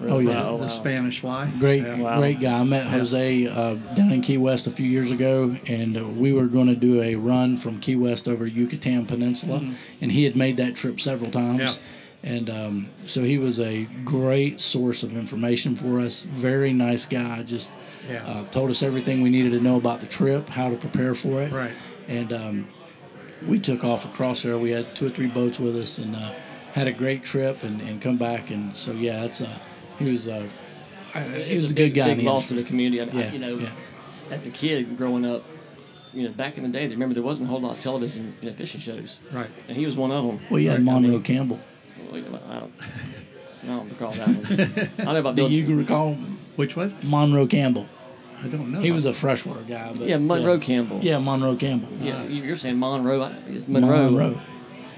Wejebe, 0.00 0.10
Oh, 0.10 0.18
yeah. 0.18 0.42
Wow, 0.50 0.56
the. 0.58 0.68
Spanish 0.68 1.20
fly. 1.20 1.50
Great, 1.58 1.82
Yeah. 1.82 2.00
Wow. 2.00 2.18
great 2.18 2.40
guy. 2.40 2.60
I 2.60 2.64
met 2.64 2.86
Jose 2.86 3.46
uh, 3.46 3.74
down 3.94 4.12
in 4.12 4.20
Key 4.20 4.36
West 4.38 4.66
a 4.66 4.70
few 4.70 4.86
years 4.86 5.10
ago, 5.10 5.56
and 5.66 5.96
uh, 5.96 6.04
we 6.06 6.32
were 6.32 6.46
going 6.46 6.66
to 6.68 6.74
do 6.76 7.02
a 7.02 7.14
run 7.14 7.56
from 7.56 7.80
Key 7.80 7.96
West 7.96 8.28
over 8.28 8.46
Yucatan 8.46 9.06
Peninsula, 9.06 9.62
and 10.00 10.12
he 10.12 10.24
had 10.24 10.36
made 10.36 10.56
that 10.58 10.74
trip 10.76 11.00
several 11.00 11.30
times. 11.30 11.60
Mm-hmm. 11.60 11.64
Yeah. 12.26 12.32
And 12.32 12.50
um, 12.50 12.88
so 13.06 13.22
he 13.22 13.38
was 13.38 13.60
a 13.60 13.84
great 14.04 14.60
source 14.60 15.02
of 15.04 15.16
information 15.16 15.76
for 15.76 16.00
us. 16.00 16.22
Very 16.22 16.72
nice 16.72 17.06
guy. 17.06 17.42
Just 17.44 17.70
Yeah. 18.10 18.26
uh, 18.26 18.44
told 18.50 18.70
us 18.70 18.82
everything 18.82 19.22
we 19.22 19.30
needed 19.30 19.52
to 19.52 19.60
know 19.60 19.76
about 19.76 20.00
the 20.00 20.06
trip, 20.06 20.48
how 20.48 20.68
to 20.68 20.76
prepare 20.76 21.14
for 21.14 21.40
it. 21.42 21.52
Right. 21.52 21.70
And 22.08 22.32
um, 22.32 22.68
we 23.46 23.60
took 23.60 23.84
off 23.84 24.04
across 24.04 24.42
there. 24.42 24.58
We 24.58 24.70
had 24.72 24.94
two 24.96 25.06
or 25.06 25.10
three 25.10 25.28
boats 25.28 25.58
with 25.60 25.76
us, 25.76 25.98
and 25.98 26.16
uh, 26.16 26.32
had 26.72 26.86
a 26.88 26.92
great 26.92 27.22
trip, 27.22 27.62
and, 27.62 27.80
and 27.80 28.02
come 28.02 28.16
back. 28.16 28.50
And 28.50 28.74
so 28.76 28.90
yeah, 28.92 29.22
it's 29.24 29.40
a 29.40 29.60
he 29.98 30.10
was 30.10 30.26
a 30.28 30.48
I- 31.14 31.22
he 31.22 31.58
was 31.58 31.70
uh, 31.70 31.74
a 31.74 31.76
good 31.76 31.92
big, 31.92 31.94
guy. 31.94 32.08
in 32.10 32.16
Big 32.16 32.24
the 32.26 32.30
loss 32.32 32.48
to 32.48 32.54
the 32.54 32.64
community. 32.64 33.00
I, 33.00 33.04
I- 33.28 33.30
you 33.32 33.38
know, 33.38 33.56
yeah. 33.58 33.70
as 34.30 34.44
a 34.46 34.50
kid 34.50 34.96
growing 34.96 35.24
up, 35.24 35.42
you 36.12 36.24
know, 36.24 36.32
back 36.34 36.56
in 36.56 36.62
the 36.62 36.68
day, 36.68 36.86
remember 36.88 37.14
there 37.14 37.22
wasn't 37.22 37.46
a 37.46 37.50
whole 37.50 37.60
lot 37.60 37.76
of 37.76 37.82
television, 37.82 38.34
you 38.40 38.50
know, 38.50 38.56
fishing 38.56 38.80
shows, 38.80 39.18
Right. 39.32 39.50
and 39.68 39.76
he 39.76 39.84
was 39.86 39.96
one 39.96 40.10
of 40.12 40.24
them. 40.26 40.40
Well, 40.50 40.60
you 40.60 40.70
had 40.70 40.80
Right, 40.84 40.90
I 40.92 40.94
Monroe 41.00 41.10
mean- 41.12 41.22
Campbell. 41.22 41.60
I 42.12 42.20
don't, 42.20 42.72
I 43.62 43.66
don't 43.66 43.88
recall 43.88 44.12
that 44.12 44.28
one. 44.28 44.90
I 45.08 45.12
know 45.12 45.20
about 45.20 45.34
Do 45.36 45.42
Bill. 45.42 45.50
you 45.52 45.76
recall 45.76 46.14
Which 46.56 46.76
was? 46.76 46.94
Monroe 47.02 47.46
Campbell? 47.46 47.86
I 48.42 48.48
don't 48.48 48.70
know. 48.70 48.80
He 48.80 48.90
was 48.92 49.06
a 49.06 49.12
freshwater 49.14 49.62
guy. 49.62 49.92
But, 49.94 50.06
yeah, 50.08 50.18
Monroe 50.18 50.58
Campbell. 50.58 51.00
Yeah, 51.02 51.18
Monroe 51.18 51.56
Campbell. 51.56 51.88
Yeah, 52.00 52.22
you- 52.24 52.42
you're 52.44 52.56
saying 52.56 52.78
Monroe. 52.78 53.22
I- 53.22 53.34
It's 53.48 53.66
Monroe. 53.66 54.10
Monroe. 54.10 54.40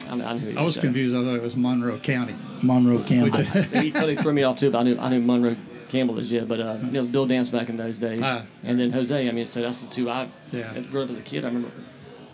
I, 0.09 0.13
I, 0.15 0.39
knew 0.39 0.59
I 0.59 0.63
was 0.63 0.77
confused. 0.77 1.15
I 1.15 1.23
thought 1.23 1.35
it 1.37 1.43
was 1.43 1.57
Monroe 1.57 1.99
County. 1.99 2.35
Monroe 2.63 3.03
Campbell. 3.03 3.43
he 3.81 3.91
totally 3.93 4.17
threw 4.17 4.33
me 4.33 4.43
off 4.43 4.59
too. 4.59 4.71
But 4.71 4.79
I 4.79 4.83
knew 4.85 4.99
I 4.99 5.09
knew 5.11 5.21
Monroe 5.21 5.57
Campbell 5.89 6.19
is 6.19 6.31
yeah, 6.31 6.43
but 6.45 6.61
uh, 6.61 6.79
you 6.83 6.91
know 6.91 7.05
Bill 7.05 7.27
Dance 7.27 7.51
back 7.51 7.69
in 7.69 7.77
those 7.77 7.99
days, 7.99 8.21
Ah. 8.23 8.45
and 8.63 8.79
then 8.79 8.91
Jose. 8.93 9.29
I 9.29 9.31
mean, 9.33 9.47
so 9.47 9.63
that's 9.63 9.81
the 9.81 9.89
two 9.89 10.11
I. 10.11 10.29
Yeah. 10.53 10.79
Grew 10.81 11.03
up 11.05 11.11
as 11.11 11.17
a 11.17 11.21
kid, 11.23 11.45
I 11.45 11.49
remember. 11.49 11.71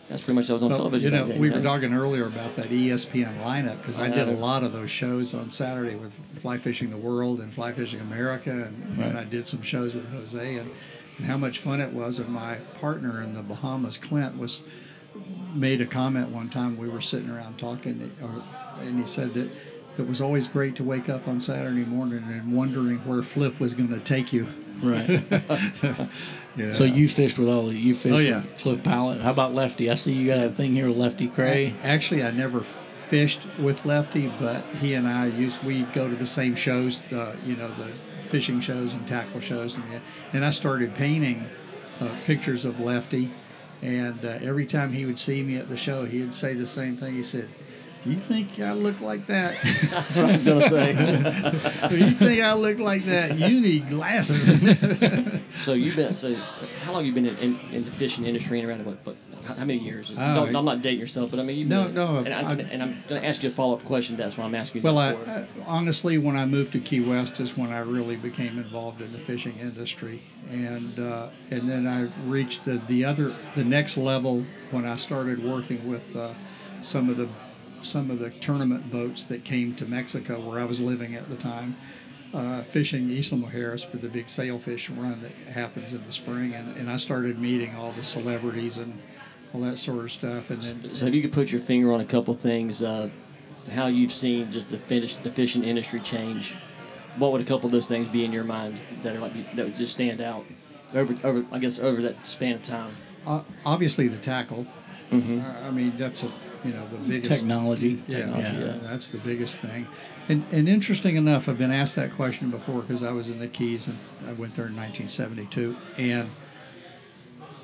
That's 0.09 0.25
pretty 0.25 0.37
much 0.37 0.51
I 0.51 0.53
was 0.53 0.63
on 0.63 0.69
Well, 0.69 0.79
television. 0.79 1.13
you 1.13 1.19
know, 1.19 1.27
then, 1.29 1.39
we 1.39 1.49
you 1.49 1.55
were 1.55 1.63
talking 1.63 1.95
earlier 1.95 2.27
about 2.27 2.57
that 2.57 2.69
ESPN 2.69 3.43
lineup 3.43 3.79
because 3.81 3.99
I 3.99 4.05
I 4.07 4.09
did 4.11 4.29
a 4.29 4.33
lot 4.33 4.63
of 4.63 4.73
those 4.73 4.91
shows 4.91 5.33
on 5.33 5.51
Saturday 5.51 5.95
with 5.95 6.15
Fly 6.43 6.59
Fishing 6.59 6.91
the 6.91 6.97
World 6.97 7.41
and 7.41 7.53
Fly 7.53 7.73
Fishing 7.73 8.01
America, 8.01 8.51
and, 8.51 9.03
and 9.03 9.19
I 9.19 9.25
did 9.25 9.49
some 9.49 9.63
shows 9.63 9.95
with 9.95 10.11
Jose, 10.13 10.57
and, 10.57 10.71
and 11.17 11.27
how 11.27 11.39
much 11.39 11.59
fun 11.61 11.81
it 11.81 11.91
was. 11.93 12.19
And 12.19 12.29
my 12.29 12.57
partner 12.81 13.23
in 13.23 13.35
the 13.35 13.43
Bahamas, 13.43 13.97
Clint, 13.97 14.37
was 14.37 14.61
made 15.55 15.81
a 15.81 15.87
comment 15.87 16.29
one 16.31 16.49
time. 16.51 16.77
We 16.77 16.89
were 16.89 17.01
sitting 17.01 17.31
around 17.31 17.59
talking, 17.59 18.11
or, 18.23 18.43
and 18.83 19.01
he 19.01 19.07
said 19.07 19.35
that 19.35 19.51
it 19.97 20.09
was 20.09 20.21
always 20.21 20.49
great 20.49 20.75
to 20.77 20.85
wake 20.85 21.09
up 21.09 21.29
on 21.29 21.41
Saturday 21.41 21.85
morning 21.85 22.25
and 22.29 22.53
wondering 22.53 22.99
where 23.07 23.23
Flip 23.23 23.59
was 23.61 23.75
going 23.75 23.91
to 23.91 24.01
take 24.01 24.33
you. 24.33 24.47
right. 24.83 25.23
You 26.57 26.69
know? 26.69 26.73
So 26.75 26.85
you 26.85 27.09
fished 27.09 27.37
with 27.37 27.49
all 27.49 27.67
the 27.67 27.75
you 27.75 27.97
fished 27.97 28.15
Oh, 28.15 28.19
yeah. 28.19 28.43
with 28.43 28.61
Flip 28.61 28.83
Pallot. 28.85 29.21
How 29.21 29.33
about 29.33 29.55
Lefty? 29.55 29.91
I 29.91 29.97
see 29.97 30.13
you 30.13 30.29
got 30.29 30.39
a 30.39 30.51
thing 30.51 30.73
here 30.73 30.87
with 30.87 30.97
Lefty 30.97 31.27
Kreh. 31.27 31.75
Actually, 31.83 32.23
I 32.23 32.31
never 32.31 32.63
fished 33.07 33.41
with 33.59 33.85
Lefty, 33.85 34.33
but 34.39 34.65
he 34.81 34.95
and 34.95 35.09
I 35.09 35.27
used 35.27 35.61
we 35.65 35.83
go 35.83 36.09
to 36.09 36.15
the 36.15 36.25
same 36.27 36.55
shows, 36.55 37.01
uh, 37.13 37.35
you 37.45 37.57
know, 37.57 37.75
the 37.75 37.89
fishing 38.29 38.61
shows 38.61 38.93
and 38.93 39.05
tackle 39.09 39.41
shows, 39.41 39.75
and 39.75 39.85
and 40.33 40.45
I 40.45 40.51
started 40.51 40.95
painting 40.95 41.45
uh, 42.01 42.17
pictures 42.25 42.65
of 42.65 42.79
Lefty, 42.79 43.31
and 43.85 44.25
uh, 44.25 44.39
every 44.41 44.65
time 44.65 44.93
he 44.93 45.05
would 45.05 45.19
see 45.19 45.43
me 45.43 45.57
at 45.57 45.69
the 45.69 45.77
show, 45.77 46.07
he 46.07 46.23
would 46.23 46.35
say 46.35 46.55
the 46.55 46.67
same 46.67 46.97
thing. 46.97 47.15
He 47.15 47.23
said. 47.23 47.49
"Do 48.03 48.11
you 48.11 48.19
think 48.19 48.59
I 48.59 48.73
look 48.73 49.01
like 49.01 49.27
that? 49.27 49.57
That's 49.91 50.17
what 50.17 50.31
I 50.31 50.33
was 50.33 50.43
gonna 50.43 50.69
say. 50.69 50.93
Do 51.89 51.97
you 52.05 52.11
think 52.13 52.43
I 52.43 52.55
look 52.55 52.79
like 52.79 53.05
that? 53.07 53.39
You 53.39 53.61
need 53.61 53.89
glasses. 53.91 54.47
so 55.65 55.75
you've 55.75 55.97
been 55.97 56.15
so 56.15 56.35
how 56.83 56.93
long 56.93 57.05
you 57.05 57.13
been 57.13 57.27
in, 57.27 57.37
in, 57.39 57.61
in 57.73 57.85
the 57.85 57.91
fishing 57.93 58.25
industry 58.25 58.61
and 58.61 58.69
around 58.69 58.87
what? 58.87 59.05
But 59.05 59.17
how, 59.45 59.65
many 59.65 59.79
years? 59.79 60.11
Oh, 60.11 60.15
Don't- 60.15 60.57
I'm 60.57 60.65
not 60.65 60.83
dating 60.83 61.01
yourself, 61.01 61.31
but 61.31 61.41
I 61.41 61.43
mean 61.43 61.59
you. 61.59 61.65
No, 61.67 61.89
no, 61.89 62.19
And, 62.19 62.33
I, 62.33 62.41
I'm 62.41 62.57
going 62.57 63.21
to 63.21 63.25
ask 63.25 63.43
you 63.43 63.51
a 63.51 63.53
follow 63.53 63.75
up 63.75 63.85
question. 63.85 64.17
That's 64.17 64.37
why 64.37 64.45
I'm 64.45 64.55
asking 64.55 64.83
you. 64.83 64.85
Well, 64.85 64.99
I. 64.99 65.13
I, 65.13 65.47
honestly, 65.67 66.19
when 66.19 66.37
I 66.37 66.47
moved 66.47 66.73
to 66.73 66.81
Key 66.81 67.01
West 67.01 67.41
is 67.41 67.57
when 67.57 67.73
I 67.73 67.79
really 67.79 68.17
became 68.17 68.59
involved 68.59 69.01
in 69.01 69.13
the 69.13 69.19
fishing 69.19 69.59
industry, 69.59 70.23
and 70.51 70.99
uh, 70.99 71.29
and 71.51 71.69
then 71.69 71.87
I 71.87 72.09
reached 72.29 72.65
the, 72.65 72.81
the 72.89 73.05
other 73.05 73.35
the 73.55 73.65
next 73.65 73.97
level 73.97 74.45
when 74.71 74.85
I 74.85 74.97
started 74.97 75.43
working 75.43 75.89
with 75.89 76.17
uh, 76.17 76.33
some 76.83 77.09
of 77.09 77.17
the 77.17 77.29
some 77.83 78.11
of 78.11 78.19
the 78.19 78.31
tournament 78.31 78.91
boats 78.91 79.25
that 79.25 79.45
came 79.45 79.75
to 79.77 79.87
Mexico 79.87 80.41
where 80.41 80.59
I 80.59 80.65
was 80.65 80.81
living 80.81 81.15
at 81.15 81.29
the 81.29 81.37
time. 81.37 81.77
Uh, 82.33 82.63
fishing 82.65 83.09
Isla 83.11 83.39
Mujeres 83.39 83.89
for 83.89 83.99
the 83.99 84.09
big 84.09 84.29
sailfish 84.29 84.91
run 84.91 85.23
that 85.23 85.31
happens 85.53 85.93
in 85.93 86.05
the 86.05 86.11
spring, 86.11 86.53
and, 86.53 86.77
and 86.77 86.91
I 86.91 86.97
started 86.97 87.39
meeting 87.39 87.77
all 87.77 87.93
the 87.93 88.03
celebrities 88.03 88.79
and 88.79 89.01
all 89.55 89.61
that 89.61 89.79
sort 89.79 90.05
of 90.05 90.11
stuff. 90.11 90.51
And 90.51 90.63
then, 90.63 90.95
So 90.95 91.07
if 91.07 91.15
you 91.15 91.23
could 91.23 91.33
put 91.33 91.53
your 91.53 91.61
finger 91.61 91.93
on 91.93 92.01
a 92.01 92.05
couple 92.05 92.35
things, 92.35 92.83
uh, 92.83 93.09
how 93.73 93.87
you've 93.87 94.13
seen 94.13 94.51
just 94.51 94.71
the, 94.71 94.79
fish, 94.79 95.17
the 95.17 95.31
fishing 95.31 95.65
industry 95.65 96.01
change, 96.01 96.55
what 97.17 97.33
would 97.33 97.41
a 97.41 97.45
couple 97.45 97.67
of 97.67 97.73
those 97.73 97.87
things 97.87 98.09
be 98.09 98.25
in 98.25 98.33
your 98.33 98.45
mind 98.45 98.79
that 99.03 99.15
are 99.15 99.21
like 99.21 99.33
that 99.55 99.65
would 99.65 99.77
just 99.77 99.93
stand 99.93 100.21
out 100.21 100.45
over 100.95 101.17
over 101.23 101.47
I 101.53 101.61
guess 101.61 101.79
over 101.79 102.03
that 102.03 102.27
span 102.27 102.55
of 102.55 102.63
time? 102.65 102.97
uh, 103.27 103.43
obviously 103.65 104.09
the 104.09 104.19
tackle. 104.19 104.67
Mm-hmm. 105.11 105.41
I 105.65 105.71
mean, 105.71 105.93
that's 105.97 106.25
a 106.25 106.31
you 106.65 106.73
know 106.73 106.87
the 106.89 106.97
biggest 106.97 107.31
Technology. 107.31 108.03
Yeah, 108.09 108.19
Technology, 108.19 108.57
yeah, 108.57 108.65
yeah. 108.65 108.79
that's 108.83 109.11
the 109.11 109.19
biggest 109.19 109.59
thing. 109.59 109.87
And 110.29 110.45
and 110.51 110.69
interesting 110.69 111.15
enough, 111.15 111.49
I've 111.49 111.59
been 111.59 111.71
asked 111.71 111.95
that 111.97 112.13
question 112.15 112.51
before 112.51 112.83
because 112.83 113.05
I 113.05 113.13
was 113.13 113.31
in 113.31 113.39
the 113.39 113.49
Keys 113.49 113.87
and 113.87 113.97
I 114.27 114.33
went 114.33 114.57
there 114.57 114.67
in 114.67 114.75
1972, 114.75 115.77
and 115.99 116.31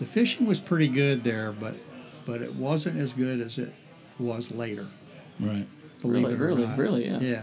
the 0.01 0.07
fishing 0.07 0.47
was 0.47 0.59
pretty 0.59 0.89
good 0.89 1.23
there, 1.23 1.53
but 1.53 1.77
but 2.27 2.43
it 2.43 2.53
wasn't 2.55 2.99
as 2.99 3.13
good 3.13 3.41
as 3.41 3.59
it 3.59 3.73
was 4.19 4.51
later. 4.51 4.87
Right. 5.39 5.67
Believe 6.03 6.25
Really, 6.25 6.35
it 6.35 6.41
or 6.41 6.47
really, 6.47 6.67
not. 6.67 6.79
really, 6.79 7.07
yeah. 7.07 7.19
Yeah, 7.21 7.43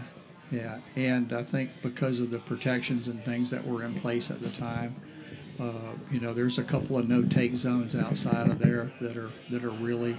yeah, 0.50 0.78
and 0.96 1.32
I 1.32 1.42
think 1.42 1.70
because 1.82 2.20
of 2.20 2.30
the 2.30 2.38
protections 2.40 3.08
and 3.08 3.24
things 3.24 3.50
that 3.50 3.66
were 3.66 3.82
in 3.84 3.94
place 4.00 4.30
at 4.30 4.40
the 4.40 4.50
time, 4.50 4.94
uh, 5.60 5.92
you 6.10 6.20
know, 6.20 6.32
there's 6.34 6.58
a 6.58 6.62
couple 6.64 6.96
of 6.98 7.08
no-take 7.08 7.54
zones 7.56 7.94
outside 7.96 8.48
of 8.50 8.58
there 8.58 8.90
that 9.00 9.16
are 9.16 9.30
that 9.50 9.64
are 9.64 9.70
really, 9.70 10.16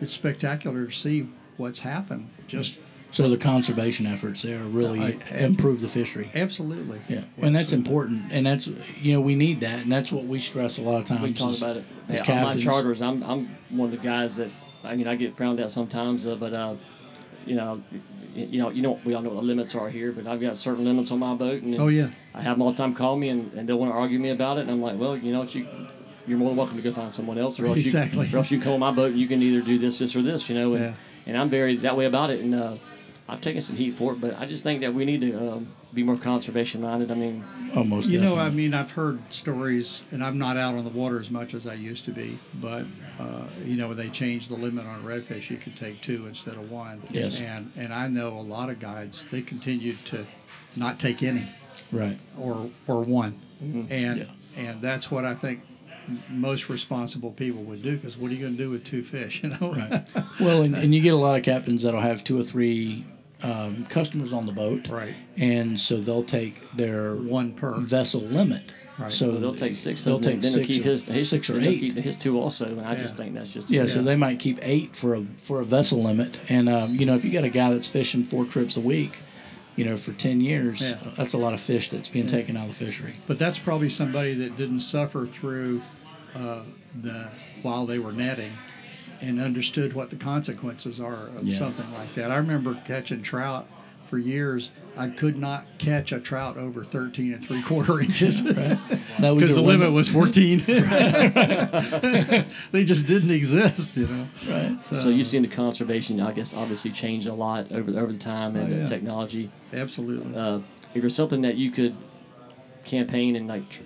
it's 0.00 0.12
spectacular 0.12 0.86
to 0.86 0.92
see 0.92 1.28
what's 1.56 1.80
happened. 1.80 2.28
Just 2.46 2.80
So 3.10 3.28
the 3.30 3.38
conservation 3.38 4.06
efforts 4.06 4.42
there 4.42 4.58
really 4.64 5.00
I- 5.00 5.16
I- 5.32 5.38
improve 5.38 5.80
the 5.80 5.88
fishery. 5.88 6.30
absolutely. 6.34 7.00
Yeah, 7.08 7.22
and 7.38 7.56
that's 7.56 7.72
important, 7.72 8.24
and 8.30 8.44
that's 8.44 8.66
you 9.00 9.14
know 9.14 9.20
we 9.22 9.34
need 9.34 9.60
that, 9.60 9.80
and 9.80 9.90
that's 9.90 10.12
what 10.12 10.26
we 10.26 10.40
stress 10.40 10.76
a 10.78 10.82
lot 10.82 10.98
of 10.98 11.04
times. 11.06 11.22
We 11.22 11.32
talk 11.32 11.50
is- 11.50 11.62
about 11.62 11.78
it. 11.78 11.84
as 12.10 12.20
Yeah, 12.28 12.36
on 12.46 12.56
my 12.56 12.62
charters, 12.62 13.00
I'm 13.00 13.22
I'm 13.22 13.48
one 13.70 13.86
of 13.86 13.92
the 13.92 14.02
guys 14.06 14.36
that 14.36 14.50
I 14.84 14.94
mean 14.94 15.06
I 15.08 15.14
get 15.16 15.36
frowned 15.36 15.58
at 15.58 15.70
sometimes, 15.70 16.26
uh, 16.26 16.36
but 16.36 16.52
uh, 16.52 16.74
you 17.46 17.54
know, 17.56 17.80
you 18.36 18.58
know, 18.58 18.68
you 18.70 18.82
know, 18.82 19.00
we 19.06 19.14
all 19.14 19.22
know 19.22 19.30
what 19.30 19.40
the 19.40 19.46
limits 19.46 19.74
are 19.74 19.88
here, 19.88 20.12
but 20.12 20.26
I've 20.26 20.40
got 20.40 20.58
certain 20.58 20.84
limits 20.84 21.10
on 21.10 21.18
my 21.18 21.34
boat, 21.34 21.62
and 21.62 21.74
Oh 21.80 21.88
yeah. 21.88 22.08
I 22.34 22.42
have 22.42 22.56
them 22.56 22.62
all 22.62 22.72
the 22.72 22.76
time 22.76 22.94
call 22.94 23.16
me 23.16 23.30
and, 23.30 23.50
and 23.54 23.66
they 23.66 23.72
want 23.72 23.90
to 23.90 23.96
argue 23.96 24.18
me 24.18 24.28
about 24.30 24.58
it, 24.58 24.62
and 24.62 24.70
I'm 24.70 24.82
like, 24.82 24.98
well, 24.98 25.16
you 25.16 25.32
know, 25.32 25.40
what, 25.40 25.54
you 25.54 25.66
you're 26.26 26.36
more 26.36 26.50
than 26.50 26.58
welcome 26.58 26.76
to 26.76 26.82
go 26.82 26.92
find 26.92 27.10
someone 27.10 27.38
else, 27.38 27.58
or 27.58 27.64
else 27.68 27.78
Exactly. 27.78 28.26
you 28.26 28.34
or 28.34 28.38
else 28.40 28.50
you 28.50 28.60
come 28.60 28.74
on 28.74 28.80
my 28.80 28.92
boat 28.92 29.12
and 29.12 29.18
you 29.18 29.26
can 29.26 29.40
either 29.42 29.62
do 29.62 29.78
this, 29.78 29.98
this, 29.98 30.14
or 30.14 30.20
this, 30.20 30.46
you 30.50 30.54
know, 30.54 30.74
and 30.74 30.84
Yeah. 30.84 30.92
and 31.26 31.38
I'm 31.38 31.48
very 31.48 31.76
that 31.78 31.96
way 31.96 32.04
about 32.04 32.28
it, 32.28 32.40
and 32.40 32.54
uh, 32.54 32.74
I've 33.30 33.42
taken 33.42 33.60
some 33.60 33.76
heat 33.76 33.96
for 33.96 34.12
it, 34.14 34.20
but 34.22 34.38
I 34.38 34.46
just 34.46 34.62
think 34.62 34.80
that 34.80 34.94
we 34.94 35.04
need 35.04 35.20
to 35.20 35.52
um, 35.52 35.68
be 35.92 36.02
more 36.02 36.16
conservation 36.16 36.80
minded. 36.80 37.10
I 37.10 37.14
mean, 37.14 37.44
almost. 37.76 38.08
You 38.08 38.20
know, 38.22 38.36
I 38.36 38.48
mean, 38.48 38.72
I've 38.72 38.90
heard 38.92 39.20
stories, 39.30 40.02
and 40.10 40.24
I'm 40.24 40.38
not 40.38 40.56
out 40.56 40.76
on 40.76 40.84
the 40.84 40.90
water 40.90 41.20
as 41.20 41.30
much 41.30 41.52
as 41.52 41.66
I 41.66 41.74
used 41.74 42.06
to 42.06 42.10
be, 42.10 42.38
but 42.54 42.86
uh, 43.20 43.44
you 43.64 43.76
know, 43.76 43.88
when 43.88 43.98
they 43.98 44.08
changed 44.08 44.48
the 44.48 44.54
limit 44.54 44.86
on 44.86 45.04
redfish, 45.04 45.50
you 45.50 45.58
could 45.58 45.76
take 45.76 46.00
two 46.00 46.26
instead 46.26 46.54
of 46.54 46.70
one. 46.70 47.02
Yes. 47.10 47.38
And 47.38 47.70
and 47.76 47.92
I 47.92 48.08
know 48.08 48.38
a 48.38 48.40
lot 48.40 48.70
of 48.70 48.80
guides 48.80 49.24
they 49.30 49.42
continued 49.42 49.98
to 50.06 50.24
not 50.74 50.98
take 50.98 51.22
any 51.22 51.50
right. 51.92 52.18
or 52.38 52.70
or 52.86 53.02
one, 53.02 53.38
and 53.60 53.90
Yeah. 54.18 54.24
and 54.56 54.80
that's 54.80 55.10
what 55.10 55.26
I 55.26 55.34
think 55.34 55.60
most 56.30 56.70
responsible 56.70 57.32
people 57.32 57.62
would 57.64 57.82
do 57.82 57.94
because 57.96 58.16
what 58.16 58.30
are 58.30 58.34
you 58.34 58.40
going 58.40 58.56
to 58.56 58.62
do 58.62 58.70
with 58.70 58.84
two 58.84 59.02
fish? 59.02 59.42
You 59.44 59.50
know. 59.50 59.74
Right. 59.74 60.06
well, 60.40 60.62
and, 60.62 60.74
and 60.74 60.94
you 60.94 61.02
get 61.02 61.12
a 61.12 61.18
lot 61.18 61.36
of 61.36 61.44
captains 61.44 61.82
that'll 61.82 62.00
have 62.00 62.24
two 62.24 62.38
or 62.40 62.42
three 62.42 63.04
um, 63.42 63.86
customers 63.88 64.32
on 64.32 64.46
the 64.46 64.52
boat, 64.52 64.88
Right. 64.88 65.14
and 65.36 65.78
so 65.78 65.98
they'll 66.00 66.22
take 66.22 66.56
their 66.76 67.14
One 67.14 67.52
per. 67.52 67.74
vessel 67.78 68.20
limit. 68.20 68.74
Right. 68.98 69.12
So 69.12 69.30
they'll 69.36 69.54
take 69.54 69.76
six. 69.76 70.02
They'll 70.02 70.16
of 70.16 70.22
them, 70.22 70.32
take 70.32 70.42
then 70.42 70.52
six, 70.52 70.66
they'll 70.68 70.76
keep 70.76 70.84
or, 70.86 70.88
his, 70.90 71.04
his 71.04 71.28
six 71.28 71.48
or 71.48 71.52
then 71.52 71.62
they'll 71.62 71.70
eight. 71.72 71.80
keep 71.80 71.94
his 71.94 72.16
two 72.16 72.40
also, 72.40 72.64
and 72.66 72.80
I 72.80 72.96
just 72.96 73.16
think 73.16 73.32
that's 73.34 73.50
just 73.50 73.70
Yeah, 73.70 73.86
so 73.86 74.02
they 74.02 74.16
might 74.16 74.40
keep 74.40 74.58
eight 74.60 74.96
for 74.96 75.14
a 75.14 75.24
for 75.44 75.60
a 75.60 75.64
vessel 75.64 76.02
limit, 76.02 76.36
and 76.48 76.68
um, 76.68 76.96
you 76.96 77.06
know 77.06 77.14
if 77.14 77.24
you 77.24 77.30
got 77.30 77.44
a 77.44 77.48
guy 77.48 77.72
that's 77.72 77.86
fishing 77.86 78.24
four 78.24 78.44
trips 78.44 78.76
a 78.76 78.80
week, 78.80 79.18
you 79.76 79.84
know 79.84 79.96
for 79.96 80.12
ten 80.14 80.40
years, 80.40 80.80
Yeah. 80.80 80.96
that's 81.16 81.32
a 81.32 81.38
lot 81.38 81.54
of 81.54 81.60
fish 81.60 81.90
that's 81.90 82.08
being 82.08 82.26
taken 82.26 82.56
out 82.56 82.68
of 82.68 82.76
the 82.76 82.84
fishery. 82.86 83.14
But 83.28 83.38
that's 83.38 83.60
probably 83.60 83.88
somebody 83.88 84.34
that 84.34 84.56
didn't 84.56 84.80
suffer 84.80 85.26
through 85.28 85.80
uh, 86.34 86.62
the 87.00 87.28
while 87.62 87.86
they 87.86 88.00
were 88.00 88.12
netting 88.12 88.50
and 89.20 89.40
understood 89.40 89.92
what 89.94 90.10
the 90.10 90.16
consequences 90.16 91.00
are 91.00 91.28
of 91.36 91.44
Yeah. 91.44 91.58
something 91.58 91.90
like 91.92 92.14
that. 92.14 92.30
I 92.30 92.36
remember 92.36 92.80
catching 92.86 93.22
trout 93.22 93.66
for 94.04 94.18
years. 94.18 94.70
I 94.96 95.08
could 95.08 95.36
not 95.38 95.66
catch 95.78 96.12
a 96.12 96.18
trout 96.20 96.56
over 96.56 96.82
13 96.82 97.34
and 97.34 97.44
three 97.44 97.62
quarter 97.62 98.00
inches 98.00 98.40
because 98.40 98.78
the 99.20 99.60
limit 99.62 99.92
was 99.92 100.08
14. 100.08 100.64
they 102.72 102.84
just 102.84 103.06
didn't 103.06 103.30
exist, 103.30 103.96
you 103.96 104.06
know. 104.06 104.28
right. 104.48 104.84
So 104.84 105.08
you've 105.08 105.26
seen 105.26 105.42
the 105.42 105.48
conservation, 105.48 106.20
I 106.20 106.32
guess, 106.32 106.54
obviously 106.54 106.90
change 106.90 107.26
a 107.26 107.34
lot 107.34 107.72
over 107.76 107.90
over 107.98 108.12
the 108.12 108.18
time 108.18 108.56
and 108.56 108.72
Oh, 108.72 108.76
the 108.82 108.88
technology. 108.88 109.50
Absolutely. 109.72 110.34
Uh, 110.36 110.60
if 110.94 111.02
there's 111.02 111.14
something 111.14 111.42
that 111.42 111.56
you 111.56 111.70
could 111.70 111.94
campaign 112.84 113.36
and 113.36 113.48
like 113.48 113.68
tr- 113.68 113.82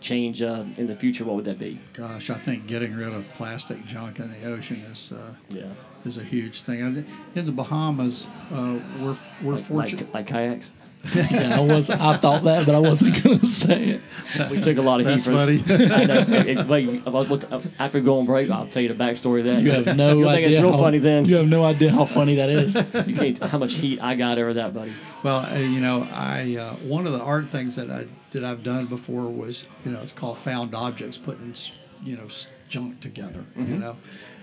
change 0.00 0.42
uh, 0.42 0.64
in 0.76 0.86
the 0.86 0.96
future, 0.96 1.24
what 1.24 1.36
would 1.36 1.44
that 1.46 1.58
be? 1.58 1.78
Gosh, 1.92 2.30
I 2.30 2.38
think 2.38 2.66
getting 2.66 2.94
rid 2.94 3.12
of 3.12 3.24
plastic 3.34 3.84
junk 3.86 4.18
in 4.18 4.30
the 4.30 4.44
ocean 4.46 4.76
is 4.92 5.12
uh, 5.12 5.34
Yeah, 5.48 5.64
is 6.04 6.18
a 6.18 6.24
huge 6.24 6.62
thing. 6.62 7.04
In 7.34 7.46
the 7.46 7.52
Bahamas, 7.52 8.26
uh, 8.52 8.78
we're 9.00 9.16
we're 9.42 9.54
like, 9.54 9.64
fortunate. 9.64 10.04
like, 10.14 10.14
like 10.14 10.26
kayaks. 10.28 10.72
yeah, 11.14 11.56
I 11.56 11.60
was 11.60 11.88
I 11.90 12.16
thought 12.18 12.44
that, 12.44 12.66
but 12.66 12.74
I 12.74 12.78
wasn't 12.78 13.22
gonna 13.22 13.44
say 13.46 13.84
it. 13.90 14.00
We 14.50 14.60
took 14.60 14.76
a 14.78 14.82
lot 14.82 15.00
of 15.00 15.06
That's 15.06 15.24
heat. 15.24 15.30
for 15.30 15.36
funny. 15.36 15.62
I 15.94 16.04
know. 16.04 16.20
It- 16.20 16.46
it- 16.58 16.66
wait, 16.66 17.02
I'll- 17.06 17.16
I'll- 17.16 17.62
after 17.78 18.00
going 18.00 18.26
go 18.26 18.32
break, 18.32 18.50
I'll 18.50 18.66
tell 18.66 18.82
you 18.82 18.88
the 18.88 18.94
backstory 18.94 19.40
of 19.40 19.44
that. 19.46 19.62
You 19.62 19.70
have 19.72 19.96
no 19.96 20.18
You'll 20.18 20.28
idea. 20.28 20.48
think 20.48 20.54
it's 20.56 20.62
real 20.62 20.72
how, 20.72 20.78
funny 20.78 20.98
then. 20.98 21.24
You 21.24 21.36
have 21.36 21.46
no 21.48 21.64
idea 21.64 21.92
how 21.92 22.04
funny 22.04 22.34
that 22.36 22.48
is. 22.50 22.74
You 23.06 23.14
can't 23.14 23.38
how 23.42 23.58
much 23.58 23.74
heat 23.74 24.00
I 24.02 24.14
got 24.14 24.38
over 24.38 24.54
that, 24.54 24.74
buddy. 24.74 24.92
Well, 25.22 25.46
uh, 25.46 25.56
you 25.58 25.80
know, 25.80 26.06
I 26.12 26.56
uh, 26.56 26.74
one 26.76 27.06
of 27.06 27.12
the 27.12 27.20
art 27.20 27.50
things 27.50 27.76
that 27.76 27.90
I 27.90 28.06
that 28.32 28.44
I've 28.44 28.62
done 28.62 28.86
before 28.86 29.22
was, 29.30 29.64
you 29.84 29.92
know, 29.92 30.00
it's 30.00 30.12
called 30.12 30.38
found 30.38 30.74
objects, 30.74 31.16
putting 31.18 31.54
you 32.04 32.16
know 32.16 32.26
junk 32.68 33.00
together. 33.00 33.44
You 33.56 33.78
know, 33.78 33.96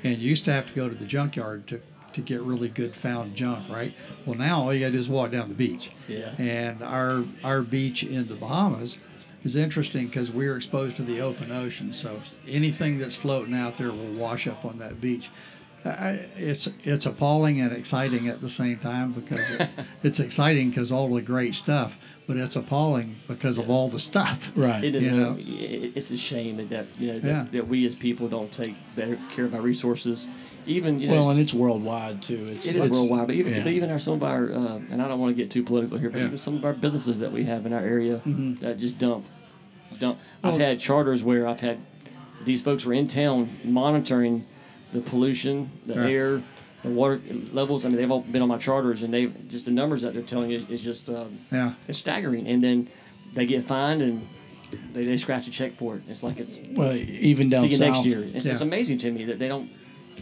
and 0.03 0.17
you 0.17 0.29
used 0.29 0.45
to 0.45 0.51
have 0.53 0.65
to 0.67 0.73
go 0.73 0.89
to 0.89 0.95
the 0.95 1.05
junkyard 1.05 1.67
to 1.67 1.81
to 2.13 2.21
get 2.21 2.41
really 2.41 2.69
good 2.69 2.95
found 2.95 3.35
junk, 3.35 3.69
right? 3.69 3.93
Well, 4.25 4.37
now 4.37 4.63
all 4.63 4.73
you 4.73 4.79
got 4.79 4.87
to 4.87 4.91
do 4.93 4.99
is 4.99 5.09
walk 5.09 5.31
down 5.31 5.49
the 5.49 5.55
beach. 5.55 5.91
Yeah. 6.07 6.33
And 6.37 6.81
our 6.83 7.23
our 7.43 7.61
beach 7.61 8.03
in 8.03 8.27
the 8.27 8.35
Bahamas 8.35 8.97
is 9.43 9.55
interesting 9.55 10.07
because 10.07 10.31
we're 10.31 10.55
exposed 10.55 10.95
to 10.97 11.03
the 11.03 11.19
open 11.21 11.51
ocean, 11.51 11.91
so 11.93 12.19
anything 12.47 12.97
that's 12.97 13.15
floating 13.15 13.53
out 13.53 13.75
there 13.77 13.91
will 13.91 14.13
wash 14.13 14.47
up 14.47 14.63
on 14.65 14.79
that 14.79 15.01
beach. 15.01 15.29
I, 15.85 16.21
it's 16.37 16.69
it's 16.85 17.05
appalling 17.05 17.59
and 17.59 17.73
exciting 17.73 18.29
at 18.29 18.39
the 18.39 18.49
same 18.49 18.77
time 18.79 19.11
because 19.11 19.51
it, 19.51 19.69
it's 20.03 20.21
exciting 20.21 20.69
because 20.69 20.93
all 20.93 21.09
the 21.13 21.21
great 21.21 21.55
stuff, 21.55 21.97
but 22.25 22.37
it's 22.37 22.55
appalling 22.55 23.17
because 23.27 23.57
of 23.57 23.69
all 23.69 23.89
the 23.89 23.99
stuff. 23.99 24.51
Right. 24.55 24.81
It 24.81 24.95
is, 24.95 25.03
You 25.03 25.11
know? 25.11 25.35
it's 25.37 26.09
a 26.09 26.15
shame 26.15 26.55
that, 26.55 26.69
that 26.69 26.85
you 26.97 27.07
know 27.11 27.19
that, 27.19 27.27
Yeah. 27.27 27.45
that 27.51 27.67
we 27.67 27.85
as 27.85 27.95
people 27.95 28.29
don't 28.29 28.49
take 28.53 28.75
better 28.95 29.19
care 29.35 29.43
of 29.43 29.53
our 29.53 29.59
resources. 29.61 30.25
Even 30.65 30.99
you 30.99 31.07
know, 31.07 31.13
Well, 31.15 31.29
and 31.31 31.39
it's 31.39 31.53
worldwide 31.53 32.21
too. 32.21 32.45
It's 32.47 32.65
It 32.67 32.75
is 32.75 32.85
it's- 32.85 32.91
worldwide, 32.91 33.27
but 33.27 33.35
even, 33.35 33.53
yeah. 33.53 33.63
but 33.63 33.73
even 33.73 33.89
our 33.89 33.99
some 33.99 34.15
of 34.15 34.23
our, 34.23 34.51
uh, 34.51 34.79
and 34.91 35.01
I 35.01 35.07
don't 35.07 35.19
want 35.19 35.35
to 35.35 35.41
get 35.41 35.51
too 35.51 35.63
political 35.63 35.97
here, 35.97 36.09
but 36.09 36.19
Yeah. 36.19 36.25
even 36.27 36.37
some 36.37 36.55
of 36.55 36.65
our 36.65 36.73
businesses 36.73 37.19
that 37.19 37.31
we 37.31 37.43
have 37.45 37.65
in 37.65 37.73
our 37.73 37.81
area 37.83 38.21
that 38.61 38.77
just 38.79 38.97
dump, 38.99 39.25
dump. 39.99 40.19
I've 40.43 40.59
had 40.59 40.79
charters 40.79 41.23
where 41.23 41.47
I've 41.47 41.59
had 41.59 41.77
these 42.45 42.61
folks 42.61 42.83
were 42.85 42.93
in 42.93 43.07
town 43.07 43.49
monitoring 43.63 44.45
the 44.91 44.99
pollution, 45.01 45.69
the 45.87 45.95
Right. 45.95 46.09
air, 46.11 46.43
the 46.83 46.89
water 46.89 47.21
levels. 47.53 47.85
I 47.85 47.89
mean, 47.89 47.97
they've 47.97 48.11
all 48.11 48.21
been 48.21 48.41
on 48.41 48.49
my 48.49 48.57
charters, 48.57 49.03
and 49.03 49.13
they 49.13 49.29
just 49.47 49.65
the 49.65 49.71
numbers 49.71 50.01
that 50.01 50.13
they're 50.13 50.21
telling 50.23 50.51
you 50.51 50.65
is 50.69 50.83
just 50.83 51.09
um, 51.09 51.37
Yeah. 51.51 51.73
it's 51.87 51.97
staggering. 51.97 52.47
And 52.47 52.63
then 52.63 52.87
they 53.33 53.45
get 53.45 53.63
fined 53.63 54.01
and 54.01 54.27
they, 54.93 55.05
they 55.05 55.17
scratch 55.17 55.47
a 55.47 55.51
check 55.51 55.77
for 55.77 55.95
it. 55.95 56.03
It's 56.09 56.21
like 56.23 56.39
it's 56.39 56.59
Well, 56.75 56.95
even 56.95 57.47
down 57.49 57.61
see 57.63 57.69
you 57.69 57.77
south, 57.77 57.87
next 57.87 58.05
year. 58.05 58.23
It's, 58.33 58.45
it's 58.45 58.61
amazing 58.61 58.97
to 58.99 59.11
me 59.11 59.25
that 59.25 59.39
they 59.39 59.47
don't. 59.47 59.69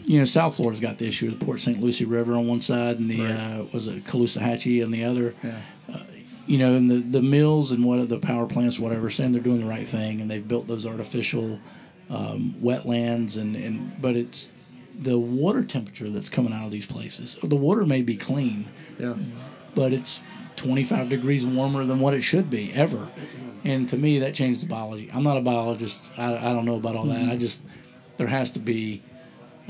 You 0.05 0.19
know, 0.19 0.25
South 0.25 0.55
Florida's 0.55 0.79
got 0.81 0.97
the 0.97 1.07
issue 1.07 1.29
of 1.29 1.39
the 1.39 1.45
Port 1.45 1.59
St. 1.59 1.79
Lucie 1.81 2.05
River 2.05 2.33
on 2.33 2.47
one 2.47 2.61
side 2.61 2.99
and 2.99 3.09
the 3.09 3.21
Right. 3.21 3.31
uh, 3.31 3.63
was 3.73 3.87
it 3.87 4.03
Caloosahatchee 4.05 4.83
on 4.83 4.91
the 4.91 5.03
other. 5.03 5.33
Yeah. 5.43 5.59
You 6.47 6.57
know, 6.57 6.75
and 6.75 6.89
the 6.89 6.95
the 6.97 7.21
mills 7.21 7.71
and 7.71 7.85
what 7.85 8.09
the 8.09 8.17
power 8.17 8.45
plants, 8.47 8.79
whatever, 8.79 9.09
saying 9.09 9.31
they're 9.31 9.41
doing 9.41 9.59
the 9.61 9.65
right 9.67 9.87
thing 9.87 10.19
and 10.21 10.29
they've 10.29 10.45
built 10.45 10.67
those 10.67 10.85
artificial 10.87 11.59
um, 12.09 12.55
wetlands 12.61 13.37
and 13.37 13.55
and 13.55 14.01
but 14.01 14.15
it's 14.15 14.49
the 14.99 15.17
water 15.17 15.63
temperature 15.63 16.09
that's 16.09 16.29
coming 16.29 16.51
out 16.51 16.65
of 16.65 16.71
these 16.71 16.85
places. 16.85 17.37
The 17.43 17.55
water 17.55 17.85
may 17.85 18.01
be 18.01 18.17
clean, 18.17 18.67
Yeah. 18.99 19.15
but 19.75 19.93
it's 19.93 20.21
25 20.57 21.09
degrees 21.09 21.45
warmer 21.45 21.85
than 21.85 21.99
what 21.99 22.13
it 22.13 22.21
should 22.21 22.49
be 22.49 22.73
ever. 22.73 23.07
And 23.63 23.87
to 23.89 23.97
me, 23.97 24.19
that 24.19 24.33
changes 24.33 24.61
the 24.63 24.67
biology. 24.67 25.09
I'm 25.13 25.23
not 25.23 25.37
a 25.37 25.41
biologist. 25.41 26.09
I, 26.17 26.35
I 26.35 26.53
don't 26.53 26.65
know 26.65 26.75
about 26.75 26.95
all 26.95 27.05
that. 27.05 27.29
I 27.29 27.37
just 27.37 27.61
there 28.17 28.27
has 28.27 28.51
to 28.51 28.59
be 28.59 29.01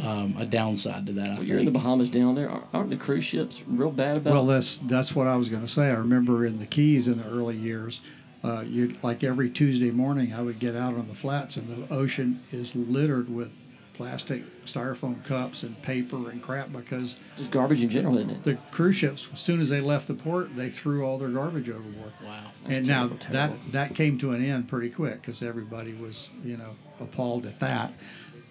um, 0.01 0.35
a 0.37 0.45
downside 0.45 1.05
to 1.05 1.13
that. 1.13 1.39
I 1.39 1.41
You're 1.41 1.59
in 1.59 1.65
the. 1.65 1.71
Bahamas 1.71 2.09
down 2.09 2.35
there. 2.35 2.49
Aren't- 2.49 2.65
Aren't 2.73 2.89
the 2.89 2.97
cruise 2.97 3.23
ships 3.23 3.61
real 3.67 3.91
bad 3.91 4.17
about? 4.17 4.33
Well, 4.33 4.45
that's 4.45 4.77
that's 4.83 5.15
what 5.15 5.27
I 5.27 5.35
was 5.35 5.49
going 5.49 5.61
to 5.63 5.71
say. 5.71 5.87
I 5.87 5.93
remember 5.95 6.45
in 6.45 6.59
the 6.59 6.65
Keys 6.65 7.07
in 7.07 7.17
the 7.19 7.27
early 7.27 7.55
years, 7.57 8.01
uh, 8.43 8.61
you 8.61 8.95
like 9.03 9.23
every 9.23 9.49
Tuesday 9.49 9.91
morning, 9.91 10.33
I 10.33 10.41
would 10.41 10.59
get 10.59 10.75
out 10.75 10.95
on 10.95 11.07
the 11.07 11.15
flats, 11.15 11.57
and 11.57 11.87
the 11.87 11.93
ocean 11.93 12.41
is 12.51 12.75
littered 12.75 13.33
with 13.33 13.51
plastic, 13.93 14.41
styrofoam 14.65 15.23
cups, 15.23 15.61
and 15.61 15.79
paper 15.83 16.31
and 16.31 16.41
crap 16.41 16.71
because 16.71 17.17
just 17.37 17.51
garbage 17.51 17.83
in 17.83 17.89
general, 17.89 18.17
isn't 18.17 18.31
it? 18.31 18.43
the 18.43 18.55
cruise 18.71 18.95
ships, 18.95 19.27
as 19.31 19.39
soon 19.39 19.59
as 19.61 19.69
they 19.69 19.81
left 19.81 20.07
the 20.07 20.13
port, 20.15 20.55
they 20.55 20.71
threw 20.71 21.05
all 21.05 21.19
their 21.19 21.29
garbage 21.29 21.69
overboard. 21.69 22.11
Wow. 22.25 22.45
and 22.65 22.85
terrible, 22.85 23.15
now 23.17 23.21
terrible. 23.21 23.55
that 23.57 23.71
that 23.89 23.95
came 23.95 24.17
to 24.19 24.31
an 24.31 24.43
end 24.43 24.67
pretty 24.67 24.89
quick 24.89 25.21
because 25.21 25.43
everybody 25.43 25.93
was 25.93 26.29
you 26.43 26.57
know 26.57 26.71
appalled 26.99 27.45
at 27.45 27.59
that. 27.59 27.93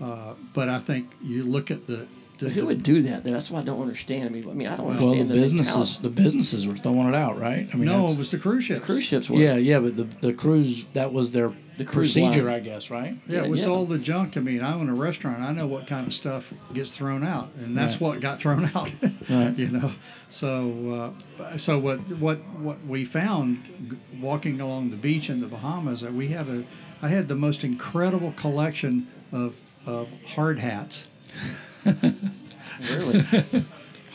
Uh, 0.00 0.34
but 0.54 0.68
I 0.68 0.78
think 0.78 1.10
you 1.22 1.42
look 1.42 1.70
at 1.70 1.86
the, 1.86 2.06
the 2.38 2.46
But 2.46 2.52
who 2.52 2.66
would 2.66 2.82
do 2.82 3.02
that? 3.02 3.22
though? 3.24 3.32
That's 3.32 3.50
what 3.50 3.60
I 3.60 3.64
don't 3.64 3.82
understand. 3.82 4.24
I 4.24 4.28
mean, 4.30 4.48
I 4.48 4.52
mean, 4.54 4.66
I 4.68 4.76
don't 4.76 4.86
Well, 4.86 4.96
the 4.98 5.02
understand 5.04 5.30
the, 5.30 5.34
businesses, 5.34 5.74
mentality. 5.74 5.98
the 6.02 6.08
businesses 6.22 6.66
were 6.66 6.76
throwing 6.76 7.08
it 7.08 7.14
out, 7.14 7.38
right? 7.38 7.68
I 7.72 7.76
mean, 7.76 7.84
no, 7.86 8.08
it 8.10 8.16
was 8.16 8.30
the 8.30 8.38
cruise 8.38 8.64
ships. 8.64 8.80
The 8.80 8.86
Cruise 8.86 9.04
ships 9.04 9.28
were. 9.28 9.36
yeah, 9.38 9.56
yeah, 9.56 9.78
but 9.78 9.96
the 9.96 10.04
the 10.22 10.32
cruise 10.32 10.86
that 10.94 11.12
was 11.12 11.32
their 11.32 11.52
The 11.76 11.84
cruise 11.84 12.14
procedure, 12.14 12.44
line. 12.44 12.54
I 12.54 12.60
guess, 12.60 12.88
right? 12.90 13.14
Yeah, 13.28 13.38
Yeah, 13.40 13.44
it 13.44 13.50
was 13.50 13.62
yeah. 13.64 13.68
all 13.68 13.84
the 13.84 13.98
junk. 13.98 14.38
I 14.38 14.40
mean, 14.40 14.62
I 14.62 14.72
own 14.72 14.88
a 14.88 14.94
restaurant. 14.94 15.40
I 15.42 15.52
know 15.52 15.66
what 15.66 15.86
kind 15.86 16.06
of 16.06 16.14
stuff 16.14 16.50
gets 16.72 16.92
thrown 16.92 17.22
out, 17.24 17.50
and 17.58 17.76
that's 17.76 17.94
Right. 17.94 18.00
what 18.14 18.20
got 18.20 18.40
thrown 18.40 18.64
out. 18.74 18.90
Right. 19.28 19.54
You 19.58 19.68
know, 19.68 19.92
so 20.30 21.12
uh, 21.42 21.56
so 21.58 21.78
what 21.78 21.98
what 22.18 22.38
what 22.58 22.78
we 22.86 23.04
found 23.04 23.58
walking 24.18 24.60
along 24.62 24.90
the 24.92 24.96
beach 24.96 25.28
in 25.28 25.40
the 25.40 25.46
Bahamas 25.46 26.00
that 26.00 26.14
we 26.14 26.28
had 26.28 26.48
a 26.48 26.64
I 27.02 27.08
had 27.08 27.28
the 27.28 27.34
most 27.36 27.64
incredible 27.64 28.32
collection 28.32 29.08
of 29.32 29.56
of 29.86 30.08
hard 30.26 30.58
hats. 30.58 31.06
Really. 32.88 33.24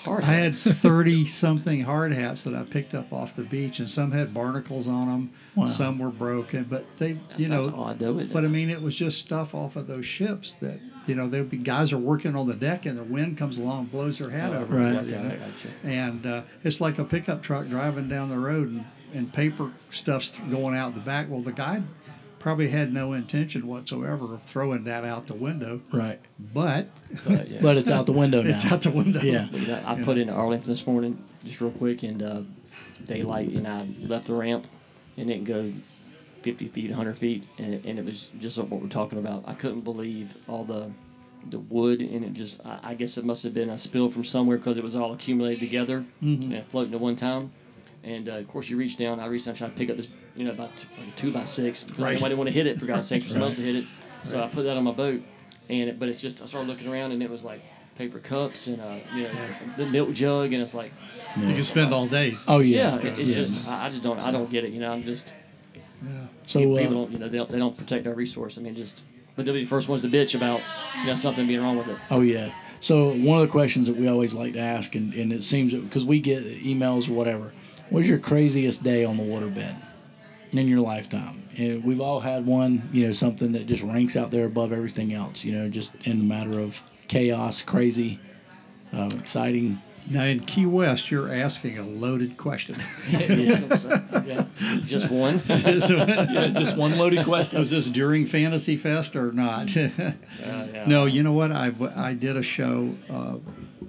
Hard. 0.05 0.23
I 0.23 0.33
had 0.33 0.55
thirty 0.55 1.25
something 1.25 1.81
hard 1.81 2.13
hats 2.13 2.43
that 2.43 2.53
I 2.53 2.61
picked 2.61 2.93
up 2.93 3.11
off 3.11 3.35
the 3.35 3.43
beach, 3.43 3.79
and 3.79 3.89
some 3.89 4.11
had 4.11 4.35
barnacles 4.35 4.87
on 4.87 5.07
them. 5.07 5.33
Wow. 5.55 5.65
Some 5.65 5.97
were 5.97 6.11
broken, 6.11 6.65
but 6.69 6.85
they 6.99 7.13
That's, 7.13 7.39
you 7.39 7.49
know 7.49 7.63
that's 7.63 7.75
odd, 7.75 7.99
though. 7.99 8.11
Isn't 8.11 8.19
it? 8.29 8.33
But 8.33 8.45
I 8.45 8.47
mean, 8.47 8.69
it 8.69 8.81
was 8.81 8.93
just 8.93 9.17
stuff 9.17 9.55
off 9.55 9.75
of 9.75 9.87
those 9.87 10.05
ships 10.05 10.53
that 10.61 10.79
you 11.07 11.15
know 11.15 11.27
there'd 11.27 11.49
be 11.49 11.57
guys 11.57 11.91
are 11.91 11.97
working 11.97 12.35
on 12.35 12.47
the 12.47 12.53
deck 12.53 12.85
and 12.85 12.97
the 12.97 13.03
wind 13.03 13.37
comes 13.37 13.57
along 13.57 13.79
and 13.79 13.91
blows 13.91 14.19
their 14.19 14.29
hat 14.29 14.53
over. 14.53 14.75
Right. 14.75 14.93
it, 14.93 15.05
you 15.05 15.11
know? 15.15 15.25
I 15.25 15.35
gotcha. 15.37 15.67
And 15.83 16.25
uh, 16.27 16.41
it's 16.63 16.79
like 16.79 16.99
a 16.99 17.03
pickup 17.03 17.41
truck 17.41 17.67
driving 17.67 18.07
down 18.07 18.29
the 18.29 18.37
road 18.37 18.69
and, 18.69 18.85
and 19.11 19.33
paper 19.33 19.71
stuff's 19.89 20.37
going 20.51 20.75
out 20.75 20.93
the 20.93 21.01
back. 21.01 21.31
Well, 21.31 21.41
the 21.41 21.51
guy 21.51 21.81
probably 22.45 22.67
had 22.69 22.93
no 22.93 23.13
intention 23.13 23.65
whatsoever 23.65 24.35
of 24.35 24.43
throwing 24.43 24.83
that 24.83 25.03
out 25.03 25.25
the 25.25 25.33
window, 25.33 25.81
Right. 25.91 26.19
but 26.53 26.87
But, 27.25 27.49
yeah. 27.49 27.57
But 27.59 27.75
it's 27.77 27.89
out 27.89 28.05
the 28.05 28.11
window 28.13 28.41
now. 28.43 28.51
it's 28.51 28.63
out 28.65 28.83
the 28.83 28.91
window. 28.91 29.19
Yeah. 29.19 29.47
But, 29.51 29.61
you 29.61 29.67
know, 29.67 29.83
I 29.83 29.99
put 30.03 30.19
in 30.19 30.29
Arlington 30.29 30.69
this 30.69 30.85
morning, 30.85 31.23
just 31.43 31.59
real 31.59 31.71
quick, 31.71 32.03
and 32.03 32.21
uh, 32.21 32.41
daylight, 33.03 33.49
and 33.49 33.67
I 33.67 33.87
left 34.03 34.27
the 34.27 34.35
ramp, 34.35 34.67
and 35.17 35.31
it 35.31 35.43
go 35.43 35.73
50 36.43 36.67
feet, 36.67 36.89
100 36.91 37.17
feet, 37.17 37.45
and 37.57 37.73
it, 37.73 37.83
and 37.83 37.97
it 37.97 38.05
was 38.05 38.29
just 38.39 38.59
what 38.59 38.79
we're 38.79 38.89
talking 38.89 39.17
about. 39.17 39.43
I 39.47 39.55
couldn't 39.55 39.81
believe 39.81 40.37
all 40.47 40.63
the 40.65 40.91
the 41.49 41.59
wood, 41.59 41.99
and 42.01 42.23
it 42.25 42.33
just, 42.33 42.63
I, 42.63 42.79
I 42.83 42.93
guess 42.93 43.17
it 43.17 43.25
must 43.25 43.41
have 43.43 43.55
been 43.55 43.69
a 43.71 43.77
spill 43.79 44.09
from 44.11 44.23
somewhere 44.23 44.57
because 44.57 44.77
it 44.77 44.83
was 44.83 44.95
all 44.95 45.13
accumulated 45.13 45.59
together 45.61 46.05
and 46.21 46.63
floating 46.69 46.93
at 46.93 46.99
one 46.99 47.15
time. 47.15 47.51
And 48.05 48.29
uh, 48.29 48.33
of 48.37 48.47
course, 48.47 48.69
you 48.69 48.77
reach 48.77 48.97
down. 48.97 49.19
I 49.19 49.25
reached 49.25 49.45
down, 49.47 49.55
trying 49.55 49.71
to 49.71 49.77
pick 49.77 49.89
up 49.89 49.97
this, 49.97 50.07
you 50.35 50.45
know, 50.45 50.51
about 50.51 50.77
t- 50.77 50.87
like 50.99 51.07
a 51.09 51.11
two 51.17 51.33
by 51.33 51.43
six. 51.43 51.83
because 51.83 51.99
Right. 51.99 52.13
Nobody 52.13 52.35
want 52.35 52.47
to 52.47 52.53
hit 52.53 52.67
it 52.67 52.79
for 52.79 52.85
God's 52.85 53.07
sake. 53.07 53.23
You're 53.23 53.33
supposed 53.33 53.57
to 53.57 53.63
hit 53.63 53.75
it. 53.75 53.85
So 54.23 54.41
I 54.41 54.47
put 54.47 54.63
that 54.63 54.77
on 54.77 54.83
my 54.83 54.91
boat, 54.91 55.21
and 55.69 55.89
it, 55.89 55.99
but 55.99 56.07
it's 56.07 56.21
just 56.21 56.41
I 56.41 56.45
started 56.45 56.67
looking 56.69 56.87
around, 56.87 57.11
and 57.13 57.21
it 57.23 57.29
was 57.29 57.43
like 57.43 57.61
paper 57.97 58.19
cups 58.19 58.67
and 58.67 58.79
uh, 58.81 58.97
you 59.15 59.23
know, 59.23 59.31
the 59.77 59.85
milk 59.87 60.13
jug, 60.13 60.53
and 60.53 60.61
it's 60.61 60.73
like, 60.75 60.91
You 61.37 61.55
can 61.55 61.63
spend 61.63 61.93
all 61.93 62.05
day. 62.07 62.37
Oh 62.47 62.59
yeah, 62.59 62.95
yeah. 62.95 63.07
it- 63.07 63.19
it's 63.19 63.29
Yeah. 63.31 63.35
just 63.35 63.67
I, 63.67 63.87
I 63.87 63.89
just 63.89 64.03
don't 64.03 64.19
I 64.19 64.31
don't 64.31 64.51
get 64.51 64.63
it. 64.65 64.71
You 64.71 64.79
know, 64.81 64.91
I'm 64.91 65.03
just 65.03 65.31
Yeah. 66.03 66.09
So 66.45 66.59
people, 66.59 66.75
uh, 66.75 66.81
people 66.81 66.95
don't 66.95 67.11
you 67.11 67.17
know 67.19 67.29
they 67.29 67.37
don't, 67.37 67.49
they 67.49 67.57
don't 67.57 67.75
protect 67.77 68.05
our 68.07 68.13
resource. 68.13 68.57
I 68.57 68.61
mean, 68.61 68.75
just 68.75 69.01
but 69.35 69.45
they'll 69.45 69.53
be 69.53 69.61
the 69.63 69.69
first 69.69 69.87
ones 69.89 70.01
to 70.03 70.07
bitch 70.09 70.35
about 70.35 70.61
you 71.01 71.07
know 71.07 71.15
something 71.15 71.47
being 71.47 71.61
wrong 71.61 71.77
with 71.77 71.87
it. 71.87 71.97
Oh 72.11 72.21
yeah. 72.21 72.51
So 72.81 73.13
one 73.15 73.41
of 73.41 73.47
the 73.47 73.51
questions 73.51 73.87
that 73.87 73.95
we 73.97 74.07
always 74.07 74.33
like 74.35 74.53
to 74.53 74.59
ask, 74.59 74.93
and, 74.95 75.11
and 75.15 75.33
it 75.33 75.43
seems 75.43 75.73
because 75.73 76.05
we 76.05 76.19
get 76.19 76.43
emails 76.43 77.09
or 77.09 77.13
whatever, 77.13 77.51
what's 77.89 78.07
your 78.07 78.19
craziest 78.19 78.83
day 78.83 79.05
on 79.05 79.17
the 79.17 79.23
waterbed 79.23 79.75
in 80.51 80.67
your 80.67 80.79
lifetime? 80.79 81.47
And 81.57 81.83
we've 81.83 82.01
all 82.01 82.19
had 82.19 82.45
one, 82.45 82.89
you 82.91 83.07
know, 83.07 83.13
something 83.13 83.53
that 83.53 83.67
just 83.67 83.83
ranks 83.83 84.15
out 84.15 84.31
there 84.31 84.45
above 84.45 84.71
everything 84.71 85.13
else. 85.13 85.43
You 85.43 85.53
know, 85.53 85.69
just 85.69 85.93
in 86.03 86.19
the 86.19 86.25
matter 86.25 86.59
of 86.59 86.81
chaos, 87.07 87.61
crazy, 87.61 88.19
um, 88.91 89.11
exciting. 89.11 89.81
Now 90.07 90.23
in 90.23 90.41
Key 90.41 90.67
West, 90.67 91.09
you're 91.09 91.33
asking 91.33 91.79
a 91.79 91.83
loaded 91.83 92.37
question. 92.37 92.79
yeah, 93.09 93.75
so, 93.75 94.03
yeah, 94.23 94.45
just 94.85 95.09
one. 95.09 95.41
Yeah, 95.47 96.51
just 96.55 96.77
one 96.77 96.97
loaded 96.97 97.25
question. 97.25 97.57
Was 97.57 97.71
this 97.71 97.87
during 97.87 98.27
Fantasy 98.27 98.77
Fest 98.77 99.15
or 99.15 99.31
not? 99.31 99.75
Uh, 100.45 100.67
yeah. 100.71 100.85
No, 100.85 101.05
you 101.05 101.23
know 101.23 101.31
what? 101.31 101.51
I 101.51 101.71
I 101.95 102.13
did 102.13 102.35
a 102.37 102.43
show 102.43 102.95
uh, 103.09 103.37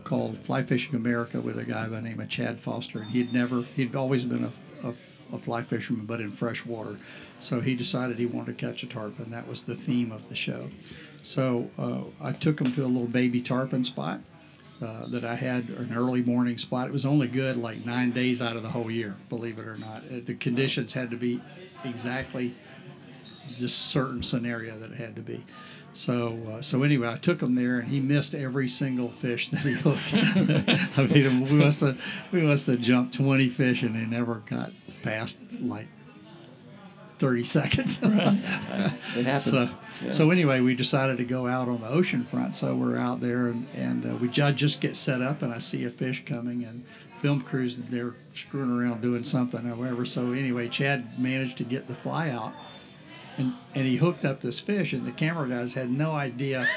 called 0.05 0.39
Fly 0.39 0.63
Fishing 0.63 0.95
America 0.95 1.41
with 1.41 1.59
a 1.59 1.65
guy 1.65 1.85
by 1.89 1.97
the 1.97 2.03
name 2.03 2.21
of 2.21 2.29
Chad 2.29 2.61
Foster, 2.61 3.01
and 3.01 3.11
he'd 3.11 3.33
never 3.33 3.63
he'd 3.75 3.95
always 3.95 4.25
been 4.25 4.45
a, 4.45 4.89
a, 4.89 4.95
a 5.35 5.39
fly 5.39 5.63
fisherman, 5.63 6.07
but 6.07 6.21
in 6.21 6.31
fresh 6.31 6.65
water. 6.65 6.97
So 7.41 7.61
he 7.61 7.75
decided 7.75 8.19
he 8.19 8.27
wanted 8.27 8.59
to 8.59 8.67
catch 8.67 8.83
a 8.83 8.87
tarpon. 8.87 9.31
That 9.31 9.47
was 9.47 9.63
the 9.63 9.75
theme 9.75 10.13
of 10.13 10.29
the 10.29 10.37
show. 10.37 10.71
So 11.23 11.71
uh, 11.79 12.03
I 12.21 12.33
took 12.33 12.61
him 12.61 12.73
to 12.75 12.85
a 12.85 12.87
little 12.87 13.09
baby 13.09 13.43
tarpon 13.43 13.85
spot. 13.85 14.21
Uh, 14.79 15.07
that 15.07 15.25
I 15.25 15.37
had 15.37 15.71
an 15.71 15.95
early 15.97 16.23
morning 16.23 16.59
spot. 16.59 16.87
It 16.87 16.93
was 16.93 17.07
only 17.07 17.29
good 17.29 17.57
like 17.57 17.87
nine 17.87 18.11
days 18.11 18.43
out 18.43 18.57
of 18.57 18.63
the 18.63 18.69
whole 18.69 18.91
year, 18.91 19.17
believe 19.31 19.59
it 19.59 19.67
or 19.67 19.79
not. 19.79 20.03
The 20.27 20.35
conditions 20.35 20.93
had 20.93 21.11
to 21.13 21.17
be 21.17 21.41
exactly 21.83 22.55
this 23.59 23.73
certain 23.73 24.23
scenario 24.23 24.79
that 24.79 24.91
it 24.91 24.99
had 24.99 25.17
to 25.17 25.23
be. 25.23 25.43
So, 25.97 26.39
uh, 26.53 26.61
so 26.63 26.83
anyway, 26.83 27.09
I 27.09 27.17
took 27.17 27.41
him 27.43 27.55
there, 27.55 27.79
and 27.79 27.89
he 27.89 28.01
missed 28.01 28.35
every 28.35 28.69
single 28.69 29.11
fish 29.13 29.49
that 29.49 29.61
he 29.61 29.73
hooked. 29.73 30.13
I 30.99 31.07
mean, 31.07 31.45
we 31.47 31.53
must 31.53 31.81
have 31.81 31.99
we 32.33 32.43
must 32.43 32.67
have 32.67 32.81
jumped 32.81 33.15
twenty 33.15 33.49
fish, 33.49 33.83
and 33.83 33.97
he 33.97 34.05
never 34.05 34.43
got 34.49 34.73
past 35.03 35.39
like 35.59 35.87
thirty 37.19 37.45
seconds. 37.45 37.99
It 38.03 39.25
happens. 39.25 39.45
So, 39.45 39.71
Yeah. 40.05 40.13
so 40.13 40.31
anyway, 40.31 40.61
we 40.61 40.75
decided 40.75 41.17
to 41.17 41.25
go 41.25 41.47
out 41.49 41.69
on 41.69 41.81
the 41.81 41.89
ocean 41.89 42.25
front. 42.27 42.57
So 42.57 42.75
we're 42.77 42.99
out 42.99 43.23
there, 43.23 43.47
and 43.47 43.67
and 43.75 44.05
uh, 44.05 44.17
we 44.17 44.29
just 44.29 44.83
get 44.83 44.97
set 44.97 45.23
up, 45.23 45.41
and 45.41 45.51
I 45.53 45.59
see 45.59 45.85
a 45.85 45.91
fish 45.91 46.25
coming, 46.27 46.63
and 46.65 46.85
film 47.23 47.41
crews 47.41 47.77
they're 47.89 48.13
screwing 48.35 48.71
around 48.79 49.01
doing 49.01 49.25
something 49.25 49.67
or 49.67 49.75
whatever. 49.77 50.05
So 50.05 50.33
anyway, 50.33 50.69
Chad 50.69 51.19
managed 51.19 51.57
to 51.57 51.65
get 51.65 51.89
the 51.89 51.95
fly 51.95 52.29
out, 52.29 52.53
and 53.37 53.55
and 53.75 53.87
he 53.87 53.97
hooked 53.97 54.25
up 54.25 54.41
this 54.41 54.61
fish, 54.61 54.93
and 54.93 55.07
the 55.07 55.13
camera 55.13 55.49
guys 55.49 55.75
had 55.75 55.91
no 55.91 56.13
idea 56.13 56.69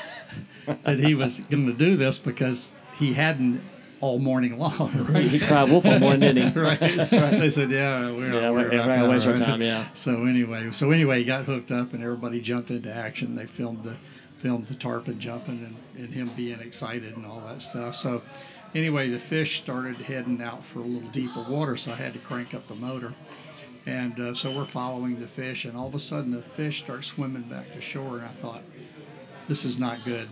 that 0.84 1.00
he 1.00 1.16
was 1.16 1.40
going 1.40 1.66
to 1.66 1.74
do 1.74 1.98
this 1.98 2.20
because 2.20 2.72
he 2.98 3.14
hadn't 3.14 3.62
all 4.02 4.20
morning 4.20 4.58
long. 4.58 5.06
he, 5.14 5.28
he 5.28 5.40
cried 5.40 5.70
wolf 5.70 5.86
on 5.86 6.02
one, 6.02 6.20
didn't 6.20 6.54
he? 6.54 6.60
right. 6.62 6.80
They 6.80 7.50
said, 7.50 7.72
"Yeah, 7.72 8.12
we're 8.12 8.34
Yeah, 8.34 8.50
we're, 8.52 8.70
we're 8.70 9.10
waste 9.10 9.28
our 9.28 9.38
time. 9.38 9.62
Yeah. 9.62 9.88
So 9.94 10.26
anyway, 10.26 10.72
so 10.72 10.92
anyway, 10.92 11.20
he 11.20 11.26
got 11.26 11.46
hooked 11.46 11.72
up, 11.72 11.94
and 11.94 12.04
everybody 12.04 12.42
jumped 12.42 12.70
into 12.72 12.94
action. 12.94 13.36
They 13.36 13.46
filmed 13.46 13.84
the 13.84 13.96
filmed 14.40 14.68
the 14.68 14.76
tarpon 14.76 15.20
jumping 15.20 15.76
and, 15.96 16.02
and 16.02 16.14
him 16.14 16.32
being 16.36 16.60
excited 16.62 17.16
and 17.18 17.26
all 17.26 17.42
that 17.42 17.62
stuff. 17.62 17.94
So 17.96 18.22
anyway, 18.74 19.10
the 19.10 19.20
fish 19.20 19.62
started 19.62 19.98
heading 19.98 20.42
out 20.42 20.64
for 20.64 20.80
a 20.80 20.84
little 20.84 21.10
deeper 21.10 21.46
water, 21.48 21.76
so 21.76 21.92
I 21.92 21.96
had 21.96 22.14
to 22.14 22.20
crank 22.20 22.54
up 22.54 22.68
the 22.68 22.76
motor. 22.76 23.14
And 23.90 24.20
uh, 24.20 24.34
so 24.36 24.56
we're 24.56 24.66
following 24.66 25.20
the 25.20 25.28
fish, 25.28 25.66
and 25.66 25.76
all 25.76 25.88
of 25.88 25.96
a 25.96 26.00
sudden 26.00 26.32
the 26.32 26.42
fish 26.42 26.84
start 26.84 27.04
swimming 27.06 27.44
back 27.44 27.74
to 27.74 27.82
shore, 27.82 28.18
and 28.18 28.26
I 28.26 28.32
thought, 28.34 28.62
this 29.48 29.66
is 29.66 29.80
not 29.80 30.04
good. 30.06 30.30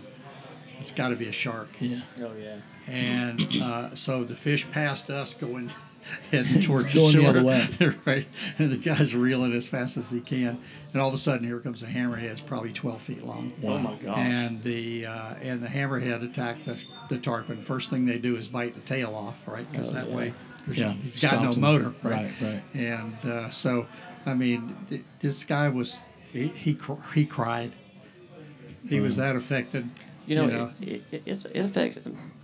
it's 0.80 0.92
got 0.92 1.08
to 1.08 1.16
be 1.16 1.26
a 1.28 1.32
shark. 1.32 1.68
Yeah. 1.80 2.00
Oh 2.20 2.32
yeah. 2.40 2.58
And 2.86 3.46
uh, 3.62 3.94
so 3.96 4.22
the 4.24 4.36
fish 4.36 4.70
passed 4.70 5.10
us 5.10 5.34
going 5.34 5.72
heading 6.30 6.60
towards 6.62 6.94
Going 6.94 7.12
the 7.12 7.18
the 7.18 7.22
shore. 7.24 7.30
other 7.30 7.42
way. 7.44 7.68
right. 8.06 8.28
And 8.58 8.70
the 8.72 8.76
guy's 8.76 9.14
reeling 9.14 9.52
as 9.52 9.66
fast 9.68 9.96
as 9.96 10.08
he 10.10 10.20
can. 10.20 10.62
And 10.92 11.02
all 11.02 11.08
of 11.08 11.14
a 11.14 11.18
sudden, 11.18 11.46
here 11.46 11.58
comes 11.58 11.82
a 11.82 11.86
hammerhead. 11.86 12.22
It's 12.30 12.40
probably 12.40 12.72
12 12.72 13.02
feet 13.02 13.24
long. 13.26 13.52
Oh 13.64 13.76
my 13.78 13.96
gosh. 13.96 14.16
And 14.18 14.62
the 14.62 15.06
uh, 15.06 15.34
and 15.42 15.62
the 15.62 15.66
hammerhead 15.68 16.22
attacked 16.22 16.64
the, 16.64 16.78
the 17.10 17.18
tarpon. 17.18 17.62
First 17.64 17.90
thing 17.90 18.06
they 18.06 18.18
do 18.18 18.36
is 18.36 18.46
bite 18.48 18.74
the 18.74 18.80
tail 18.80 19.14
off, 19.14 19.36
right? 19.48 19.70
Because 19.70 19.90
Oh, 19.90 19.94
that 19.94 20.08
yeah. 20.08 20.14
way 20.16 20.22
there's- 20.24 20.44
Yeah, 20.76 20.92
he's 20.92 21.18
got 21.20 21.42
no 21.42 21.52
him. 21.52 21.60
motor, 21.60 21.94
Right, 22.02 22.30
right. 22.40 22.62
And 22.74 23.14
uh, 23.24 23.50
so, 23.50 23.86
I 24.26 24.34
mean, 24.34 24.76
th- 24.88 25.02
this 25.20 25.44
guy 25.44 25.68
was 25.68 25.98
he 26.32 26.48
he, 26.48 26.74
cr- 26.74 26.94
he 27.14 27.24
cried. 27.24 27.72
He 28.88 29.00
was 29.00 29.16
that 29.16 29.36
affected. 29.36 29.88
You 30.26 30.36
know, 30.36 30.72
It, 30.80 31.02
it, 31.10 31.22
it's, 31.24 31.44
it 31.46 31.60
affects. 31.60 31.98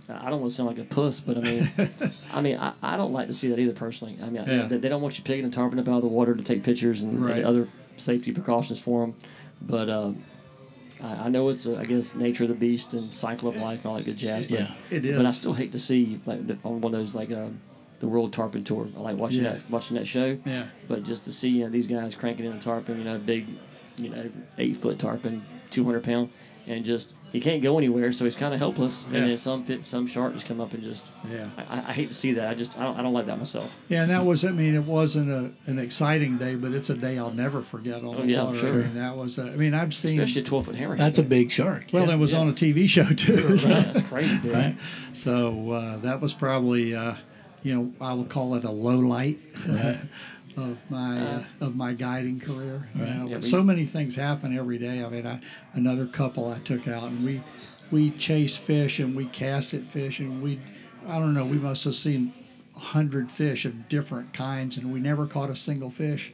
I 0.09 0.29
don't 0.29 0.39
want 0.39 0.49
to 0.51 0.55
sound 0.55 0.69
like 0.69 0.79
a 0.79 0.83
puss, 0.83 1.19
but 1.19 1.37
I 1.37 1.41
mean, 1.41 1.71
I 2.33 2.41
mean, 2.41 2.57
I, 2.57 2.73
I 2.81 2.97
don't 2.97 3.13
like 3.13 3.27
to 3.27 3.33
see 3.33 3.47
that 3.49 3.59
either 3.59 3.73
personally. 3.73 4.17
I 4.21 4.29
mean, 4.29 4.41
I- 4.41 4.55
Yeah. 4.55 4.67
they, 4.67 4.77
they 4.77 4.89
don't 4.89 5.01
want 5.01 5.17
you 5.17 5.23
picking 5.23 5.45
a 5.45 5.49
tarpon 5.51 5.77
up 5.79 5.87
out 5.87 5.97
of 5.97 6.01
the 6.01 6.07
water 6.07 6.33
to 6.35 6.43
take 6.43 6.63
pictures 6.63 7.01
and, 7.03 7.23
and 7.29 7.45
other 7.45 7.67
safety 7.97 8.31
precautions 8.31 8.79
for 8.79 9.01
them. 9.01 9.15
But 9.61 9.89
uh, 9.89 10.11
I, 11.01 11.13
I 11.25 11.29
know 11.29 11.49
it's, 11.49 11.65
uh, 11.67 11.77
I 11.77 11.85
guess, 11.85 12.13
nature 12.15 12.43
of 12.43 12.49
the 12.49 12.55
beast 12.55 12.93
and 12.93 13.13
cycle 13.13 13.49
of 13.49 13.55
life 13.55 13.79
and 13.79 13.85
all 13.87 13.95
that 13.97 14.05
good 14.05 14.17
jazz. 14.17 14.45
But, 14.47 14.59
Yeah. 14.59 14.73
It 14.89 15.05
is. 15.05 15.17
But 15.17 15.25
I 15.27 15.31
still 15.31 15.53
hate 15.53 15.71
to 15.73 15.79
see 15.79 16.19
like 16.25 16.39
on 16.63 16.81
one 16.81 16.93
of 16.93 16.99
those 16.99 17.13
like 17.15 17.31
uh, 17.31 17.47
the 17.99 18.07
World 18.07 18.33
Tarpon 18.33 18.63
Tour. 18.63 18.87
I 18.95 18.99
like 18.99 19.17
watching 19.17 19.43
Yeah. 19.43 19.53
that 19.53 19.69
watching 19.69 19.95
that 19.97 20.07
show. 20.07 20.37
Yeah. 20.45 20.67
But 20.87 21.03
just 21.03 21.25
to 21.25 21.31
see 21.31 21.49
you 21.49 21.63
know 21.63 21.69
these 21.69 21.87
guys 21.87 22.15
cranking 22.15 22.45
in 22.45 22.53
a 22.53 22.59
tarpon, 22.59 22.97
you 22.97 23.03
know, 23.05 23.17
big, 23.17 23.47
you 23.97 24.09
know, 24.09 24.29
eight 24.57 24.77
foot 24.77 24.99
tarpon, 24.99 25.45
two 25.69 25.83
hundred 25.85 26.03
pound, 26.03 26.29
and 26.67 26.83
just 26.85 27.13
he 27.31 27.41
can't 27.41 27.61
go 27.61 27.77
anywhere, 27.77 28.13
so 28.13 28.23
he's 28.23 28.35
kind 28.35 28.53
of 28.53 28.59
helpless. 28.61 29.05
Yeah. 29.11 29.17
And 29.19 29.29
then 29.29 29.37
some 29.37 29.65
fit, 29.65 29.85
some 29.85 30.07
shark 30.07 30.33
just 30.35 30.45
come 30.45 30.61
up 30.61 30.73
and 30.73 30.81
just. 30.81 31.03
Yeah. 31.29 31.49
I, 31.57 31.63
I- 31.79 31.89
I 31.89 31.93
hate 31.93 32.09
to 32.09 32.15
see 32.15 32.31
that. 32.33 32.47
I 32.47 32.53
just 32.55 32.77
I 32.79 32.83
don't, 32.83 32.97
I 32.97 33.01
don't 33.01 33.13
like 33.13 33.25
that 33.25 33.37
myself. 33.37 33.71
Yeah, 33.89 34.03
and 34.03 34.11
that 34.11 34.25
was, 34.25 34.45
I 34.45 34.51
mean, 34.51 34.73
it 34.73 34.83
wasn't 34.83 35.29
a, 35.29 35.51
an 35.69 35.77
exciting 35.79 36.37
day, 36.37 36.55
but 36.55 36.71
it's 36.73 36.89
a 36.89 36.95
day 36.95 37.17
I'll 37.17 37.31
never 37.33 37.61
forget 37.61 38.03
on 38.03 38.15
Oh, 38.15 38.21
the 38.21 38.27
yeah, 38.27 38.39
I'm 38.41 38.45
water. 38.47 38.59
sure. 38.59 38.73
I 38.73 38.83
mean, 38.85 38.95
that 38.95 39.17
was, 39.17 39.37
a, 39.37 39.43
I 39.43 39.55
mean, 39.57 39.73
I've 39.73 39.93
seen, 39.93 40.19
Especially 40.19 40.41
a 40.41 40.45
twelve 40.45 40.65
foot 40.65 40.75
hammerhead. 40.75 40.97
That's 40.97 41.17
a 41.17 41.23
big 41.23 41.51
shark. 41.51 41.87
well, 41.91 42.07
yeah. 42.07 42.13
it 42.13 42.17
was 42.17 42.31
yeah. 42.31 42.39
on 42.39 42.49
a 42.49 42.53
TV 42.53 42.87
show 42.87 43.03
too. 43.05 43.47
Right, 43.49 43.59
so- 43.59 43.67
that's 43.69 44.01
crazy. 44.09 44.37
Right. 44.49 44.77
So 45.13 45.71
uh, 45.71 45.97
that 45.97 46.21
was 46.21 46.33
probably, 46.33 46.95
uh, 46.95 47.15
you 47.65 47.73
know, 47.75 47.91
I 47.99 48.13
would 48.13 48.29
call 48.29 48.53
it 48.53 48.63
a 48.63 48.69
low 48.69 48.99
light 48.99 49.39
of 50.55 50.77
my 50.89 51.19
uh, 51.19 51.43
of 51.61 51.75
my 51.75 51.93
guiding 51.93 52.39
career. 52.39 52.87
You 52.93 53.01
know, 53.05 53.25
Yeah, 53.27 53.35
we- 53.37 53.41
so 53.41 53.63
many 53.63 53.85
things 53.85 54.15
happen 54.15 54.55
every 54.55 54.77
day. 54.77 55.03
I 55.03 55.09
mean, 55.09 55.25
I, 55.25 55.39
another 55.73 56.05
couple 56.05 56.47
I 56.49 56.59
took 56.59 56.87
out, 56.87 57.05
and 57.09 57.25
we 57.25 57.41
we 57.91 58.11
chased 58.11 58.59
fish 58.59 58.99
and 58.99 59.15
we 59.15 59.25
casted 59.25 59.87
fish, 59.87 60.19
and 60.19 60.43
we, 60.43 60.59
I 61.07 61.17
don't 61.17 61.33
know, 61.33 61.45
we 61.45 61.57
must 61.57 61.83
have 61.85 61.95
seen 61.95 62.33
a 62.75 62.79
hundred 62.79 63.31
fish 63.31 63.65
of 63.65 63.89
different 63.89 64.31
kinds, 64.31 64.77
and 64.77 64.93
we 64.93 64.99
never 64.99 65.25
caught 65.25 65.49
a 65.49 65.55
single 65.55 65.89
fish 65.89 66.33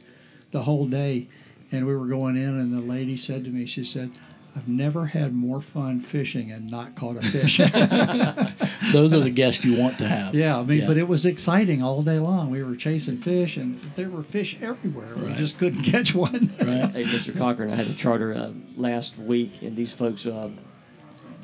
the 0.50 0.62
whole 0.64 0.86
day. 0.86 1.28
And 1.74 1.86
we 1.86 1.96
were 1.96 2.06
going 2.06 2.36
in, 2.36 2.58
and 2.58 2.70
the 2.74 2.82
lady 2.82 3.16
said 3.16 3.44
to 3.44 3.50
me, 3.50 3.64
she 3.64 3.84
said. 3.84 4.10
I've 4.54 4.68
never 4.68 5.06
had 5.06 5.34
more 5.34 5.62
fun 5.62 5.98
fishing 5.98 6.52
and 6.52 6.70
not 6.70 6.94
caught 6.94 7.16
a 7.16 7.22
fish. 7.22 7.56
Those 8.92 9.14
are 9.14 9.20
the 9.20 9.30
guests 9.30 9.64
you 9.64 9.80
want 9.80 9.96
to 9.98 10.06
have. 10.06 10.34
Yeah, 10.34 10.58
I 10.58 10.62
mean, 10.62 10.86
but 10.86 10.98
it 10.98 11.08
was 11.08 11.24
exciting 11.24 11.82
all 11.82 12.02
day 12.02 12.18
long. 12.18 12.50
We 12.50 12.62
were 12.62 12.76
chasing 12.76 13.16
fish, 13.16 13.56
and 13.56 13.80
there 13.96 14.10
were 14.10 14.22
fish 14.22 14.58
everywhere. 14.60 15.14
We 15.16 15.32
just 15.34 15.58
couldn't 15.58 15.82
catch 15.90 16.14
one. 16.14 16.54
Right. 16.60 16.90
Hey, 16.90 17.04
Mr. 17.04 17.36
Cochran, 17.36 17.70
I 17.70 17.76
had 17.76 17.86
a 17.86 17.94
charter 17.94 18.34
uh, 18.34 18.50
last 18.76 19.16
week, 19.16 19.62
and 19.62 19.74
these 19.74 19.94
folks, 19.94 20.26
uh, 20.26 20.50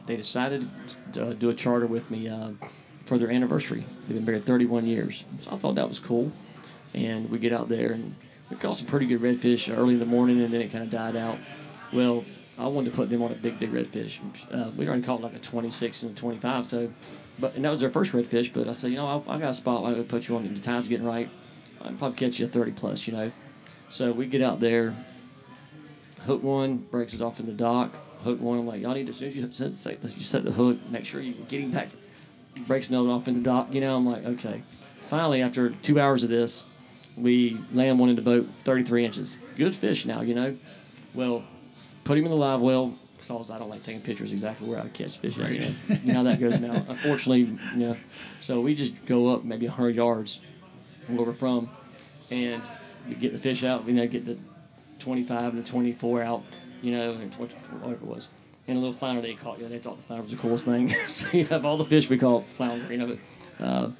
they 0.06 0.16
decided 0.16 0.68
to 1.14 1.28
uh, 1.28 1.32
do 1.32 1.48
a 1.48 1.54
charter 1.54 1.86
with 1.86 2.10
me 2.10 2.28
uh, 2.28 2.50
for 3.06 3.16
their 3.16 3.30
anniversary. 3.30 3.86
They've 4.06 4.16
been 4.16 4.26
married 4.26 4.44
31 4.44 4.86
years, 4.86 5.24
so 5.40 5.52
I 5.52 5.56
thought 5.56 5.76
that 5.76 5.88
was 5.88 5.98
cool. 5.98 6.30
And 6.92 7.30
we 7.30 7.38
get 7.38 7.54
out 7.54 7.70
there, 7.70 7.92
and 7.92 8.14
we 8.50 8.56
caught 8.56 8.76
some 8.76 8.86
pretty 8.86 9.06
good 9.06 9.22
redfish 9.22 9.74
early 9.74 9.94
in 9.94 10.00
the 10.00 10.06
morning, 10.06 10.42
and 10.42 10.52
then 10.52 10.60
it 10.60 10.70
kind 10.70 10.84
of 10.84 10.90
died 10.90 11.16
out. 11.16 11.38
Well, 11.92 12.24
I 12.58 12.66
wanted 12.66 12.90
to 12.90 12.96
put 12.96 13.08
them 13.08 13.22
on 13.22 13.30
a 13.30 13.36
big, 13.36 13.58
big 13.60 13.72
redfish. 13.72 14.18
Uh, 14.52 14.70
we 14.76 14.86
already 14.88 15.02
caught 15.02 15.20
like 15.20 15.34
a 15.34 15.38
26 15.38 16.02
and 16.02 16.12
a 16.12 16.20
25, 16.20 16.66
so, 16.66 16.92
but 17.38 17.54
and 17.54 17.64
that 17.64 17.70
was 17.70 17.78
their 17.78 17.90
first 17.90 18.12
redfish. 18.12 18.52
But 18.52 18.68
I 18.68 18.72
said, 18.72 18.90
you 18.90 18.96
know, 18.96 19.24
I, 19.28 19.36
I 19.36 19.38
got 19.38 19.50
a 19.50 19.54
spot. 19.54 19.84
I 19.84 19.94
could 19.94 20.08
put 20.08 20.26
you 20.26 20.36
on. 20.36 20.52
The 20.52 20.60
time's 20.60 20.88
getting 20.88 21.06
right. 21.06 21.30
I'd 21.80 21.98
probably 21.98 22.18
catch 22.18 22.40
you 22.40 22.46
a 22.46 22.48
30 22.48 22.72
plus, 22.72 23.06
you 23.06 23.12
know. 23.12 23.30
So 23.90 24.10
we 24.10 24.26
get 24.26 24.42
out 24.42 24.58
there, 24.58 24.94
hook 26.26 26.42
one, 26.42 26.78
breaks 26.78 27.14
it 27.14 27.22
off 27.22 27.38
in 27.38 27.46
the 27.46 27.52
dock. 27.52 27.92
Hook 28.24 28.40
one, 28.40 28.58
I'm 28.58 28.66
like, 28.66 28.80
y'all 28.80 28.94
need 28.94 29.06
to, 29.06 29.10
as 29.10 29.18
soon 29.18 29.28
as 29.28 29.36
you 29.36 29.52
set, 29.52 30.02
you 30.02 30.20
set 30.20 30.44
the 30.44 30.50
hook, 30.50 30.78
make 30.90 31.04
sure 31.04 31.20
you 31.20 31.34
get 31.48 31.60
him 31.60 31.70
back. 31.70 31.88
Breaks 32.66 32.88
another 32.88 33.10
off 33.10 33.28
in 33.28 33.34
the 33.34 33.40
dock, 33.40 33.72
you 33.72 33.80
know. 33.80 33.96
I'm 33.96 34.04
like, 34.04 34.24
okay. 34.24 34.62
Finally, 35.08 35.42
after 35.42 35.70
two 35.70 36.00
hours 36.00 36.24
of 36.24 36.28
this, 36.28 36.64
we 37.16 37.56
land 37.72 38.00
one 38.00 38.08
in 38.08 38.16
the 38.16 38.22
boat, 38.22 38.48
33 38.64 39.04
inches. 39.04 39.36
Good 39.56 39.74
fish 39.76 40.04
now, 40.04 40.22
you 40.22 40.34
know. 40.34 40.56
Well, 41.14 41.44
put 42.08 42.16
him 42.16 42.24
in 42.24 42.30
the 42.30 42.36
live 42.36 42.62
well 42.62 42.94
because 43.18 43.50
I 43.50 43.58
don't 43.58 43.68
like 43.68 43.82
taking 43.82 44.00
pictures 44.00 44.32
exactly 44.32 44.66
where 44.66 44.80
I 44.80 44.88
catch 44.88 45.18
fish. 45.18 45.38
At, 45.38 45.52
you, 45.52 45.60
know. 45.60 45.74
you 45.88 45.98
know 46.04 46.14
how 46.14 46.22
that 46.22 46.40
goes 46.40 46.58
now. 46.58 46.72
Unfortunately, 46.88 47.40
you 47.74 47.86
know. 47.86 47.96
So 48.40 48.62
we 48.62 48.74
just 48.74 49.04
go 49.04 49.26
up 49.26 49.44
maybe 49.44 49.66
100 49.66 49.94
yards 49.94 50.40
where 51.06 51.26
we're 51.26 51.34
from, 51.34 51.68
and 52.30 52.62
we 53.06 53.14
get 53.14 53.34
the 53.34 53.38
fish 53.38 53.62
out. 53.62 53.86
You 53.86 53.92
know, 53.92 54.06
get 54.06 54.24
the 54.24 54.38
25 55.00 55.52
and 55.52 55.62
the 55.62 55.68
24 55.68 56.22
out. 56.22 56.42
You 56.80 56.92
know, 56.92 57.12
and 57.12 57.34
what- 57.34 57.52
whatever 57.52 57.92
it 57.92 58.02
was. 58.02 58.28
And 58.66 58.78
a 58.78 58.80
little 58.80 58.94
flounder 58.94 59.20
they 59.20 59.34
caught. 59.34 59.58
You 59.58 59.64
know, 59.64 59.70
they 59.70 59.78
thought 59.78 59.98
the 59.98 60.04
flounder 60.04 60.22
was 60.22 60.32
the 60.32 60.38
coolest 60.38 60.64
thing. 60.64 60.94
so 61.08 61.26
you 61.32 61.44
have 61.44 61.66
all 61.66 61.76
the 61.76 61.84
fish 61.84 62.08
we 62.08 62.16
caught 62.16 62.44
flounder. 62.56 62.90
You 62.90 62.98
know, 62.98 63.18
but 63.58 63.64
uh, 63.64 63.90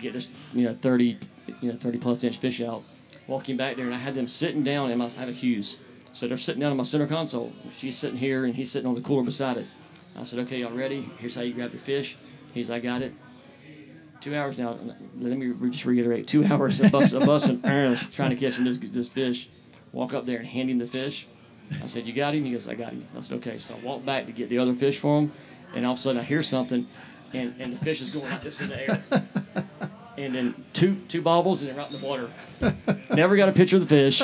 get 0.00 0.14
this 0.14 0.28
you 0.54 0.64
know 0.64 0.74
30 0.80 1.18
you 1.60 1.72
know 1.72 1.78
30 1.78 1.98
plus 1.98 2.24
inch 2.24 2.38
fish 2.38 2.62
out 2.62 2.82
walking 3.26 3.56
back 3.56 3.74
there 3.76 3.84
and 3.84 3.94
i 3.94 3.98
had 3.98 4.14
them 4.14 4.28
sitting 4.28 4.62
down 4.62 4.92
in 4.92 4.98
my 4.98 5.06
i 5.06 5.08
have 5.08 5.28
a 5.28 5.32
Hewes 5.32 5.76
so 6.12 6.26
they're 6.26 6.36
sitting 6.36 6.60
down 6.60 6.70
in 6.70 6.76
my 6.76 6.84
center 6.84 7.06
console. 7.06 7.52
She's 7.76 7.96
sitting 7.96 8.18
here 8.18 8.44
and 8.44 8.54
he's 8.54 8.70
sitting 8.70 8.88
on 8.88 8.94
the 8.94 9.00
cooler 9.00 9.22
beside 9.22 9.58
it. 9.58 9.66
I 10.16 10.24
said 10.24 10.40
okay 10.40 10.60
y'all 10.60 10.72
ready? 10.72 11.08
Here's 11.18 11.34
how 11.34 11.42
you 11.42 11.54
grab 11.54 11.72
your 11.72 11.80
fish. 11.80 12.16
He's 12.52 12.68
like, 12.68 12.82
i 12.82 12.86
got 12.86 13.02
it. 13.02 13.12
Two 14.20 14.34
hours 14.34 14.58
now 14.58 14.78
let 15.18 15.38
me 15.38 15.46
re- 15.46 15.70
just 15.70 15.84
reiterate 15.84 16.26
two 16.26 16.44
hours 16.50 16.80
of 16.80 16.90
bus, 16.90 17.12
of 17.12 17.24
busting 17.24 17.62
trying 18.12 18.30
to 18.30 18.36
catch 18.36 18.54
him 18.54 18.64
this, 18.64 18.78
this 18.78 19.08
fish. 19.08 19.48
Walk 19.92 20.12
up 20.12 20.26
there 20.26 20.38
and 20.38 20.46
hand 20.46 20.70
him 20.70 20.78
the 20.78 20.86
fish. 20.86 21.28
I 21.82 21.86
said 21.86 22.06
you 22.06 22.12
got 22.12 22.34
him? 22.34 22.44
He 22.44 22.52
goes 22.52 22.66
i 22.66 22.74
got 22.74 22.92
him. 22.92 23.06
I 23.16 23.20
said 23.20 23.36
okay. 23.38 23.58
So 23.58 23.74
i 23.74 23.84
walk 23.84 24.04
back 24.04 24.26
to 24.26 24.32
get 24.32 24.48
the 24.48 24.58
other 24.58 24.74
fish 24.74 24.98
for 24.98 25.18
him 25.18 25.32
and 25.74 25.84
all 25.86 25.92
of 25.92 25.98
a 25.98 26.02
sudden 26.02 26.20
i 26.20 26.24
hear 26.24 26.42
something 26.42 26.86
and, 27.32 27.54
and 27.58 27.74
the 27.74 27.78
fish 27.84 28.00
is 28.00 28.10
going 28.10 28.28
like 28.30 28.42
this 28.42 28.60
in 28.60 28.68
the 28.68 28.90
air 28.90 29.02
and 30.18 30.34
then 30.34 30.64
two 30.72 30.96
two 31.08 31.22
bobbles 31.22 31.62
and 31.62 31.70
they're 31.70 31.80
out 31.80 31.92
in 31.92 32.00
the 32.00 32.06
water. 32.06 32.30
Never 33.10 33.36
got 33.36 33.48
a 33.48 33.52
picture 33.52 33.76
of 33.76 33.82
the 33.82 33.88
fish, 33.88 34.22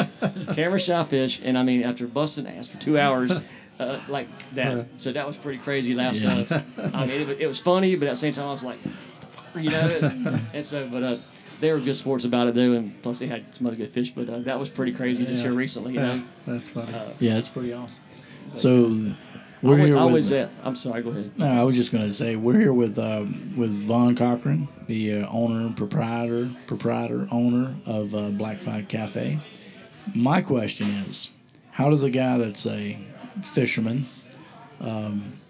camera 0.55 0.79
shy 0.79 1.05
fish, 1.05 1.41
and 1.43 1.57
I 1.57 1.63
mean 1.63 1.83
after 1.83 2.07
busting 2.07 2.47
ass 2.47 2.69
for 2.69 2.79
two 2.79 2.99
hours, 2.99 3.41
uh, 3.79 4.01
like 4.09 4.29
that. 4.55 4.87
So 4.99 5.13
that 5.13 5.27
was 5.27 5.37
pretty 5.37 5.59
crazy 5.59 5.95
last 5.95 6.21
Yeah. 6.21 6.45
time. 6.45 6.65
I 6.95 7.07
mean 7.07 7.21
it, 7.21 7.27
was- 7.29 7.37
it 7.39 7.47
was 7.47 7.61
funny, 7.61 7.95
but 7.97 8.09
at 8.09 8.13
the 8.13 8.17
same 8.17 8.33
time 8.33 8.47
I 8.49 8.53
was 8.53 8.63
like, 8.63 8.79
you 9.57 9.71
know, 9.71 10.41
and 10.53 10.65
so 10.65 10.89
but 10.89 11.03
uh, 11.03 11.17
they 11.61 11.73
were 11.73 11.79
good 11.81 11.97
sports 11.97 12.25
about 12.25 12.49
it 12.49 12.55
though, 12.55 12.73
and 12.73 13.01
plus 13.03 13.21
they 13.21 13.27
had 13.29 13.55
some 13.55 13.67
other 13.67 13.77
good 13.77 13.93
fish. 13.93 14.11
But 14.11 14.29
uh, 14.29 14.39
that 14.41 14.59
was 14.59 14.69
pretty 14.69 14.93
crazy 14.93 15.25
just 15.25 15.43
here 15.43 15.53
recently, 15.55 15.95
you 15.95 16.01
Yeah, 16.01 16.17
know. 16.17 16.25
that's 16.47 16.69
funny. 16.69 16.93
Uh, 16.93 17.11
Yeah, 17.21 17.37
it's 17.39 17.51
pretty 17.51 17.73
awesome. 17.73 17.97
So 18.57 18.87
I 19.34 19.34
we're 19.65 19.79
here 19.79 19.97
I 19.97 20.05
with. 20.05 20.33
uh, 20.33 20.49
I'm 20.63 20.77
sorry, 20.77 21.03
go 21.03 21.11
ahead. 21.11 21.39
No, 21.39 21.47
I 21.47 21.63
was 21.63 21.77
just 21.77 21.91
going 21.91 22.07
to 22.07 22.15
say 22.15 22.37
we're 22.37 22.59
here 22.59 22.73
with 22.73 22.99
um, 22.99 23.55
with 23.57 23.87
Vaughn 23.87 24.15
Cochran, 24.15 24.69
the 24.87 25.23
uh, 25.23 25.29
owner 25.31 25.73
proprietor 25.75 26.51
proprietor 26.67 27.27
owner 27.31 27.75
of 27.87 28.15
uh, 28.15 28.29
Black 28.31 28.63
Fly 28.63 28.83
Cafe. 28.83 29.41
My 30.15 30.43
question 30.43 30.89
is, 31.09 31.31
how 31.71 31.91
does 31.91 32.03
a 32.03 32.11
guy 32.11 32.39
that's 32.39 32.67
a 32.67 32.99
fisherman, 33.43 34.07
um, 34.81 35.41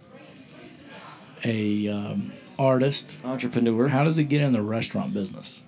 a 1.44 1.88
um, 1.88 2.32
artist, 2.58 3.18
Entrepreneur. 3.24 3.88
how 3.88 4.04
does 4.04 4.16
he 4.16 4.24
get 4.24 4.40
in 4.42 4.52
the 4.52 4.62
restaurant 4.62 5.12
business? 5.12 5.64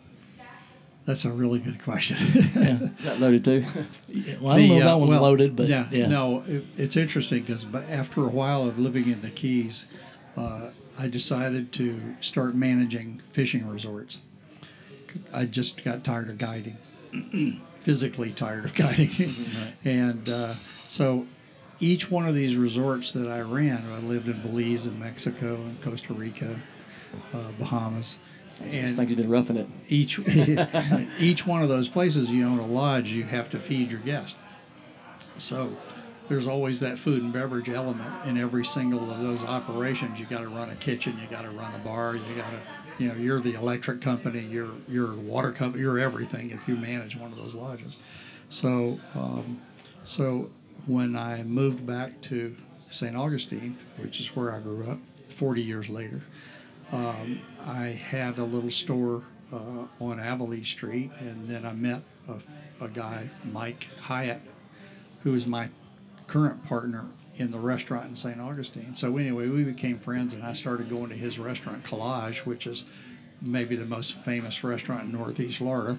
That's 1.07 1.25
a 1.25 1.31
really 1.31 1.61
good 1.61 1.83
question. 1.83 2.17
Yeah. 2.57 2.79
Is 2.99 3.05
that 3.05 3.21
loaded 3.21 3.45
too? 3.45 3.65
Well, 4.41 4.53
I 4.53 4.59
don't 4.59 4.69
know 4.69 4.77
if 4.79 4.85
that 4.85 4.93
uh, 4.93 4.99
one's 4.99 5.11
well, 5.11 5.23
loaded, 5.23 5.57
but 5.57 5.69
yeah, 5.69 5.87
yeah. 5.91 6.07
no, 6.07 6.43
it, 6.47 6.65
it's 6.77 6.97
interesting 6.97 7.43
because 7.43 7.65
after 7.89 8.25
a 8.25 8.29
while 8.29 8.67
of 8.67 8.79
living 8.79 9.09
in 9.11 9.23
the 9.23 9.31
Keys, 9.31 9.87
uh, 10.37 10.71
I 10.99 11.09
decided 11.09 11.73
to 11.75 12.17
start 12.21 12.55
managing 12.55 13.23
fishing 13.33 13.69
resorts. 13.69 14.19
I 15.33 15.47
just 15.47 15.83
got 15.85 16.03
tired 16.03 16.29
of 16.29 16.39
guiding, 16.39 16.77
physically 17.81 18.33
tired 18.33 18.65
of 18.65 18.75
guiding, 18.75 19.35
and 19.85 20.29
uh, 20.29 20.55
so 20.89 21.27
each 21.79 22.11
one 22.11 22.27
of 22.27 22.35
these 22.35 22.57
resorts 22.57 23.13
that 23.13 23.29
I 23.29 23.41
ran, 23.43 23.85
I 23.93 23.99
lived 23.99 24.29
in 24.29 24.41
Belize 24.43 24.87
and 24.87 24.99
Mexico 24.99 25.55
and 25.55 25.81
Costa 25.83 26.15
Rica, 26.15 26.61
uh, 27.33 27.51
Bahamas, 27.59 28.19
It's 28.61 28.99
like 28.99 29.09
you've 29.09 29.19
been 29.19 29.31
roughing 29.31 29.57
it. 29.57 29.67
each 29.89 30.19
each 31.19 31.47
one 31.47 31.63
of 31.63 31.69
those 31.69 31.89
places 31.89 32.31
you 32.31 32.47
own 32.47 32.59
a 32.59 32.67
lodge 32.67 33.09
you 33.11 33.25
have 33.25 33.51
to 33.51 33.59
feed 33.59 33.91
your 33.91 34.01
guest 34.01 34.37
so 35.39 35.77
there's 36.29 36.47
always 36.47 36.81
that 36.81 36.99
food 36.99 37.23
and 37.23 37.33
beverage 37.33 37.69
element 37.69 38.11
in 38.27 38.37
every 38.37 38.65
single 38.65 39.11
of 39.11 39.21
those 39.21 39.43
operations. 39.45 40.19
You 40.19 40.27
got 40.27 40.41
to 40.41 40.49
run 40.49 40.71
a 40.71 40.75
kitchen, 40.77 41.17
you 41.21 41.27
got 41.29 41.43
to 41.43 41.51
run 41.51 41.73
a 41.75 41.79
bar, 41.79 42.17
you 42.17 42.35
got 42.35 42.51
to, 42.51 42.61
you 42.99 43.09
know, 43.09 43.15
you're 43.15 43.41
the 43.41 43.55
electric 43.55 44.01
company, 44.01 44.41
you're 44.41 44.73
you're 44.89 45.09
the 45.09 45.21
water 45.21 45.53
company, 45.53 45.83
you're 45.83 45.99
everything 45.99 46.51
if 46.51 46.67
you 46.67 46.77
manage 46.77 47.17
one 47.17 47.31
of 47.31 47.39
those 47.39 47.55
lodges. 47.55 47.97
So, 48.49 48.99
um, 49.15 49.61
so 50.05 50.51
when 50.87 51.17
I 51.17 51.43
moved 51.45 51.87
back 51.87 52.21
to 52.23 52.57
St. 52.91 53.17
Augustine, 53.17 53.79
which 53.99 54.21
is 54.21 54.35
where 54.35 54.53
I 54.53 54.61
grew 54.61 54.89
up, 54.89 54.99
40 55.29 55.63
years 55.63 55.89
later, 55.89 56.23
um, 56.93 57.41
I 57.65 57.89
had 57.89 58.39
a 58.39 58.45
little 58.45 58.71
store 58.71 59.23
uh, 59.53 59.87
on 60.01 60.19
Aviles 60.19 60.67
Street, 60.67 61.11
and 61.19 61.49
then 61.49 61.65
I 61.65 61.73
met 61.73 62.03
a, 62.29 62.85
a 62.85 62.89
guy, 62.89 63.29
Mike 63.53 63.89
Hyatt, 64.01 64.41
who 65.23 65.35
is 65.35 65.47
my 65.47 65.69
current 66.27 66.65
partner 66.65 67.07
in 67.37 67.51
the 67.51 67.59
restaurant 67.59 68.07
in 68.07 68.17
St. 68.17 68.41
Augustine. 68.41 68.97
So 68.97 69.17
anyway, 69.17 69.49
we 69.49 69.63
became 69.63 69.99
friends, 69.99 70.35
and 70.35 70.43
I 70.43 70.53
started 70.53 70.89
going 70.89 71.11
to 71.11 71.17
his 71.17 71.39
restaurant, 71.39 71.85
Collage, 71.85 72.47
which 72.47 72.67
is 72.67 72.85
maybe 73.43 73.77
the 73.77 73.85
most 73.85 74.19
famous 74.21 74.65
restaurant 74.65 75.05
in 75.05 75.13
Northeast 75.13 75.59
Florida. 75.59 75.99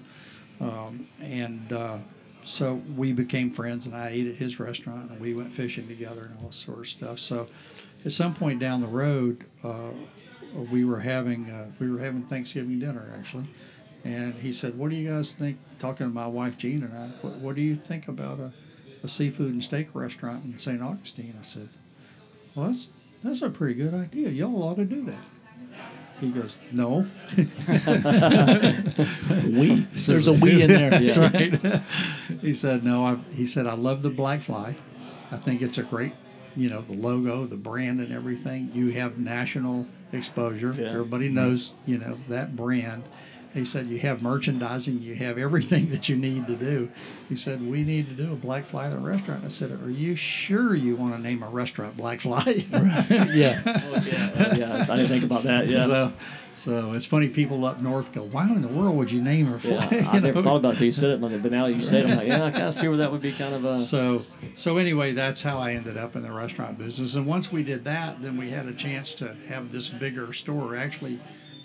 Um, 0.60 1.06
and 1.20 1.72
uh, 1.72 1.98
so 2.44 2.82
we 2.96 3.12
became 3.12 3.52
friends, 3.52 3.86
and 3.86 3.94
I 3.94 4.08
ate 4.08 4.26
at 4.26 4.34
his 4.34 4.58
restaurant, 4.58 5.10
and 5.10 5.20
we 5.20 5.34
went 5.34 5.52
fishing 5.52 5.86
together 5.86 6.30
and 6.30 6.44
all 6.44 6.50
sort 6.50 6.80
of 6.80 6.88
stuff. 6.88 7.18
So 7.18 7.46
at 8.04 8.12
some 8.12 8.34
point 8.34 8.58
down 8.58 8.80
the 8.80 8.88
road, 8.88 9.44
uh, 9.62 9.90
we 10.54 10.84
were 10.84 11.00
having 11.00 11.50
uh, 11.50 11.70
we 11.78 11.90
were 11.90 11.98
having 11.98 12.22
Thanksgiving 12.22 12.78
dinner 12.78 13.12
actually, 13.18 13.48
and 14.04 14.34
he 14.34 14.52
said, 14.52 14.78
"What 14.78 14.90
do 14.90 14.96
you 14.96 15.10
guys 15.10 15.32
think?" 15.32 15.58
Talking 15.78 16.08
to 16.08 16.12
my 16.12 16.26
wife 16.26 16.58
Jean 16.58 16.82
and 16.82 16.92
I, 16.92 17.08
what, 17.22 17.36
what 17.36 17.54
do 17.54 17.62
you 17.62 17.76
think 17.76 18.08
about 18.08 18.40
a 18.40 18.52
a 19.02 19.08
seafood 19.08 19.52
and 19.52 19.62
steak 19.62 19.88
restaurant 19.94 20.44
in 20.44 20.58
St. 20.58 20.82
Augustine. 20.82 21.34
I 21.38 21.44
said, 21.44 21.68
Well, 22.54 22.68
that's, 22.68 22.88
that's 23.22 23.42
a 23.42 23.50
pretty 23.50 23.74
good 23.74 23.94
idea. 23.94 24.30
Y'all 24.30 24.62
ought 24.62 24.76
to 24.76 24.84
do 24.84 25.04
that. 25.04 25.24
He 26.20 26.30
goes, 26.30 26.56
No. 26.72 27.06
we. 29.44 29.86
There's 29.94 30.26
a 30.28 30.32
we 30.32 30.62
in 30.62 30.68
there. 30.72 30.90
That's 30.98 31.16
right. 31.16 31.82
he 32.40 32.54
said, 32.54 32.84
No. 32.84 33.04
I, 33.04 33.18
he 33.32 33.46
said, 33.46 33.66
I 33.68 33.74
love 33.74 34.02
the 34.02 34.10
black 34.10 34.42
fly. 34.42 34.74
I 35.30 35.36
think 35.36 35.62
it's 35.62 35.78
a 35.78 35.84
great, 35.84 36.14
you 36.56 36.70
know, 36.70 36.82
the 36.82 36.94
logo, 36.94 37.46
the 37.46 37.56
brand, 37.56 38.00
and 38.00 38.12
everything. 38.12 38.72
You 38.74 38.90
have 38.92 39.18
national 39.18 39.86
exposure. 40.12 40.74
Yeah. 40.76 40.90
Everybody 40.90 41.26
mm-hmm. 41.26 41.34
knows, 41.36 41.72
you 41.86 41.98
know, 41.98 42.18
that 42.28 42.56
brand. 42.56 43.04
He 43.54 43.64
said, 43.64 43.88
You 43.88 43.98
have 44.00 44.22
merchandising, 44.22 45.00
you 45.00 45.14
have 45.14 45.38
everything 45.38 45.90
that 45.90 46.08
you 46.08 46.16
need 46.16 46.46
to 46.46 46.56
do. 46.56 46.90
He 47.28 47.36
said, 47.36 47.66
We 47.66 47.82
need 47.82 48.08
to 48.08 48.14
do 48.14 48.32
a 48.32 48.36
Black 48.36 48.66
Fly 48.66 48.86
at 48.86 48.92
a 48.92 48.98
restaurant. 48.98 49.44
I 49.44 49.48
said, 49.48 49.70
Are 49.82 49.90
you 49.90 50.14
sure 50.16 50.74
you 50.74 50.96
want 50.96 51.14
to 51.16 51.20
name 51.20 51.42
a 51.42 51.48
restaurant 51.48 51.96
Black 51.96 52.20
Fly? 52.20 52.42
yeah. 53.32 53.62
Oh, 53.64 54.02
yeah, 54.06 54.54
yeah. 54.54 54.86
I 54.88 54.96
didn't 54.96 55.08
think 55.08 55.24
about 55.24 55.42
that. 55.44 55.66
Yeah. 55.66 55.86
So, 55.86 56.12
so 56.54 56.92
it's 56.92 57.06
funny, 57.06 57.28
people 57.28 57.64
up 57.64 57.80
north 57.80 58.12
go, 58.12 58.22
Why 58.22 58.46
in 58.48 58.62
the 58.62 58.68
world 58.68 58.96
would 58.96 59.10
you 59.10 59.22
name 59.22 59.46
her 59.46 59.58
yeah, 59.68 59.88
I 60.12 60.16
You 60.16 60.20
never 60.20 60.34
know? 60.34 60.42
thought 60.42 60.56
about 60.56 60.70
it 60.70 60.72
until 60.72 60.86
you 60.86 60.92
said 60.92 61.10
it, 61.10 61.20
but 61.20 61.50
now 61.50 61.66
you 61.66 61.80
said 61.80 62.04
it, 62.04 62.10
I'm 62.10 62.16
like, 62.18 62.28
yeah, 62.28 62.44
I 62.44 62.50
kind 62.50 62.64
of 62.64 62.74
see 62.74 62.88
where 62.88 62.98
that 62.98 63.10
would 63.12 63.22
be 63.22 63.32
kind 63.32 63.54
of 63.54 63.64
a. 63.64 63.80
So, 63.88 64.24
so 64.54 64.76
anyway, 64.76 65.12
that's 65.12 65.40
how 65.40 65.58
I 65.58 65.72
ended 65.72 65.96
up 65.96 66.16
in 66.16 66.22
the 66.22 66.32
restaurant 66.32 66.76
business. 66.78 67.14
And 67.14 67.26
once 67.26 67.50
we 67.50 67.62
did 67.62 67.84
that, 67.84 68.20
then 68.20 68.36
we 68.36 68.50
had 68.50 68.66
a 68.66 68.74
chance 68.74 69.14
to 69.14 69.34
have 69.48 69.72
this 69.72 69.88
bigger 69.88 70.32
store. 70.32 70.76
Actually, 70.76 71.18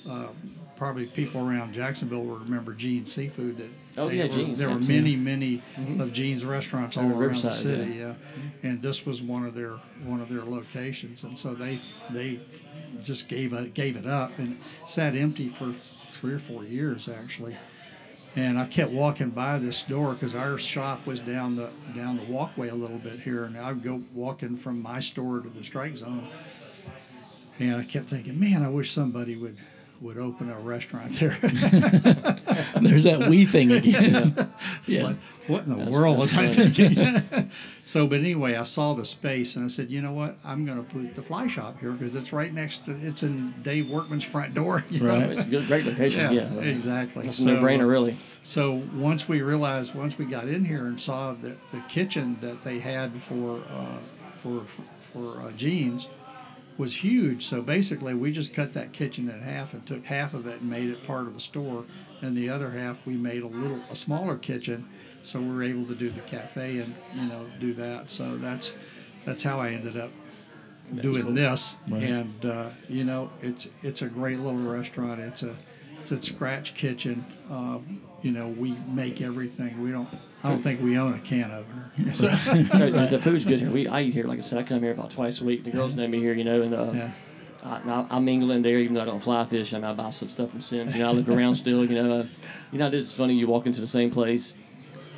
uh, 0.10 0.28
probably 0.76 1.06
people 1.06 1.48
around 1.48 1.74
Jacksonville 1.74 2.24
will 2.24 2.38
remember 2.40 2.74
Gene's 2.74 3.12
Seafood. 3.12 3.58
That 3.58 3.70
Oh, 3.98 4.10
yeah, 4.10 4.24
were- 4.24 4.30
Gene's, 4.30 4.60
There 4.60 4.70
were 4.70 4.80
many, 4.80 5.16
many 5.16 5.62
mm-hmm. 5.78 6.02
of 6.02 6.12
Gene's 6.14 6.44
restaurants 6.46 6.98
all 6.98 7.04
the 7.04 7.10
around 7.10 7.20
the 7.20 7.28
Riverside, 7.28 7.54
city. 7.54 7.92
Yeah. 7.94 8.06
Mm-hmm. 8.14 8.68
and 8.68 8.82
this 8.82 9.06
was 9.06 9.22
one 9.22 9.46
of 9.46 9.54
their 9.56 9.74
one 10.06 10.20
of 10.22 10.30
their 10.30 10.44
locations. 10.44 11.24
And 11.24 11.38
so 11.38 11.54
they 11.54 11.80
they 12.12 12.40
just 13.04 13.28
gave 13.28 13.54
it 13.54 13.74
gave 13.74 13.96
it 13.96 14.06
up 14.06 14.38
and 14.40 14.58
sat 14.86 15.16
empty 15.16 15.50
for 15.50 15.74
three 16.10 16.34
or 16.34 16.40
four 16.40 16.64
years 16.64 17.08
actually. 17.10 17.56
And 18.36 18.58
I 18.58 18.66
kept 18.66 18.92
walking 18.92 19.30
by 19.30 19.60
this 19.60 19.84
door 19.84 20.14
because 20.14 20.34
our 20.34 20.58
shop 20.58 21.06
was 21.06 21.20
down 21.20 21.56
the 21.56 21.70
down 21.96 22.18
the 22.18 22.24
walkway 22.24 22.70
a 22.70 22.76
little 22.76 22.98
bit 22.98 23.20
here, 23.20 23.44
and 23.44 23.56
I 23.56 23.72
would 23.72 23.84
go 23.84 24.02
walking 24.12 24.58
from 24.58 24.82
my 24.82 25.00
store 25.02 25.40
to 25.40 25.50
the 25.50 25.64
strike 25.64 25.96
zone. 25.98 26.28
And 27.60 27.76
I 27.76 27.84
kept 27.84 28.10
thinking, 28.10 28.40
man, 28.40 28.64
I 28.64 28.70
wish 28.70 28.92
somebody 28.92 29.36
would 29.36 29.58
would 30.04 30.18
open 30.18 30.50
a 30.50 30.60
restaurant 30.60 31.18
there. 31.18 31.38
There's 32.82 33.06
that 33.06 33.28
we 33.30 33.46
thing 33.46 33.72
again. 33.72 34.34
It's 34.86 34.98
Yeah. 34.98 35.04
like, 35.04 35.16
what 35.48 35.64
in 35.64 35.70
the 35.70 35.76
That's- 35.78 35.94
world 35.94 36.18
was 36.20 36.36
I 36.36 36.52
thinking? 36.54 37.50
so, 37.86 38.06
but 38.06 38.20
anyway, 38.20 38.56
I 38.56 38.64
saw 38.64 38.94
the 38.94 39.06
space 39.06 39.56
and 39.56 39.64
I 39.64 39.70
said, 39.70 39.90
you 39.90 40.02
know 40.02 40.12
what? 40.12 40.36
I'm 40.44 40.66
going 40.66 40.78
to 40.78 40.84
put 40.84 41.16
the 41.16 41.22
fly 41.22 41.48
shop 41.48 41.80
here 41.80 41.92
because 41.92 42.16
it's 42.16 42.34
right 42.34 42.54
next 42.54 42.86
to, 42.86 42.92
it's 43.02 43.24
in 43.24 43.54
Dave 43.64 43.90
Workman's 43.90 44.26
front 44.26 44.54
door. 44.54 44.84
know? 44.92 45.08
Right. 45.20 45.30
It's 45.30 45.40
a 45.42 45.46
good, 45.46 45.68
great 45.68 45.86
location. 45.86 46.34
Yeah, 46.34 46.54
Yeah. 46.54 46.60
exactly. 46.62 47.24
That's 47.24 47.38
So, 47.38 47.50
a 47.50 47.54
no 47.54 47.62
brainer, 47.62 47.88
really. 47.90 48.18
So 48.44 48.84
once 48.96 49.30
we 49.30 49.42
realized, 49.42 49.96
once 49.96 50.18
we 50.18 50.26
got 50.26 50.50
in 50.50 50.66
here 50.66 50.86
and 50.86 51.00
saw 51.00 51.34
that 51.34 51.58
the 51.72 51.80
kitchen 51.88 52.38
that 52.42 52.62
they 52.66 52.80
had 52.80 53.14
for 53.24 53.62
uh, 53.74 53.98
for 54.40 54.64
for 55.00 55.42
uh, 55.42 55.52
Gene's 55.52 56.08
was 56.78 57.04
huge. 57.04 57.46
So 57.46 57.62
basically, 57.62 58.14
we 58.14 58.32
just 58.32 58.54
cut 58.54 58.74
that 58.74 58.94
kitchen 58.94 59.30
in 59.30 59.40
half 59.42 59.74
and 59.74 59.86
took 59.86 60.04
half 60.06 60.34
of 60.34 60.48
it 60.48 60.62
and 60.62 60.70
made 60.70 60.90
it 60.90 61.04
part 61.04 61.28
of 61.28 61.34
the 61.34 61.40
store, 61.40 61.84
and 62.22 62.36
the 62.36 62.50
other 62.50 62.72
half 62.72 63.06
we 63.06 63.14
made 63.14 63.44
a 63.44 63.48
little 63.48 63.82
a 63.92 63.96
smaller 63.96 64.36
kitchen, 64.38 64.88
so 65.22 65.40
we 65.40 65.54
were 65.54 65.64
able 65.64 65.86
to 65.86 65.96
do 65.96 66.10
the 66.10 66.22
cafe 66.22 66.80
and 66.80 66.96
you 67.16 67.26
know 67.26 67.46
do 67.60 67.74
that. 67.74 68.10
So 68.10 68.38
that's 68.38 68.74
that's 69.26 69.44
how 69.44 69.60
I 69.60 69.70
ended 69.72 69.98
up 69.98 70.12
doing 71.02 71.24
cool. 71.24 71.34
this, 71.34 71.78
Right. 71.88 72.04
and 72.04 72.46
uh, 72.46 72.70
you 72.90 73.04
know 73.04 73.30
it's 73.42 73.68
it's 73.84 74.02
a 74.02 74.08
great 74.08 74.40
little 74.40 74.60
restaurant. 74.60 75.22
It's 75.22 75.44
a 75.44 75.56
it's 76.02 76.12
a 76.12 76.22
scratch 76.22 76.74
kitchen. 76.76 77.26
Um, 77.50 78.02
you 78.22 78.32
know, 78.32 78.48
we 78.50 78.72
make 78.88 79.22
everything. 79.22 79.82
We 79.82 79.92
don't. 79.92 80.10
I 80.44 80.50
don't 80.50 80.62
think 80.62 80.82
we 80.82 80.98
own 80.98 81.14
a 81.14 81.20
can 81.20 81.52
opener. 81.52 81.92
So, 82.14 82.28
the, 82.28 83.20
food's 83.22 83.46
good 83.46 83.60
here. 83.60 83.70
We 83.70 83.88
I 83.88 84.02
eat 84.02 84.14
here, 84.14 84.26
like 84.26 84.40
I 84.40 84.42
said, 84.42 84.58
I 84.58 84.64
come 84.64 84.80
here 84.80 84.92
about 84.92 85.12
twice 85.12 85.40
a 85.42 85.44
week. 85.44 85.64
The 85.64 85.72
girls 85.72 85.94
know 85.94 86.08
me 86.08 86.20
here, 86.20 86.34
you 86.34 86.44
know, 86.44 86.64
and 86.64 86.74
uh, 86.74 86.92
yeah. 86.92 87.12
I, 87.64 88.08
I, 88.10 88.20
mingle 88.20 88.52
in 88.52 88.62
there, 88.62 88.80
even 88.80 88.96
though 88.96 89.04
I 89.04 89.06
don't 89.06 89.22
fly 89.22 89.46
fish. 89.46 89.74
I 89.74 89.78
mean, 89.78 89.86
I 89.86 89.94
buy 89.94 90.10
some 90.10 90.30
stuff 90.30 90.50
from 90.50 90.60
Simms. 90.60 90.96
You 90.96 91.04
know, 91.04 91.10
I 91.10 91.12
look 91.14 91.30
around 91.30 91.56
still. 91.56 91.86
You 91.86 92.04
know, 92.04 92.20
uh, 92.20 92.26
you 92.72 92.80
know, 92.80 92.88
it's 92.88 93.14
funny. 93.14 93.36
You 93.36 93.48
walk 93.48 93.68
into 93.68 93.80
the 93.80 93.88
same 93.88 94.12
place. 94.12 94.54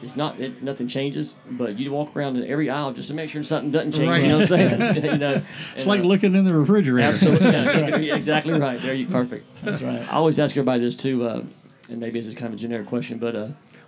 It's 0.01 0.15
not 0.15 0.39
it, 0.39 0.61
nothing 0.61 0.87
changes, 0.87 1.33
but 1.51 1.79
you 1.79 1.91
walk 1.91 2.15
around 2.15 2.35
in 2.35 2.45
every 2.45 2.69
aisle 2.69 2.93
just 2.93 3.07
to 3.07 3.15
make 3.15 3.29
sure 3.29 3.41
something 3.41 3.71
doesn't 3.71 3.93
change. 3.93 4.23
You 4.23 4.27
know 4.27 4.39
what 4.39 4.51
I'm 4.51 4.69
saying? 4.69 4.95
you 5.03 5.17
know, 5.17 5.41
It's 5.73 5.83
and, 5.83 5.87
like 5.87 6.01
uh, 6.01 6.03
looking 6.03 6.35
in 6.35 6.43
the 6.43 6.53
refrigerator. 6.53 7.07
Absolutely, 7.07 7.47
yeah, 7.47 7.97
yeah, 7.97 8.15
exactly 8.15 8.59
right. 8.59 8.79
There, 8.81 8.93
you 8.93 9.07
perfect. 9.07 9.47
That's 9.63 9.81
right. 9.81 10.01
I 10.01 10.15
always 10.15 10.39
ask 10.39 10.51
everybody 10.51 10.81
this 10.81 10.95
too, 10.95 11.25
uh, 11.25 11.43
and 11.89 11.99
maybe 11.99 12.19
this 12.19 12.27
is 12.27 12.35
kind 12.35 12.47
of 12.47 12.59
a 12.59 12.61
generic 12.61 12.87
question, 12.87 13.17
but 13.17 13.35
uh, 13.35 13.47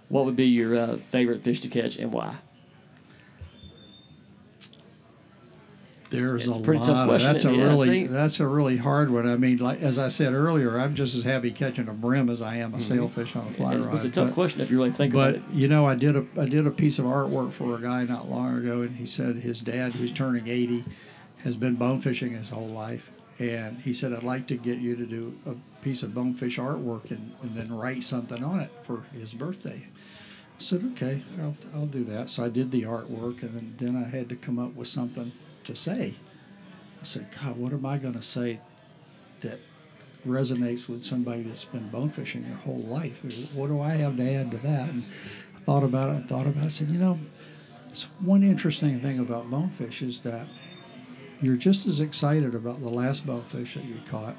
what 0.09 0.25
would 0.25 0.35
be 0.35 0.47
your 0.47 0.75
uh, 0.75 0.97
favorite 1.11 1.43
fish 1.43 1.59
to 1.61 1.67
catch 1.67 1.97
and 1.97 2.11
why? 2.11 2.35
There's 6.09 6.45
It's 6.47 6.55
a 6.55 6.59
a 6.59 6.63
pretty 6.63 6.79
lot. 6.79 6.85
tough 6.87 7.07
question, 7.09 7.33
that's 7.33 7.43
a 7.43 7.51
really 7.51 8.07
that's 8.07 8.39
a 8.39 8.47
really 8.47 8.77
hard 8.77 9.09
one. 9.11 9.27
I 9.27 9.35
mean, 9.35 9.57
like 9.57 9.81
as 9.81 9.99
I 9.99 10.07
said 10.07 10.31
earlier, 10.31 10.79
I'm 10.79 10.95
just 10.95 11.15
as 11.15 11.23
happy 11.25 11.51
catching 11.51 11.89
a 11.89 11.93
brim 11.93 12.29
as 12.29 12.41
I 12.41 12.55
am 12.57 12.73
a 12.75 12.79
sailfish 12.79 13.35
on 13.35 13.45
a 13.45 13.51
fly 13.51 13.75
It's, 13.75 13.85
rod. 13.85 13.95
it's 13.95 14.05
a 14.05 14.09
tough 14.09 14.27
but- 14.29 14.33
question 14.33 14.61
if 14.61 14.71
you 14.71 14.77
really 14.77 14.91
think 14.91 15.13
about 15.13 15.35
it. 15.35 15.43
But 15.45 15.53
you 15.55 15.67
know, 15.67 15.85
I 15.85 15.95
did 15.95 16.15
a 16.15 16.25
I 16.39 16.45
did 16.45 16.65
a 16.65 16.71
piece 16.71 16.97
of 16.97 17.03
artwork 17.05 17.51
for 17.51 17.75
a 17.75 17.81
guy 17.81 18.05
not 18.05 18.29
long 18.29 18.57
ago, 18.57 18.83
and 18.83 18.95
he 18.95 19.05
said 19.05 19.35
his 19.35 19.59
dad, 19.59 19.91
who's 19.95 20.13
turning 20.13 20.47
80, 20.47 20.85
has 21.43 21.57
been 21.57 21.75
bone 21.75 21.99
fishing 21.99 22.31
his 22.31 22.51
whole 22.51 22.69
life, 22.69 23.11
and 23.39 23.77
he 23.79 23.93
said 23.93 24.13
I'd 24.13 24.23
like 24.23 24.47
to 24.47 24.55
get 24.55 24.77
you 24.77 24.95
to 24.95 25.05
do 25.05 25.37
a 25.45 25.55
piece 25.83 26.03
of 26.03 26.13
bonefish 26.15 26.57
artwork 26.57 27.11
and, 27.11 27.33
and 27.41 27.53
then 27.53 27.73
write 27.75 28.01
something 28.05 28.41
on 28.45 28.61
it 28.61 28.71
for 28.83 29.01
his 29.13 29.33
birthday. 29.33 29.85
I 30.59 30.63
said 30.63 30.83
okay, 30.93 31.23
I'll, 31.39 31.55
I'll 31.73 31.85
do 31.85 32.03
that. 32.05 32.29
So 32.29 32.43
I 32.43 32.49
did 32.49 32.71
the 32.71 32.83
artwork, 32.83 33.43
and 33.43 33.53
then, 33.55 33.75
then 33.77 34.03
I 34.03 34.07
had 34.07 34.29
to 34.29 34.35
come 34.35 34.57
up 34.59 34.73
with 34.75 34.87
something 34.87 35.31
to 35.65 35.75
say. 35.75 36.15
I 36.99 37.05
said, 37.05 37.27
God, 37.39 37.57
what 37.57 37.73
am 37.73 37.85
I 37.85 37.97
going 37.97 38.15
to 38.15 38.23
say 38.23 38.59
that 39.41 39.59
resonates 40.27 40.87
with 40.87 41.03
somebody 41.03 41.43
that's 41.43 41.65
been 41.65 41.87
bone 41.89 42.09
fishing 42.09 42.43
their 42.43 42.57
whole 42.57 42.81
life. 42.83 43.21
What 43.53 43.67
do 43.67 43.81
I 43.81 43.91
have 43.91 44.17
to 44.17 44.29
add 44.29 44.51
to 44.51 44.57
that? 44.57 44.89
And 44.89 45.03
I 45.55 45.59
thought 45.59 45.83
about 45.83 46.09
it 46.09 46.15
and 46.17 46.29
thought 46.29 46.47
about 46.47 46.63
it. 46.63 46.65
I 46.65 46.69
said, 46.69 46.89
you 46.89 46.99
know, 46.99 47.19
it's 47.91 48.03
one 48.19 48.43
interesting 48.43 48.99
thing 48.99 49.19
about 49.19 49.49
bonefish 49.49 50.01
is 50.01 50.21
that 50.21 50.47
you're 51.41 51.55
just 51.55 51.85
as 51.85 51.99
excited 51.99 52.55
about 52.55 52.81
the 52.81 52.89
last 52.89 53.25
bonefish 53.25 53.75
that 53.75 53.85
you 53.85 53.99
caught 54.09 54.35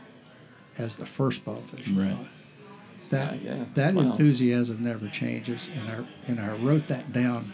as 0.76 0.96
the 0.96 1.06
first 1.06 1.44
bonefish 1.44 1.88
you 1.88 2.00
Right. 2.00 2.12
caught. 2.12 2.26
That 3.10 3.42
Yeah, 3.42 3.56
yeah. 3.56 3.64
that 3.74 3.94
Wow. 3.94 4.02
enthusiasm 4.02 4.82
never 4.82 5.08
changes, 5.08 5.68
and 5.78 5.88
I 5.90 6.06
and 6.30 6.40
I 6.40 6.56
wrote 6.56 6.88
that 6.88 7.12
down 7.12 7.52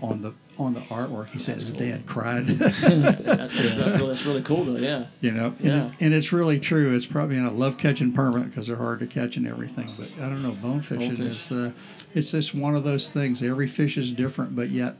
on 0.00 0.22
the 0.22 0.32
on 0.58 0.74
the 0.74 0.80
artwork. 0.82 1.28
He 1.30 1.38
said 1.38 1.54
his 1.54 1.72
dad 1.72 2.04
cried. 2.06 2.46
That's, 2.48 2.82
really, 2.82 4.06
that's 4.08 4.26
really 4.26 4.42
cool, 4.42 4.64
though. 4.64 4.76
Yeah. 4.76 5.04
You 5.20 5.30
know, 5.30 5.54
and, 5.60 5.60
Yeah. 5.64 5.86
it's, 5.86 5.96
and 6.00 6.12
it's 6.14 6.32
really 6.32 6.58
true. 6.58 6.96
It's 6.96 7.06
probably, 7.06 7.36
and 7.36 7.46
I 7.46 7.50
love 7.50 7.78
catching 7.78 8.12
permit 8.12 8.46
because 8.50 8.66
they're 8.66 8.74
hard 8.74 8.98
to 8.98 9.06
catch 9.06 9.36
and 9.36 9.46
everything. 9.46 9.88
But 9.96 10.08
I 10.20 10.28
don't 10.28 10.42
know, 10.42 10.50
bone 10.52 10.80
fishing 10.80 11.14
Bonefish. 11.14 11.46
is, 11.46 11.52
uh, 11.52 11.70
it's 12.12 12.32
just 12.32 12.56
one 12.56 12.74
of 12.74 12.82
those 12.82 13.08
things. 13.08 13.40
Every 13.40 13.68
fish 13.68 13.96
is 13.96 14.10
different, 14.10 14.56
but 14.56 14.70
yet 14.70 14.96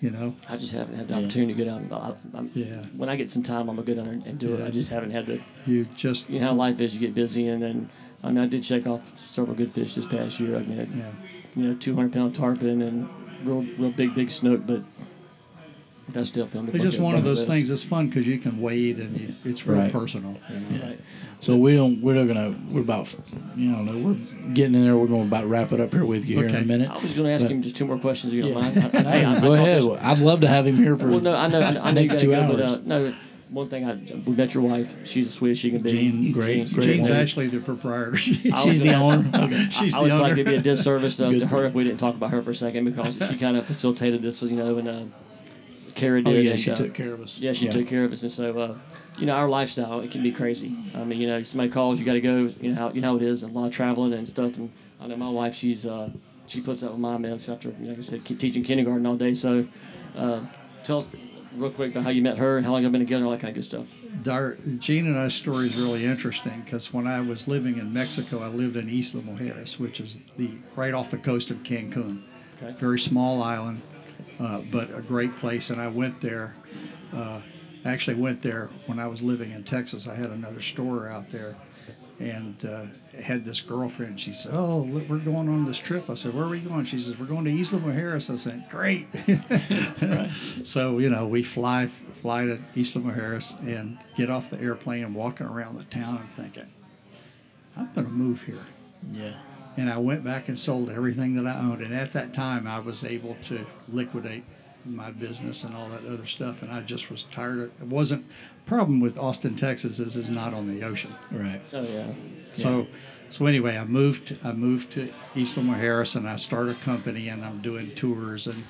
You 0.00 0.10
know. 0.10 0.34
I 0.48 0.56
just 0.58 0.72
haven't 0.72 0.94
had 0.96 1.08
the 1.08 1.14
Yeah. 1.14 1.20
opportunity 1.20 1.54
to 1.54 1.64
get 1.64 1.68
out. 1.72 1.82
I, 1.90 2.36
I'm, 2.38 2.50
Yeah. 2.54 2.82
When 2.96 3.08
I 3.10 3.16
get 3.16 3.30
some 3.30 3.42
time, 3.42 3.68
I'm 3.70 3.76
gonna 3.76 3.82
go 3.82 3.94
down 3.94 4.22
and 4.26 4.38
do 4.38 4.54
it. 4.54 4.62
I 4.62 4.70
just 4.70 4.90
haven't 4.90 5.10
had 5.10 5.26
the. 5.26 5.40
You 5.66 5.86
just. 5.96 6.28
You 6.30 6.40
know 6.40 6.46
how 6.48 6.54
life 6.54 6.80
is. 6.80 6.92
You 6.94 7.00
get 7.00 7.14
busy, 7.14 7.48
and 7.48 7.62
then 7.62 7.88
I 8.26 8.30
mean, 8.30 8.38
I 8.38 8.46
did 8.46 8.62
check 8.62 8.86
off 8.86 9.00
several 9.28 9.56
good 9.56 9.72
fish 9.72 9.94
this 9.94 10.04
past 10.06 10.40
year. 10.40 10.56
I 10.56 10.62
mean, 10.62 10.78
Yeah. 10.98 11.10
you 11.54 11.68
know, 11.68 11.74
200 11.74 12.12
pound 12.12 12.34
tarpon 12.34 12.82
and 12.82 13.08
real, 13.44 13.64
real 13.78 13.90
big, 13.92 14.14
big 14.14 14.30
snook, 14.30 14.66
but 14.66 14.82
that's 16.08 16.28
still 16.28 16.46
feeling. 16.46 16.70
It's 16.72 16.84
just 16.84 16.98
one 17.00 17.14
of 17.14 17.24
those 17.24 17.46
things 17.46 17.68
that's 17.68 17.82
fun 17.84 18.08
because 18.08 18.26
you 18.26 18.38
can 18.38 18.60
wade 18.60 18.98
and 18.98 19.18
you, 19.20 19.34
it's 19.44 19.66
real 19.66 19.78
Right. 19.80 19.92
personal. 19.92 20.36
You 20.50 20.78
know? 20.78 20.84
Right. 20.86 21.00
So 21.40 21.56
we 21.56 21.74
don't. 21.74 22.00
We're 22.00 22.14
not 22.14 22.26
gonna. 22.32 22.54
We're 22.70 22.80
about. 22.80 23.14
You 23.56 23.70
know, 23.72 23.98
we're 23.98 24.14
getting 24.54 24.74
in 24.74 24.84
there. 24.84 24.96
We're 24.96 25.06
going 25.06 25.22
to 25.22 25.26
about 25.36 25.46
wrap 25.48 25.70
it 25.72 25.80
up 25.80 25.92
here 25.92 26.04
with 26.06 26.24
you 26.24 26.36
here 26.36 26.46
in 26.46 26.54
Okay. 26.54 26.64
a 26.64 26.66
minute. 26.66 26.90
I 26.90 26.94
was 26.94 27.12
going 27.12 27.24
to 27.26 27.30
ask 27.30 27.44
But- 27.44 27.50
him 27.52 27.62
just 27.62 27.76
two 27.76 27.84
more 27.86 27.98
questions 27.98 28.32
if 28.32 28.36
you 28.36 28.42
don't 28.52 28.52
Yeah. 28.74 28.80
mind. 28.88 28.96
I, 28.96 28.98
I, 29.02 29.20
I, 29.22 29.36
I 29.36 29.40
Go 29.40 29.48
thought 29.48 29.52
ahead. 29.52 29.82
this- 29.82 29.98
I'd 30.00 30.18
love 30.20 30.40
to 30.40 30.48
have 30.48 30.66
him 30.66 30.76
here 30.78 30.96
for. 30.96 31.08
Well, 31.08 31.20
no, 31.20 31.34
I 31.36 31.46
know, 31.48 31.60
I, 31.60 31.70
know- 31.72 31.80
I 31.82 31.88
you 31.90 31.94
next 31.94 32.18
two 32.20 32.28
go, 32.30 32.48
but 32.52 32.60
uh, 32.60 32.64
hours. 32.64 32.80
no, 32.86 33.14
one 33.48 33.68
thing 33.68 33.84
I 33.88 33.94
we 34.28 34.34
met 34.34 34.54
your 34.54 34.62
wife. 34.64 35.06
She's 35.06 35.28
as 35.28 35.34
sweet 35.34 35.52
as 35.52 35.58
she 35.58 35.70
can 35.70 35.80
be. 35.82 35.92
Jean, 35.92 36.32
great, 36.32 36.72
great 36.72 36.84
Jean's 36.86 37.08
woman. 37.08 37.16
actually 37.22 37.46
the 37.48 37.60
proprietor. 37.60 38.12
I 38.16 38.16
She's 38.16 38.52
was 38.52 38.80
the 38.80 38.90
gonna- 38.90 39.04
owner. 39.04 39.30
Okay. 39.46 39.68
She's 39.70 39.94
I 39.94 39.98
the 39.98 40.02
would 40.02 40.08
feel 40.10 40.18
like 40.18 40.32
owner. 40.32 40.40
it'd 40.40 40.46
be 40.46 40.54
a 40.56 40.60
disservice 40.60 41.20
uh, 41.20 41.30
Good. 41.30 41.40
to 41.40 41.46
her 41.48 41.64
if 41.66 41.74
we 41.74 41.84
didn't 41.84 42.00
talk 42.00 42.14
about 42.16 42.30
her 42.30 42.42
for 42.42 42.50
a 42.50 42.54
second 42.54 42.84
because 42.86 43.14
she 43.28 43.36
kind 43.38 43.56
of 43.56 43.64
facilitated 43.66 44.22
this, 44.22 44.42
you 44.42 44.50
know, 44.50 44.78
and 44.78 44.88
uh, 44.88 45.04
Kara 45.94 46.20
Oh 46.20 46.22
did. 46.24 46.44
yeah, 46.44 46.50
and, 46.52 46.60
she 46.60 46.70
uh, 46.70 46.76
took 46.76 46.92
care 46.94 47.12
of 47.14 47.20
us. 47.20 47.38
Yeah, 47.38 47.52
she 47.52 47.68
took 47.68 47.86
care 47.86 48.04
of 48.04 48.12
us, 48.12 48.22
and 48.22 48.32
so 48.32 48.58
uh, 48.58 48.74
you 49.18 49.26
know 49.26 49.34
our 49.34 49.48
lifestyle 49.48 50.00
it 50.00 50.10
can 50.10 50.22
be 50.22 50.32
crazy. 50.32 50.76
I 50.94 51.04
mean, 51.04 51.20
you 51.20 51.26
know, 51.26 51.42
somebody 51.42 51.70
calls, 51.70 51.98
you 51.98 52.04
got 52.04 52.14
to 52.14 52.20
go. 52.20 52.50
You 52.60 52.72
know 52.72 52.74
how 52.74 52.90
you 52.92 53.00
know 53.00 53.12
how 53.12 53.16
it 53.16 53.22
is, 53.22 53.42
a 53.44 53.46
lot 53.48 53.66
of 53.66 53.72
traveling 53.72 54.12
and 54.12 54.26
stuff. 54.28 54.56
And 54.56 54.70
I 55.00 55.06
know 55.06 55.16
my 55.16 55.30
wife, 55.30 55.54
she's 55.54 55.86
uh, 55.86 56.10
she 56.48 56.60
puts 56.60 56.82
up 56.82 56.90
with 56.90 57.00
my 57.00 57.16
mess 57.16 57.48
after, 57.48 57.68
you 57.70 57.76
know, 57.84 57.88
like 57.90 57.98
I 57.98 58.02
said, 58.02 58.24
ke- 58.24 58.38
teaching 58.38 58.62
kindergarten 58.62 59.06
all 59.06 59.16
day. 59.16 59.32
So 59.34 59.66
uh, 60.16 60.40
tell 60.84 60.98
us 60.98 61.10
real 61.56 61.70
quick 61.70 61.92
about 61.92 62.04
how 62.04 62.10
you 62.10 62.22
met 62.22 62.38
her, 62.38 62.56
and 62.56 62.66
how 62.66 62.72
long 62.72 62.82
you've 62.82 62.92
been 62.92 63.00
together, 63.00 63.24
all 63.24 63.30
that 63.30 63.40
kind 63.40 63.50
of 63.50 63.54
good 63.54 63.64
stuff. 63.64 63.86
Our, 64.28 64.56
Gene 64.78 65.06
and 65.06 65.18
I's 65.18 65.34
story 65.34 65.68
is 65.68 65.76
really 65.76 66.04
interesting 66.04 66.62
because 66.62 66.92
when 66.92 67.06
I 67.06 67.20
was 67.20 67.46
living 67.48 67.78
in 67.78 67.92
Mexico, 67.92 68.42
I 68.42 68.48
lived 68.48 68.76
in 68.76 68.88
Isla 68.88 69.22
Mujeres, 69.22 69.78
which 69.78 70.00
is 70.00 70.16
the 70.36 70.50
right 70.74 70.94
off 70.94 71.10
the 71.10 71.18
coast 71.18 71.50
of 71.50 71.58
Cancun. 71.58 72.22
Okay. 72.62 72.76
Very 72.78 72.98
small 72.98 73.42
island, 73.42 73.82
uh, 74.40 74.60
but 74.70 74.94
a 74.94 75.02
great 75.02 75.34
place. 75.36 75.70
And 75.70 75.80
I 75.80 75.88
went 75.88 76.20
there. 76.20 76.54
Uh, 77.12 77.40
actually 77.84 78.16
went 78.16 78.42
there 78.42 78.70
when 78.86 78.98
I 78.98 79.06
was 79.06 79.22
living 79.22 79.52
in 79.52 79.64
Texas. 79.64 80.08
I 80.08 80.14
had 80.14 80.30
another 80.30 80.60
store 80.60 81.08
out 81.08 81.30
there, 81.30 81.54
and 82.18 82.64
uh, 82.64 82.86
had 83.20 83.44
this 83.44 83.60
girlfriend. 83.60 84.20
She 84.20 84.32
said, 84.32 84.52
"Oh, 84.54 84.78
look, 84.80 85.08
we're 85.08 85.18
going 85.18 85.48
on 85.48 85.66
this 85.66 85.78
trip." 85.78 86.08
I 86.08 86.14
said, 86.14 86.34
"Where 86.34 86.44
are 86.44 86.48
we 86.48 86.60
going?" 86.60 86.84
She 86.84 87.00
says, 87.00 87.18
"We're 87.18 87.26
going 87.26 87.44
to 87.44 87.50
Isla 87.50 87.80
Mujeres." 87.80 88.32
I 88.32 88.36
said, 88.36 88.64
"Great." 88.70 89.06
So 90.66 90.98
you 90.98 91.08
know, 91.08 91.26
we 91.26 91.42
fly 91.42 91.88
fly 92.22 92.46
to 92.46 92.58
Isla 92.74 93.02
Mujeres 93.02 93.58
and 93.60 93.98
get 94.16 94.30
off 94.30 94.50
the 94.50 94.60
airplane 94.60 95.04
and 95.04 95.14
walking 95.14 95.46
around 95.46 95.78
the 95.78 95.84
town 95.84 96.18
and 96.18 96.30
thinking, 96.32 96.70
"I'm 97.76 97.90
going 97.94 98.06
to 98.06 98.12
move 98.12 98.42
here." 98.42 98.64
Yeah. 99.12 99.34
And 99.76 99.90
I 99.90 99.98
went 99.98 100.24
back 100.24 100.48
and 100.48 100.58
sold 100.58 100.88
everything 100.88 101.34
that 101.34 101.46
I 101.46 101.60
owned. 101.60 101.82
And 101.82 101.94
at 101.94 102.14
that 102.14 102.32
time, 102.32 102.66
I 102.66 102.78
was 102.78 103.04
able 103.04 103.36
to 103.42 103.66
liquidate 103.88 104.42
my 104.86 105.10
business 105.10 105.64
and 105.64 105.74
all 105.74 105.88
that 105.88 106.04
other 106.06 106.26
stuff. 106.26 106.62
And 106.62 106.70
I 106.70 106.80
just 106.80 107.10
was 107.10 107.24
tired 107.24 107.58
of 107.58 107.64
it. 107.64 107.86
wasn't 107.86 108.26
problem 108.66 109.00
with 109.00 109.16
Austin, 109.18 109.56
Texas 109.56 110.00
is 110.00 110.16
is 110.16 110.28
not 110.28 110.52
on 110.52 110.66
the 110.66 110.84
ocean. 110.84 111.14
Right. 111.30 111.60
Oh 111.72 111.82
yeah. 111.82 112.12
So, 112.52 112.86
so 113.30 113.46
anyway, 113.46 113.76
I 113.76 113.84
moved. 113.84 114.38
I 114.44 114.52
moved 114.52 114.92
to 114.92 115.12
Isla 115.34 115.62
Mujeres, 115.62 116.16
and 116.16 116.28
I 116.28 116.36
started 116.36 116.76
a 116.76 116.80
company, 116.80 117.28
and 117.28 117.44
I'm 117.44 117.60
doing 117.62 117.94
tours 117.94 118.46
and 118.46 118.64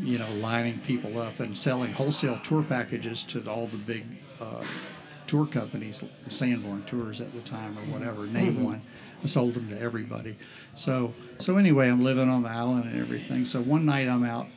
you 0.00 0.18
know 0.18 0.30
lining 0.34 0.80
people 0.80 1.20
up 1.20 1.40
and 1.40 1.56
selling 1.56 1.92
wholesale 1.92 2.40
tour 2.42 2.62
packages 2.62 3.22
to 3.24 3.42
all 3.50 3.66
the 3.66 3.76
big 3.76 4.04
uh, 4.40 4.64
tour 5.26 5.46
companies, 5.46 6.02
Sanborn 6.28 6.82
Tours 6.84 7.20
at 7.20 7.32
the 7.32 7.40
time 7.40 7.78
or 7.78 7.82
whatever. 7.92 8.26
Name 8.26 8.64
one. 8.64 8.82
I 9.22 9.26
sold 9.26 9.54
them 9.54 9.68
to 9.70 9.80
everybody. 9.80 10.36
So, 10.74 11.14
so 11.38 11.56
anyway, 11.56 11.88
I'm 11.88 12.02
living 12.02 12.28
on 12.28 12.42
the 12.42 12.48
island 12.48 12.86
and 12.86 13.00
everything. 13.00 13.44
So 13.44 13.62
one 13.62 13.86
night 13.86 14.08
I'm 14.08 14.24
out 14.24 14.48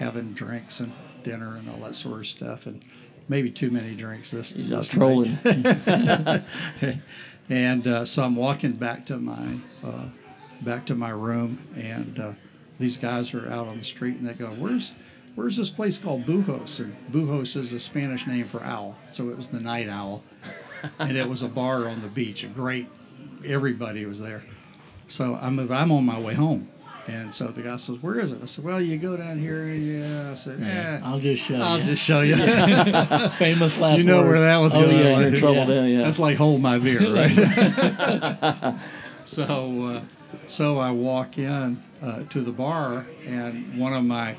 having 0.00 0.32
drinks 0.32 0.80
and 0.80 0.92
dinner 1.22 1.56
and 1.56 1.68
all 1.70 1.76
that 1.76 1.94
sort 1.94 2.20
of 2.20 2.26
stuff, 2.26 2.66
and 2.66 2.82
maybe 3.28 3.50
too 3.50 3.70
many 3.70 3.94
drinks. 3.94 4.30
This 4.30 4.52
He's 4.52 4.70
this 4.70 4.88
trolling. 4.88 5.38
and 7.50 7.86
uh, 7.86 8.04
so 8.04 8.24
I'm 8.24 8.34
walking 8.34 8.72
back 8.72 9.06
to 9.06 9.18
my 9.18 9.58
uh, 9.84 10.06
back 10.62 10.86
to 10.86 10.94
my 10.94 11.10
room, 11.10 11.58
and 11.76 12.18
uh, 12.18 12.32
these 12.78 12.96
guys 12.96 13.34
are 13.34 13.48
out 13.48 13.68
on 13.68 13.78
the 13.78 13.84
street, 13.84 14.16
and 14.16 14.26
they 14.26 14.32
go, 14.32 14.48
"Where's 14.48 14.92
where's 15.34 15.56
this 15.56 15.70
place 15.70 15.98
called 15.98 16.24
Buhos?" 16.24 16.80
And 16.80 16.96
Buhos 17.12 17.56
is 17.56 17.74
a 17.74 17.80
Spanish 17.80 18.26
name 18.26 18.46
for 18.46 18.64
owl, 18.64 18.96
so 19.12 19.28
it 19.28 19.36
was 19.36 19.50
the 19.50 19.60
night 19.60 19.88
owl, 19.88 20.24
and 20.98 21.16
it 21.16 21.28
was 21.28 21.42
a 21.42 21.48
bar 21.48 21.88
on 21.88 22.00
the 22.00 22.08
beach. 22.08 22.42
A 22.42 22.48
great, 22.48 22.88
everybody 23.44 24.06
was 24.06 24.18
there. 24.18 24.42
So 25.08 25.38
I'm 25.40 25.70
I'm 25.70 25.92
on 25.92 26.06
my 26.06 26.18
way 26.18 26.34
home. 26.34 26.68
And 27.10 27.34
so 27.34 27.48
the 27.48 27.62
guy 27.62 27.74
says, 27.76 27.96
"Where 28.00 28.20
is 28.20 28.30
it?" 28.30 28.38
I 28.42 28.46
said, 28.46 28.64
"Well, 28.64 28.80
you 28.80 28.96
go 28.98 29.16
down 29.16 29.38
here." 29.38 29.64
And 29.64 29.84
yeah, 29.84 30.30
I 30.30 30.34
said, 30.34 30.60
"Yeah, 30.60 31.00
I'll 31.02 31.18
just 31.18 31.42
show 31.42 31.56
you. 31.56 31.62
I'll 31.62 31.78
you. 31.78 31.84
just 31.84 32.02
show 32.02 32.20
you." 32.20 32.36
Famous 33.30 33.78
last 33.78 33.98
you 33.98 34.04
know 34.04 34.18
words. 34.18 34.28
where 34.28 34.40
that 34.40 34.58
was 34.58 34.76
Oh 34.76 34.82
going. 34.82 34.96
yeah, 34.98 35.18
you're 35.18 35.28
in 35.28 35.34
trouble 35.34 35.56
yeah. 35.56 35.64
then. 35.64 35.88
Yeah. 35.88 36.02
That's 36.02 36.18
like 36.20 36.36
hold 36.36 36.60
my 36.60 36.78
beer, 36.78 37.12
right? 37.12 37.30
so, 39.24 39.82
uh, 39.86 40.02
so 40.46 40.78
I 40.78 40.90
walk 40.92 41.36
in 41.38 41.82
uh, 42.02 42.22
to 42.30 42.42
the 42.42 42.52
bar, 42.52 43.06
and 43.26 43.76
one 43.78 43.92
of 43.92 44.04
my 44.04 44.36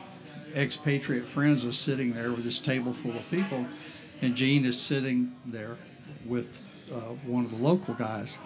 expatriate 0.56 1.28
friends 1.28 1.66
was 1.66 1.78
sitting 1.78 2.14
there 2.14 2.32
with 2.32 2.44
this 2.46 2.60
table 2.60 2.94
full 2.94 3.18
of 3.18 3.30
people, 3.30 3.66
and 4.22 4.34
Gene 4.36 4.66
is 4.66 4.80
sitting 4.80 5.36
there 5.46 5.76
with 6.26 6.48
uh, 6.92 6.96
one 7.26 7.44
of 7.46 7.52
the 7.52 7.58
local 7.58 7.94
guys. 7.96 8.38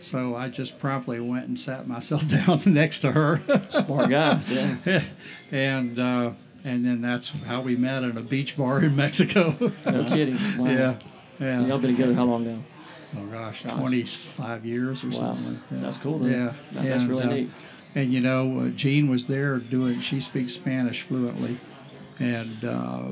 So 0.00 0.36
I 0.36 0.48
just 0.48 0.78
promptly 0.78 1.20
went 1.20 1.46
and 1.46 1.58
sat 1.58 1.86
myself 1.86 2.26
down 2.46 2.60
next 2.66 3.00
to 3.00 3.12
her. 3.12 3.40
Smart 3.70 4.10
guys. 4.10 4.48
Yeah. 4.50 4.76
and 5.50 5.98
uh, 5.98 6.32
and 6.64 6.84
then 6.84 7.00
that's 7.00 7.28
how 7.28 7.60
we 7.60 7.76
met 7.76 8.04
at 8.04 8.16
a 8.16 8.20
beach 8.20 8.56
bar 8.56 8.82
in 8.82 8.94
Mexico. 8.96 9.56
No 9.60 10.04
kidding. 10.08 10.36
Wow. 10.58 10.66
yeah, 10.70 10.94
yeah. 11.38 11.60
Y'all 11.66 11.78
been 11.78 11.92
together 11.92 12.14
how 12.14 12.24
long 12.24 12.44
now? 12.44 12.62
Oh 13.16 13.24
gosh, 13.26 13.62
Gosh. 13.62 13.78
25 13.78 14.66
years 14.66 15.04
or 15.04 15.08
Wow. 15.08 15.12
something 15.12 15.46
like 15.54 15.68
that. 15.70 15.80
That's 15.80 15.96
cool, 15.96 16.18
though. 16.18 16.26
Yeah, 16.26 16.52
That's- 16.72 16.88
that's 16.88 17.00
and, 17.02 17.08
really 17.10 17.22
uh, 17.24 17.28
neat. 17.32 17.50
And 17.94 18.12
you 18.12 18.20
know, 18.20 18.60
uh, 18.60 18.68
Jean 18.70 19.08
was 19.08 19.26
there 19.26 19.58
doing. 19.58 20.00
She 20.00 20.20
speaks 20.20 20.52
Spanish 20.54 21.02
fluently, 21.02 21.56
and 22.18 22.62
uh, 22.64 23.02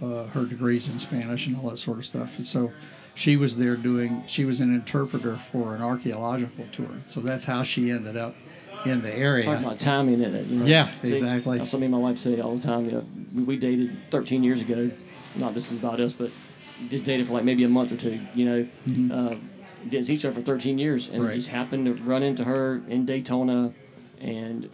uh, 0.00 0.24
her 0.28 0.44
degrees 0.44 0.86
in 0.88 0.98
Spanish 0.98 1.46
and 1.46 1.56
all 1.56 1.70
that 1.70 1.78
sort 1.78 1.98
of 1.98 2.04
stuff. 2.06 2.36
And 2.38 2.46
so, 2.46 2.70
she 3.18 3.36
was 3.36 3.56
there 3.56 3.74
doing. 3.76 4.22
She 4.28 4.44
was 4.44 4.60
an 4.60 4.72
interpreter 4.72 5.36
for 5.36 5.74
an 5.74 5.82
archaeological 5.82 6.66
tour. 6.70 6.88
So 7.08 7.18
that's 7.20 7.44
how 7.44 7.64
she 7.64 7.90
ended 7.90 8.16
up 8.16 8.36
in 8.84 9.02
the 9.02 9.12
area. 9.12 9.42
Talking 9.42 9.64
about 9.64 9.80
timing 9.80 10.22
in 10.22 10.34
it. 10.36 10.46
You 10.46 10.60
know? 10.60 10.64
Yeah, 10.66 10.88
See, 11.02 11.14
exactly. 11.14 11.58
That's 11.58 11.68
something 11.70 11.90
my 11.90 11.98
wife 11.98 12.16
say 12.18 12.40
all 12.40 12.54
the 12.56 12.62
time. 12.62 12.84
You 12.86 12.92
know, 12.92 13.06
we, 13.34 13.42
we 13.42 13.56
dated 13.56 13.96
13 14.12 14.44
years 14.44 14.60
ago. 14.60 14.88
Not 15.34 15.52
this 15.52 15.72
is 15.72 15.80
about 15.80 15.98
us, 15.98 16.12
but 16.12 16.30
just 16.90 17.02
dated 17.02 17.26
for 17.26 17.32
like 17.32 17.42
maybe 17.44 17.64
a 17.64 17.68
month 17.68 17.90
or 17.90 17.96
two. 17.96 18.20
You 18.34 18.44
know, 18.46 19.14
uh, 19.14 19.34
didn't 19.88 20.06
see 20.06 20.14
each 20.14 20.24
other 20.24 20.36
for 20.36 20.42
13 20.42 20.78
years, 20.78 21.08
and 21.08 21.16
Mm-hmm. 21.16 21.26
Right. 21.26 21.34
just 21.34 21.48
happened 21.48 21.86
to 21.86 21.94
run 22.04 22.22
into 22.22 22.44
her 22.44 22.82
in 22.88 23.04
Daytona, 23.04 23.72
and 24.20 24.70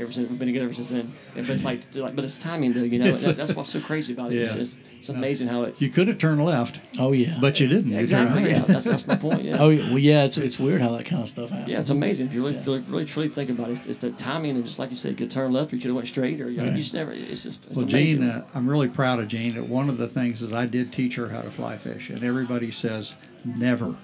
ever 0.00 0.12
since 0.12 0.28
we've 0.28 0.38
been 0.38 0.48
together 0.48 0.64
ever 0.66 0.74
since 0.74 0.88
then. 0.88 1.12
And 1.36 1.46
But 1.46 1.54
it's 1.54 1.64
like, 1.64 1.80
like- 1.94 2.16
but 2.16 2.24
it's 2.24 2.38
timing 2.38 2.72
though. 2.72 2.82
You 2.82 2.98
know, 2.98 3.14
and 3.14 3.18
that, 3.18 3.36
that's 3.36 3.54
what's 3.54 3.70
so 3.70 3.80
crazy 3.80 4.12
about 4.12 4.32
it. 4.32 4.40
It's, 4.40 4.52
Yeah. 4.54 4.60
it's, 4.60 4.74
it's 4.98 5.08
amazing 5.08 5.48
how 5.48 5.62
it. 5.64 5.74
You 5.78 5.88
could 5.88 6.08
have 6.08 6.18
turned 6.18 6.44
left, 6.44 6.78
Oh 6.98 7.12
yeah. 7.12 7.38
but 7.40 7.58
you 7.60 7.66
didn't. 7.68 7.86
You 7.88 7.92
turned 7.94 8.02
Exactly. 8.02 8.42
right. 8.42 8.50
Yeah, 8.52 8.62
that's, 8.62 8.84
that's 8.84 9.06
my 9.06 9.16
point. 9.16 9.42
Yeah. 9.44 9.56
oh 9.60 9.68
well 9.68 9.98
yeah. 9.98 10.24
It's 10.24 10.36
it's 10.36 10.58
weird 10.58 10.80
how 10.82 10.90
that 10.96 11.06
kind 11.06 11.22
of 11.22 11.28
stuff 11.28 11.50
happens. 11.50 11.68
Yeah, 11.70 11.78
it's 11.78 11.90
amazing 11.90 12.26
if 12.26 12.34
you 12.34 12.44
really, 12.46 12.58
really, 12.58 12.80
really 12.80 13.04
truly 13.04 13.28
think 13.28 13.50
about 13.50 13.68
it. 13.68 13.72
It's, 13.72 13.86
it's 13.86 14.00
that 14.00 14.18
timing, 14.18 14.56
and 14.56 14.64
just 14.64 14.78
like 14.78 14.90
you 14.90 14.96
said, 14.96 15.10
you 15.12 15.16
could 15.16 15.30
turn 15.30 15.52
left, 15.52 15.72
or 15.72 15.76
you 15.76 15.80
could 15.82 15.88
have 15.88 15.96
went 15.96 16.08
straight, 16.08 16.40
or 16.40 16.50
you, 16.50 16.58
know, 16.58 16.64
Right. 16.64 16.72
you 16.72 16.80
just 16.82 16.94
never. 16.94 17.12
It's 17.12 17.42
just 17.44 17.64
it's 17.66 17.76
Well, 17.76 17.86
amazing. 17.86 18.20
Jane, 18.20 18.28
uh, 18.30 18.46
I'm 18.54 18.68
really 18.68 18.88
proud 18.88 19.20
of 19.20 19.28
Jane. 19.28 19.54
That 19.54 19.68
one 19.68 19.88
of 19.88 19.96
the 19.98 20.08
things 20.08 20.42
is 20.42 20.52
I 20.52 20.66
did 20.66 20.92
teach 20.92 21.14
her 21.16 21.28
how 21.30 21.40
to 21.42 21.50
fly 21.50 21.76
fish, 21.78 22.10
and 22.10 22.22
everybody 22.22 22.70
says 22.70 23.14
never 23.44 23.94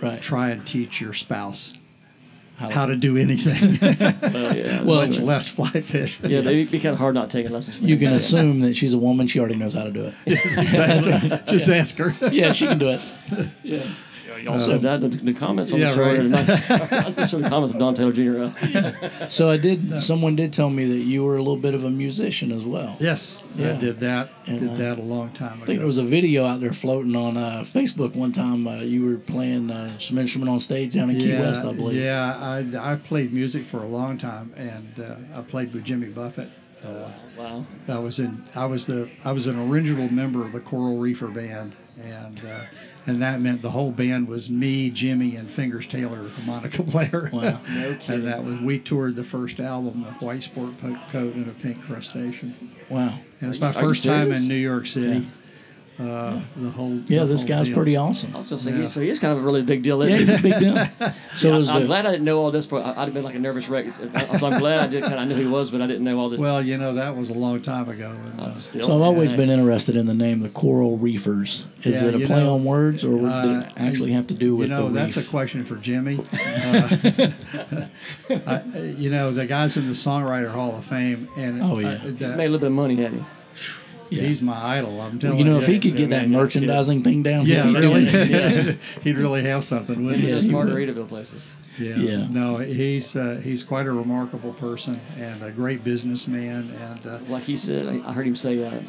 Right. 0.00 0.20
try 0.20 0.50
and 0.50 0.66
teach 0.66 1.00
your 1.00 1.12
spouse 1.12 1.74
How- 2.56 2.70
how 2.70 2.86
to 2.86 2.96
do 2.96 3.16
anything, 3.18 3.78
Well, 4.32 4.56
yeah, 4.56 4.82
Well, 4.84 5.06
much 5.06 5.18
less 5.20 5.48
fly 5.50 5.70
fish. 5.82 6.18
yeah, 6.22 6.40
they 6.40 6.64
be 6.64 6.80
kind 6.80 6.94
of 6.94 6.98
hard 6.98 7.14
not 7.14 7.30
taking 7.30 7.52
lessons. 7.52 7.76
From 7.76 7.86
You 7.88 7.98
can 7.98 8.14
assume 8.14 8.60
that 8.60 8.74
she's 8.76 8.94
a 8.94 8.98
woman. 8.98 9.26
She 9.26 9.38
already 9.38 9.56
knows 9.56 9.74
how 9.74 9.84
to 9.84 9.90
do 9.90 10.04
it. 10.06 10.14
Exactly. 10.26 11.38
Just 11.48 11.68
ask 11.68 11.96
her. 11.98 12.14
Yeah, 12.32 12.52
she 12.54 12.66
can 12.66 12.78
do 12.78 12.88
it. 12.90 13.00
Yeah. 13.62 13.82
Y'all 14.36 14.58
said 14.58 14.82
that 14.82 15.00
the, 15.00 15.08
the 15.08 15.34
comments 15.34 15.72
on 15.72 15.80
yeah, 15.80 15.90
the 15.90 15.94
show 15.94 16.04
right. 16.04 16.16
tonight. 16.16 16.70
I 17.06 17.10
said 17.10 17.28
the 17.28 17.48
comments 17.48 17.72
of 17.72 17.78
Don 17.78 17.94
Taylor 17.94 18.12
Jr. 18.12 18.52
Uh, 18.78 19.28
So 19.28 19.50
I 19.50 19.56
did. 19.56 20.02
Someone 20.02 20.36
did 20.36 20.52
tell 20.52 20.70
me 20.70 20.84
that 20.86 21.04
you 21.04 21.24
were 21.24 21.36
a 21.36 21.38
little 21.38 21.56
bit 21.56 21.74
of 21.74 21.84
a 21.84 21.90
musician 21.90 22.52
as 22.52 22.64
well. 22.64 22.96
Yes, 23.00 23.46
Yeah. 23.54 23.70
I 23.70 23.76
did 23.76 24.00
that. 24.00 24.30
And, 24.46 24.60
did 24.60 24.70
uh, 24.70 24.74
that 24.76 24.98
a 24.98 25.02
long 25.02 25.30
time 25.32 25.54
ago. 25.54 25.62
I 25.64 25.66
think 25.66 25.78
there 25.80 25.86
was 25.86 25.98
a 25.98 26.04
video 26.04 26.44
out 26.44 26.60
there 26.60 26.72
floating 26.72 27.16
on 27.16 27.36
uh, 27.36 27.64
Facebook 27.66 28.14
one 28.14 28.32
time. 28.32 28.66
Uh, 28.68 28.76
you 28.76 29.04
were 29.04 29.16
playing 29.16 29.70
uh, 29.70 29.98
some 29.98 30.18
instrument 30.18 30.50
on 30.50 30.60
stage 30.60 30.94
down 30.94 31.10
in 31.10 31.18
Key 31.18 31.32
West, 31.32 31.62
I 31.62 31.72
believe. 31.72 32.00
Yeah, 32.00 32.36
I, 32.36 32.92
I 32.92 32.96
played 32.96 33.32
music 33.32 33.64
for 33.64 33.78
a 33.78 33.86
long 33.86 34.18
time, 34.18 34.52
and 34.56 35.00
uh, 35.00 35.38
I 35.38 35.42
played 35.42 35.72
with 35.72 35.84
Jimmy 35.84 36.08
Buffett 36.08 36.48
Wow. 37.36 37.66
I 37.88 37.98
was 37.98 38.18
in. 38.18 38.44
I 38.54 38.66
was 38.66 38.86
the. 38.86 39.08
I 39.24 39.32
was 39.32 39.46
an 39.46 39.58
original 39.70 40.10
member 40.12 40.44
of 40.44 40.52
the 40.52 40.60
Coral 40.60 40.98
Reefer 40.98 41.28
band, 41.28 41.74
and 42.02 42.40
uh, 42.44 42.64
and 43.06 43.22
that 43.22 43.40
meant 43.40 43.62
the 43.62 43.70
whole 43.70 43.92
band 43.92 44.28
was 44.28 44.50
me, 44.50 44.90
Jimmy, 44.90 45.36
and 45.36 45.50
Fingers 45.50 45.86
Taylor, 45.86 46.22
the 46.22 46.28
harmonica 46.30 46.82
player. 46.90 47.30
Wow. 47.32 47.60
No 47.68 47.94
kidding. 47.94 48.00
and 48.14 48.26
that 48.26 48.44
was 48.44 48.60
we 48.60 48.78
toured 48.78 49.16
the 49.16 49.24
first 49.24 49.60
album, 49.60 50.02
the 50.02 50.24
White 50.24 50.42
Sport 50.42 50.78
Coat 50.80 51.34
and 51.34 51.48
a 51.48 51.52
Pink 51.52 51.82
Crustacean. 51.84 52.74
Wow. 52.88 53.18
And 53.40 53.50
it's 53.54 53.62
Are 53.62 53.66
my 53.66 53.72
first 53.72 54.04
time 54.04 54.32
in 54.32 54.48
New 54.48 54.54
York 54.54 54.86
City. 54.86 55.26
Uh, 55.98 56.40
the 56.56 56.68
whole. 56.70 56.92
Yeah, 57.06 57.20
the 57.20 57.26
this 57.28 57.40
whole 57.40 57.48
guy's 57.48 57.66
deal. 57.68 57.74
pretty 57.76 57.96
awesome. 57.96 58.36
I 58.36 58.40
was 58.40 58.50
just 58.50 58.64
saying, 58.64 58.82
Yeah. 58.82 58.86
so 58.88 59.00
he's 59.00 59.18
kind 59.18 59.32
of 59.34 59.42
a 59.42 59.44
really 59.46 59.62
big 59.62 59.82
deal. 59.82 60.06
Yeah, 60.06 60.16
Isn't 60.16 60.28
he's 60.36 60.38
a 60.40 60.42
big 60.42 60.58
deal. 60.60 60.74
So 61.34 61.48
Yeah, 61.58 61.72
I'm 61.72 61.80
the, 61.82 61.86
glad 61.86 62.06
I 62.06 62.10
didn't 62.12 62.24
know 62.24 62.38
all 62.38 62.50
this. 62.50 62.66
For 62.66 62.80
I- 62.82 62.90
I'd 62.90 63.04
have 63.06 63.14
been 63.14 63.24
like 63.24 63.34
a 63.34 63.38
nervous 63.38 63.68
wreck. 63.68 63.94
So 63.94 64.46
I'm 64.46 64.58
glad 64.58 64.80
I 64.80 64.86
did. 64.88 65.02
Kind 65.02 65.14
of 65.14 65.20
I 65.20 65.24
knew 65.24 65.34
who 65.34 65.42
he 65.42 65.46
was, 65.48 65.70
but 65.70 65.80
I 65.82 65.86
didn't 65.86 66.04
know 66.04 66.18
all 66.18 66.28
this. 66.28 66.38
Well, 66.40 66.62
you 66.62 66.76
know 66.78 66.94
that 66.94 67.16
was 67.16 67.30
a 67.30 67.34
long 67.34 67.60
time 67.62 67.88
ago. 67.88 68.10
And, 68.10 68.40
Uh, 68.40 68.44
uh, 68.44 68.58
still, 68.58 68.86
so 68.86 68.94
I've 68.94 69.00
always 69.02 69.30
yeah. 69.30 69.36
been 69.36 69.50
interested 69.50 69.96
in 69.96 70.06
the 70.06 70.14
name, 70.14 70.40
the 70.40 70.48
Coral 70.50 70.98
Reefers. 70.98 71.64
Is 71.82 71.94
Yeah, 71.94 72.08
it 72.08 72.14
a 72.14 72.18
play 72.26 72.40
know, 72.42 72.54
on 72.54 72.64
words, 72.64 73.04
or 73.04 73.16
did 73.18 73.26
uh, 73.26 73.64
it 73.66 73.72
actually 73.76 74.12
have 74.12 74.26
to 74.28 74.34
do 74.34 74.54
with 74.56 74.68
you 74.68 74.74
know, 74.74 74.88
the 74.88 74.94
that's 75.00 75.16
a 75.16 75.22
question 75.24 75.64
for 75.64 75.76
Jimmy. 75.76 76.20
Uh, 76.36 77.86
I, 78.46 78.62
you 78.96 79.10
know, 79.10 79.32
the 79.32 79.46
guy's 79.46 79.76
in 79.76 79.86
the 79.86 79.92
Songwriter 79.94 80.50
Hall 80.50 80.74
of 80.76 80.84
Fame, 80.84 81.28
and 81.36 81.62
Oh, 81.62 81.78
yeah. 81.78 81.90
I- 81.92 81.96
He's 81.96 82.18
that- 82.18 82.36
made 82.36 82.46
a 82.46 82.48
little 82.48 82.58
bit 82.60 82.66
of 82.66 82.72
money, 82.72 82.96
hadn't 82.96 83.20
he? 83.20 83.24
Yeah. 84.10 84.22
he's 84.22 84.42
my 84.42 84.78
idol. 84.78 85.00
I'm 85.00 85.18
telling 85.18 85.38
you 85.38 85.44
know, 85.44 85.50
you. 85.52 85.56
Know, 85.56 85.62
if 85.62 85.68
he 85.68 85.78
could 85.78 85.92
yeah, 85.92 85.98
get 85.98 86.10
that 86.10 86.22
yeah, 86.22 86.28
yeah. 86.28 86.36
merchandising 86.38 87.02
thing 87.02 87.22
down, 87.22 87.46
yeah, 87.46 87.64
he'd 87.66 87.76
really, 87.76 88.06
it. 88.06 88.78
he'd 89.02 89.16
really 89.16 89.42
have 89.42 89.64
something, 89.64 89.96
He 89.96 90.04
wouldn't 90.04 90.22
Yeah, 90.22 90.40
he 90.40 90.54
would. 90.54 90.66
Margaritaville 90.68 91.08
places. 91.14 91.46
Yeah. 91.78 91.96
Yeah. 91.96 92.26
No, 92.28 92.56
he's 92.56 93.16
uh, 93.16 93.40
he's 93.42 93.62
quite 93.62 93.86
a 93.86 93.92
remarkable 93.92 94.54
person 94.54 95.00
and 95.18 95.42
a 95.42 95.50
great 95.50 95.84
businessman, 95.84 96.70
and 96.70 97.06
uh, 97.06 97.18
Like 97.28 97.42
he 97.44 97.56
said, 97.56 97.86
I 97.86 98.08
I 98.08 98.12
heard 98.12 98.26
him 98.26 98.36
say 98.36 98.64
uh, 98.64 98.80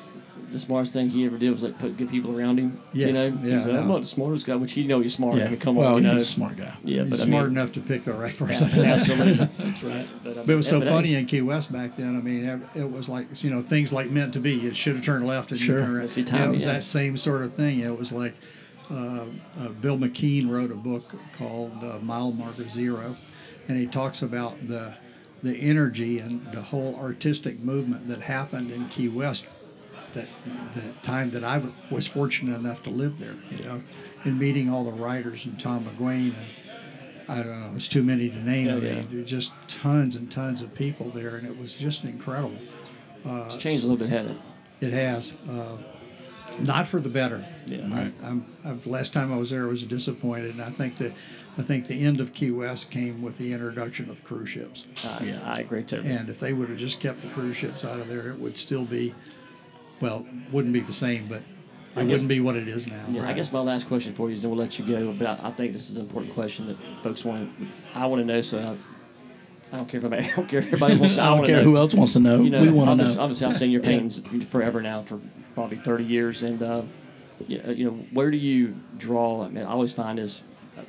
the 0.52 0.60
smartest 0.60 0.94
thing 0.94 1.10
he 1.10 1.26
ever 1.26 1.38
did 1.38 1.52
was 1.52 1.64
like 1.64 1.78
put 1.80 1.98
good 1.98 2.10
people 2.10 2.38
around 2.38 2.60
him. 2.60 2.82
You 2.94 3.08
Yes, 3.08 3.16
know, 3.16 3.32
he 3.38 3.50
yeah, 3.50 3.58
was 3.58 3.68
like, 3.68 3.78
I'm 3.78 3.88
not 3.88 4.02
the 4.02 4.08
smartest 4.08 4.46
guy, 4.46 4.56
which 4.56 4.72
he 4.74 4.86
know 4.88 5.00
he's 5.02 5.16
smart. 5.16 5.36
I 5.36 5.40
Yeah. 5.40 5.50
mean, 5.50 5.60
come 5.60 5.76
well, 5.76 5.96
on, 5.96 6.04
you 6.04 6.12
know. 6.14 6.18
a 6.18 6.24
smart 6.24 6.58
guy. 6.58 6.74
Yeah, 6.84 7.02
he's 7.04 7.12
but 7.12 7.20
I 7.22 7.26
smart 7.26 7.50
mean, 7.50 7.58
enough 7.58 7.74
to 7.74 7.80
pick 7.82 8.04
the 8.06 8.14
right 8.14 8.36
person. 8.38 8.68
absolutely. 8.86 9.34
That's 9.60 9.84
right. 9.84 10.08
But, 10.24 10.38
um, 10.38 10.46
But 10.46 10.54
it 10.54 10.56
was 10.56 10.68
so 10.68 10.80
but, 10.80 10.90
funny 10.90 11.16
in 11.16 11.26
Key 11.26 11.42
West 11.42 11.72
back 11.72 11.98
then. 11.98 12.10
I 12.16 12.22
mean, 12.22 12.64
it 12.76 12.90
was 12.92 13.10
like 13.10 13.28
you 13.44 13.50
know 13.50 13.62
things 13.62 13.92
like 13.94 14.10
meant 14.10 14.34
to 14.34 14.40
be. 14.40 14.66
It 14.68 14.76
should 14.76 14.96
have 14.96 15.04
turned 15.06 15.28
left 15.28 15.52
and 15.52 15.60
Sure. 15.60 15.76
you 15.80 15.82
turned 15.86 15.98
right. 15.98 16.10
See, 16.10 16.22
Yeah, 16.22 16.46
it 16.46 16.52
was 16.52 16.66
yeah. 16.66 16.74
that 16.74 16.84
same 16.84 17.18
sort 17.18 17.42
of 17.42 17.54
thing. 17.54 17.80
It 17.82 17.98
was 17.98 18.12
like 18.12 18.34
uh, 18.90 19.26
uh, 19.60 19.68
Bill 19.82 19.98
McKeen 19.98 20.50
wrote 20.50 20.72
a 20.72 20.76
book 20.76 21.14
called 21.38 21.84
uh, 21.84 22.00
Mile 22.00 22.32
Marker 22.32 22.68
Zero, 22.70 23.18
and 23.68 23.78
he 23.78 23.86
talks 23.86 24.22
about 24.22 24.68
the 24.68 24.94
the 25.44 25.56
energy 25.58 26.18
and 26.18 26.42
the 26.52 26.62
whole 26.62 26.96
artistic 26.96 27.60
movement 27.60 28.08
that 28.08 28.20
happened 28.22 28.72
in 28.72 28.88
Key 28.90 29.08
West. 29.08 29.46
That 30.14 30.28
the 30.74 30.82
time 31.04 31.32
that 31.32 31.44
I 31.44 31.62
was 31.92 32.08
fortunate 32.08 32.56
enough 32.56 32.82
to 32.84 32.90
live 32.90 33.20
there, 33.20 33.36
you 33.52 33.64
know, 33.64 33.82
and 34.24 34.40
meeting 34.40 34.70
all 34.70 34.84
the 34.84 34.92
writers 34.92 35.46
and 35.46 35.60
Tom 35.60 35.86
McGuane 35.86 36.34
and 36.36 36.48
I 37.30 37.44
don't 37.44 37.60
know, 37.60 37.74
it's 37.76 37.88
too 37.90 38.04
many 38.04 38.30
to 38.30 38.38
name. 38.38 38.68
Yeah, 38.68 38.76
I 38.76 38.80
mean, 38.80 38.96
yeah. 38.96 39.02
there 39.10 39.20
were 39.20 39.26
just 39.26 39.52
tons 39.68 40.16
and 40.16 40.32
tons 40.32 40.62
of 40.62 40.74
people 40.74 41.10
there, 41.10 41.36
and 41.36 41.46
it 41.46 41.58
was 41.58 41.74
just 41.74 42.06
incredible. 42.06 42.58
Uh, 43.26 43.44
It's 43.48 43.58
changed 43.58 43.84
a 43.84 43.88
little 43.88 43.98
bit, 43.98 44.10
hasn't 44.10 44.40
it? 44.80 44.88
It 44.88 44.94
has, 44.94 45.34
uh, 45.50 45.76
not 46.60 46.88
for 46.88 47.02
the 47.02 47.10
better. 47.10 47.46
Yeah. 47.66 47.82
Right. 47.94 48.14
I'm, 48.24 48.46
I'm, 48.64 48.82
last 48.86 49.12
time 49.12 49.34
I 49.34 49.36
was 49.36 49.50
there, 49.50 49.66
I 49.66 49.68
was 49.68 49.84
disappointed, 49.84 50.52
and 50.52 50.62
I 50.62 50.70
think 50.70 50.98
that 51.00 51.12
I 51.58 51.64
think 51.64 51.88
the 51.88 52.06
end 52.06 52.22
of 52.22 52.34
Key 52.34 52.52
West 52.52 52.92
came 52.92 53.22
with 53.22 53.38
the 53.38 53.52
introduction 53.52 54.10
of 54.10 54.24
cruise 54.24 54.50
ships. 54.50 54.86
I, 55.04 55.24
Yeah. 55.24 55.42
I 55.44 55.60
agree 55.60 55.84
totally. 55.84 56.10
And 56.14 56.30
if 56.30 56.40
they 56.40 56.54
would 56.54 56.70
have 56.70 56.78
just 56.78 57.00
kept 57.00 57.22
the 57.22 57.30
cruise 57.30 57.58
ships 57.58 57.84
out 57.84 58.00
of 58.00 58.08
there, 58.08 58.30
it 58.30 58.40
would 58.40 58.58
still 58.58 58.86
be, 58.86 59.14
well, 60.02 60.26
wouldn't 60.52 60.74
be 60.74 60.80
the 60.82 60.94
same, 60.94 61.28
but 61.28 61.38
it 61.42 61.44
guess- 61.96 62.06
wouldn't 62.06 62.30
be 62.30 62.40
what 62.40 62.56
it 62.56 62.68
is 62.68 62.88
now. 62.88 63.04
Yeah, 63.10 63.28
I 63.28 63.34
guess 63.34 63.52
my 63.52 63.60
last 63.60 63.88
question 63.88 64.14
for 64.14 64.30
you 64.30 64.36
is, 64.36 64.44
and 64.44 64.52
we'll 64.52 64.60
let 64.62 64.78
you 64.78 64.86
go. 64.86 65.14
But 65.14 65.28
I, 65.40 65.48
I 65.48 65.52
think 65.52 65.74
this 65.74 65.90
is 65.90 65.98
an 65.98 66.04
important 66.04 66.34
question 66.34 66.68
that 66.68 66.78
folks 67.04 67.24
want. 67.26 67.58
to 67.60 67.68
I 67.96 68.06
want 68.06 68.22
to 68.22 68.26
know. 68.26 68.42
So 68.42 68.60
I, 68.60 69.76
I 69.76 69.78
don't 69.78 69.90
care 69.90 70.00
if 70.00 70.06
everybody, 70.06 70.30
I 70.32 70.36
don't 70.36 70.48
care 70.48 70.60
if 70.60 70.66
everybody 70.68 70.98
wants 71.00 71.16
to. 71.16 71.22
I 71.22 71.36
don't 71.36 71.46
care 71.46 71.58
know. 71.58 71.64
who 71.64 71.78
else 71.78 71.94
wants 71.94 72.14
to 72.14 72.20
know. 72.20 72.42
You 72.42 72.50
know, 72.50 72.62
we 72.62 72.70
want 72.70 72.90
to 72.90 72.96
know. 72.96 73.04
obviously, 73.04 73.20
obviously, 73.22 73.48
I've 73.48 73.58
seen 73.58 73.72
your 73.72 73.82
Yeah. 73.82 73.88
paintings 73.90 74.22
forever 74.50 74.82
now, 74.82 75.02
for 75.04 75.20
probably 75.56 75.78
30 75.78 76.04
years, 76.04 76.44
and 76.44 76.62
uh, 76.62 76.84
you 77.48 77.62
know, 77.62 77.70
you 77.72 77.86
know, 77.86 77.98
where 78.14 78.30
do 78.32 78.38
you 78.38 78.76
draw? 78.98 79.44
I 79.46 79.50
mean, 79.50 79.64
I 79.64 79.70
always 79.70 79.94
find 79.94 80.20
is 80.20 80.44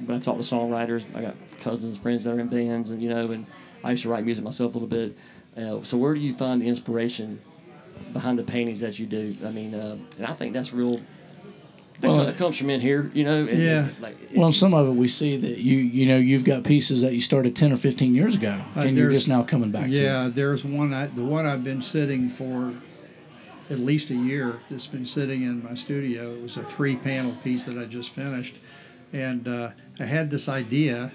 when 0.04 0.16
I 0.16 0.20
talk 0.20 0.36
to 0.36 0.42
songwriters, 0.42 1.04
I 1.14 1.22
got 1.22 1.34
cousins, 1.60 1.96
friends 1.96 2.24
that 2.24 2.32
are 2.34 2.40
in 2.40 2.48
bands, 2.48 2.90
and 2.90 3.02
you 3.02 3.08
know, 3.08 3.30
and 3.30 3.46
I 3.82 3.90
used 3.92 4.02
to 4.02 4.10
write 4.10 4.24
music 4.24 4.44
myself 4.44 4.74
a 4.74 4.78
little 4.78 4.88
bit. 4.88 5.16
Uh, 5.56 5.82
so 5.82 5.96
where 5.96 6.14
do 6.14 6.20
you 6.20 6.34
find 6.34 6.60
the 6.62 6.66
inspiration 6.68 7.40
behind 8.12 8.38
the 8.38 8.42
paintings 8.42 8.80
that 8.80 8.98
you 8.98 9.06
do? 9.06 9.36
I 9.44 9.50
mean, 9.50 9.74
uh, 9.74 9.96
and 10.16 10.26
I 10.26 10.34
think 10.34 10.52
that's 10.52 10.72
real. 10.72 11.00
That 12.00 12.08
Well, 12.10 12.20
it 12.28 12.36
comes 12.36 12.56
from 12.56 12.70
in 12.70 12.80
here, 12.80 13.10
you 13.12 13.24
know. 13.24 13.44
And, 13.44 13.60
Yeah. 13.60 13.88
Like, 14.00 14.16
Well, 14.34 14.52
some 14.52 14.72
of 14.72 14.86
it 14.86 14.92
we 14.92 15.08
see 15.08 15.36
that 15.36 15.58
you 15.58 15.78
you 15.78 16.06
know 16.06 16.16
you've 16.16 16.44
got 16.44 16.62
pieces 16.62 17.00
that 17.00 17.12
you 17.12 17.20
started 17.20 17.56
ten 17.56 17.72
or 17.72 17.76
fifteen 17.76 18.14
years 18.14 18.36
ago, 18.36 18.60
Uh, 18.76 18.80
and 18.80 18.96
you're 18.96 19.10
just 19.10 19.26
now 19.28 19.42
coming 19.42 19.70
back 19.72 19.86
to. 19.90 20.00
Yeah, 20.02 20.30
there's 20.32 20.64
one. 20.64 20.94
I, 20.94 21.06
the 21.06 21.24
one 21.24 21.44
I've 21.44 21.64
been 21.64 21.82
sitting 21.82 22.30
for 22.30 22.72
at 23.70 23.78
least 23.80 24.10
a 24.10 24.14
year. 24.14 24.60
That's 24.70 24.86
been 24.86 25.04
sitting 25.04 25.42
in 25.42 25.62
my 25.62 25.74
studio. 25.74 26.34
It 26.34 26.42
was 26.42 26.56
a 26.56 26.62
three-panel 26.62 27.34
piece 27.44 27.64
that 27.66 27.76
I 27.76 27.84
just 27.84 28.10
finished, 28.10 28.54
and 29.12 29.46
uh, 29.48 29.70
I 29.98 30.04
had 30.04 30.30
this 30.30 30.48
idea, 30.48 31.10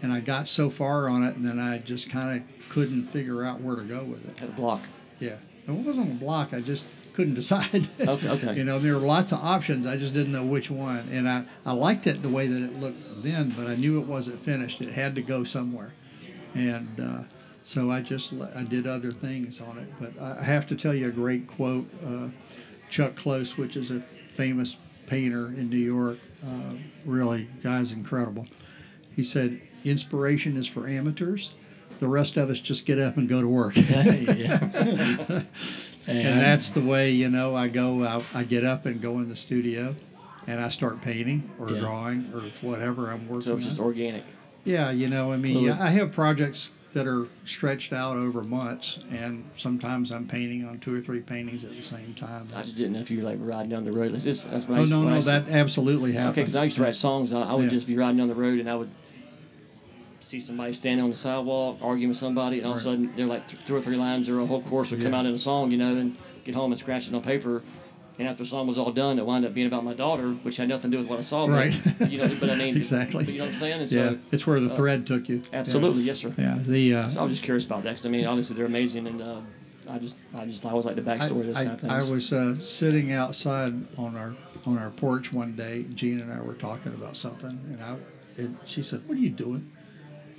and 0.00 0.12
I 0.12 0.20
got 0.20 0.46
so 0.48 0.70
far 0.70 1.08
on 1.08 1.24
it, 1.24 1.34
and 1.36 1.44
then 1.46 1.58
I 1.58 1.78
just 1.78 2.08
kind 2.08 2.40
of 2.40 2.68
couldn't 2.70 3.08
figure 3.08 3.44
out 3.44 3.60
where 3.60 3.76
to 3.76 3.82
go 3.82 4.04
with 4.04 4.24
it. 4.28 4.42
At 4.42 4.48
a 4.50 4.52
block. 4.52 4.82
Yeah, 5.20 5.36
it 5.66 5.72
wasn't 5.72 6.10
a 6.10 6.14
block. 6.14 6.52
I 6.52 6.60
just 6.60 6.84
couldn't 7.14 7.34
decide. 7.42 7.88
Okay, 8.00 8.28
okay. 8.28 8.54
you 8.56 8.64
know, 8.64 8.78
there 8.78 8.94
were 8.94 9.06
lots 9.06 9.32
of 9.32 9.38
options. 9.38 9.86
I 9.86 9.96
just 9.96 10.14
didn't 10.14 10.32
know 10.32 10.44
which 10.44 10.70
one, 10.70 11.08
and 11.10 11.28
I 11.28 11.44
I 11.64 11.72
liked 11.72 12.06
it 12.06 12.22
the 12.22 12.28
way 12.28 12.46
that 12.46 12.62
it 12.62 12.78
looked 12.78 13.22
then, 13.22 13.54
but 13.56 13.66
I 13.66 13.76
knew 13.76 14.00
it 14.00 14.06
wasn't 14.06 14.42
finished. 14.42 14.80
It 14.80 14.92
had 14.92 15.14
to 15.16 15.22
go 15.22 15.44
somewhere, 15.44 15.92
and. 16.54 17.00
Uh, 17.00 17.22
so 17.64 17.90
I 17.90 18.02
just 18.02 18.34
I 18.54 18.62
did 18.62 18.86
other 18.86 19.10
things 19.10 19.58
on 19.60 19.78
it, 19.78 19.88
but 19.98 20.12
I 20.22 20.44
have 20.44 20.66
to 20.66 20.76
tell 20.76 20.94
you 20.94 21.08
a 21.08 21.10
great 21.10 21.48
quote. 21.48 21.86
Uh, 22.06 22.28
Chuck 22.90 23.16
Close, 23.16 23.56
which 23.56 23.74
is 23.76 23.90
a 23.90 24.02
famous 24.28 24.76
painter 25.06 25.46
in 25.46 25.70
New 25.70 25.78
York, 25.78 26.18
uh, 26.46 26.74
really 27.06 27.48
guy's 27.62 27.92
incredible. 27.92 28.46
He 29.16 29.24
said, 29.24 29.60
"Inspiration 29.82 30.58
is 30.58 30.66
for 30.66 30.86
amateurs. 30.86 31.54
The 32.04 32.10
rest 32.10 32.36
of 32.36 32.50
us 32.50 32.60
just 32.60 32.84
get 32.84 32.98
up 32.98 33.16
and 33.16 33.26
go 33.26 33.40
to 33.40 33.48
work." 33.48 33.72
yeah. 33.76 34.58
and 36.06 36.38
that's 36.40 36.70
the 36.72 36.82
way 36.82 37.10
you 37.10 37.30
know 37.30 37.56
I 37.56 37.68
go. 37.68 38.04
I, 38.04 38.22
I 38.34 38.44
get 38.44 38.62
up 38.62 38.84
and 38.84 39.00
go 39.00 39.20
in 39.20 39.30
the 39.30 39.36
studio, 39.36 39.94
and 40.46 40.60
I 40.60 40.68
start 40.68 41.00
painting 41.00 41.48
or 41.58 41.70
Yeah. 41.70 41.80
drawing 41.80 42.30
or 42.34 42.40
whatever 42.60 43.10
I'm 43.10 43.26
working 43.26 43.36
on. 43.36 43.42
So 43.42 43.52
it's 43.54 43.62
on. 43.64 43.68
just 43.70 43.80
organic. 43.80 44.22
Yeah, 44.64 44.90
you 44.90 45.08
know, 45.08 45.32
I 45.32 45.38
mean, 45.38 45.54
Fluid. 45.54 45.78
I 45.80 45.88
have 45.90 46.12
projects 46.12 46.68
that 46.92 47.06
are 47.06 47.26
stretched 47.46 47.94
out 47.94 48.18
over 48.18 48.42
months, 48.42 48.98
and 49.10 49.42
sometimes 49.56 50.12
I'm 50.12 50.28
painting 50.28 50.66
on 50.68 50.78
two 50.80 50.94
or 50.94 51.00
three 51.00 51.20
paintings 51.20 51.64
at 51.64 51.70
the 51.74 51.80
same 51.80 52.12
time. 52.14 52.48
I 52.54 52.62
just 52.64 52.76
didn't 52.76 52.92
know 52.92 53.00
if 53.00 53.10
you 53.10 53.18
were 53.24 53.30
like 53.30 53.38
riding 53.40 53.70
down 53.70 53.86
the 53.86 53.92
road. 53.92 54.12
That's, 54.12 54.24
just, 54.24 54.50
that's 54.50 54.68
what 54.68 54.74
I 54.74 54.78
Oh 54.78 54.80
used 54.82 54.92
no, 54.92 54.98
when 54.98 55.08
I 55.08 55.10
no, 55.12 55.16
used 55.16 55.28
to- 55.28 55.32
that 55.40 55.48
absolutely 55.48 56.12
happens. 56.12 56.32
Okay, 56.32 56.42
because 56.42 56.56
I 56.56 56.64
used 56.64 56.76
to 56.76 56.82
write 56.82 56.96
songs. 56.96 57.32
I, 57.32 57.40
I 57.44 57.54
would 57.54 57.64
Yeah. 57.64 57.70
just 57.70 57.86
be 57.86 57.96
riding 57.96 58.18
down 58.18 58.28
the 58.28 58.34
road 58.34 58.58
and 58.60 58.68
I 58.70 58.74
would 58.76 58.90
see 60.24 60.40
somebody 60.40 60.72
standing 60.72 61.04
on 61.04 61.10
the 61.10 61.16
sidewalk 61.16 61.78
arguing 61.82 62.08
with 62.08 62.18
somebody, 62.18 62.58
and 62.58 62.66
all 62.66 62.72
of 62.72 62.78
a 62.78 62.82
sudden 62.82 63.12
they're 63.16 63.26
like 63.26 63.46
th- 63.48 63.64
two 63.66 63.76
or 63.76 63.82
three 63.82 63.96
lines 63.96 64.28
or 64.28 64.40
a 64.40 64.46
whole 64.46 64.62
chorus 64.62 64.90
would 64.90 65.02
come 65.02 65.14
out 65.14 65.26
in 65.26 65.34
a 65.34 65.38
song, 65.38 65.70
you 65.70 65.76
know, 65.78 65.94
and 65.96 66.16
get 66.44 66.54
home 66.54 66.72
and 66.72 66.78
scratch 66.78 67.08
it 67.08 67.14
on 67.14 67.22
paper. 67.22 67.62
And 68.16 68.28
after 68.28 68.44
the 68.44 68.48
song 68.48 68.68
was 68.68 68.78
all 68.78 68.92
done, 68.92 69.18
it 69.18 69.26
wound 69.26 69.44
up 69.44 69.54
being 69.54 69.66
about 69.66 69.82
my 69.82 69.92
daughter, 69.92 70.30
which 70.30 70.56
had 70.56 70.68
nothing 70.68 70.92
to 70.92 70.96
do 70.96 71.00
with 71.00 71.08
what 71.10 71.18
I 71.18 71.22
saw. 71.22 71.46
But, 71.48 71.52
Right. 71.52 71.80
You 72.10 72.18
know, 72.18 72.36
but 72.38 72.48
I 72.48 72.54
mean, 72.54 72.76
Exactly. 72.76 73.24
But 73.24 73.32
you 73.32 73.40
know 73.40 73.46
what 73.46 73.54
I'm 73.54 73.58
saying? 73.58 73.80
And 73.80 73.90
Yeah, 73.90 74.10
so, 74.10 74.18
it's 74.30 74.46
where 74.46 74.60
the 74.60 74.72
uh, 74.72 74.76
thread 74.76 75.06
took 75.06 75.28
you. 75.28 75.42
Yeah. 75.52 75.58
absolutely, 75.58 76.04
yes, 76.04 76.20
sir. 76.20 76.32
Yeah, 76.38 76.58
the 76.60 76.94
uh, 76.94 77.08
So 77.08 77.20
I 77.20 77.24
was 77.24 77.32
just 77.32 77.42
curious 77.42 77.64
about 77.64 77.82
that 77.82 77.90
because 77.90 78.06
I 78.06 78.10
mean, 78.10 78.24
obviously 78.24 78.54
they're 78.54 78.66
amazing, 78.66 79.08
and 79.08 79.20
uh, 79.20 79.40
I 79.90 79.98
just, 79.98 80.16
I 80.32 80.46
just, 80.46 80.64
I 80.64 80.70
always 80.70 80.86
like 80.86 80.94
the 80.94 81.10
I, 81.10 81.16
backstory 81.16 81.40
of 81.40 81.46
those 81.46 81.56
I, 81.56 81.64
kind 81.64 81.74
of 81.74 81.80
thing. 81.80 81.90
I 81.90 82.02
was 82.04 82.32
uh, 82.32 82.58
sitting 82.60 83.12
outside 83.12 83.74
on 83.98 84.16
our 84.16 84.36
on 84.64 84.78
our 84.78 84.90
porch 84.90 85.32
one 85.32 85.56
day. 85.56 85.84
Jean 85.94 86.20
and 86.20 86.32
I 86.32 86.40
were 86.40 86.54
talking 86.54 86.94
about 86.94 87.16
something, 87.16 87.58
and 87.72 87.82
I 87.82 87.96
and 88.36 88.56
she 88.64 88.84
said, 88.84 89.02
"What 89.08 89.18
are 89.18 89.20
you 89.20 89.30
doing?" 89.30 89.70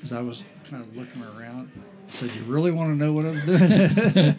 Because 0.05 0.17
I 0.19 0.21
was 0.21 0.45
kind 0.69 0.83
of 0.83 0.95
looking 0.95 1.23
around. 1.23 1.71
I 2.07 2.11
said, 2.11 2.29
"You 2.35 2.43
really 2.43 2.69
want 2.69 2.89
to 2.91 2.95
know 2.95 3.11
what 3.11 3.25
I'm 3.25 3.43
doing?" 3.43 4.35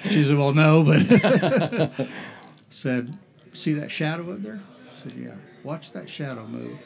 she 0.10 0.22
said, 0.22 0.36
"Well, 0.38 0.54
no, 0.54 0.84
but." 0.84 2.08
said, 2.70 3.18
"See 3.52 3.72
that 3.72 3.90
shadow 3.90 4.32
up 4.32 4.44
there?" 4.44 4.60
I 4.88 4.92
said, 4.92 5.14
"Yeah." 5.16 5.34
Watch 5.64 5.90
that 5.90 6.08
shadow 6.08 6.46
move. 6.46 6.78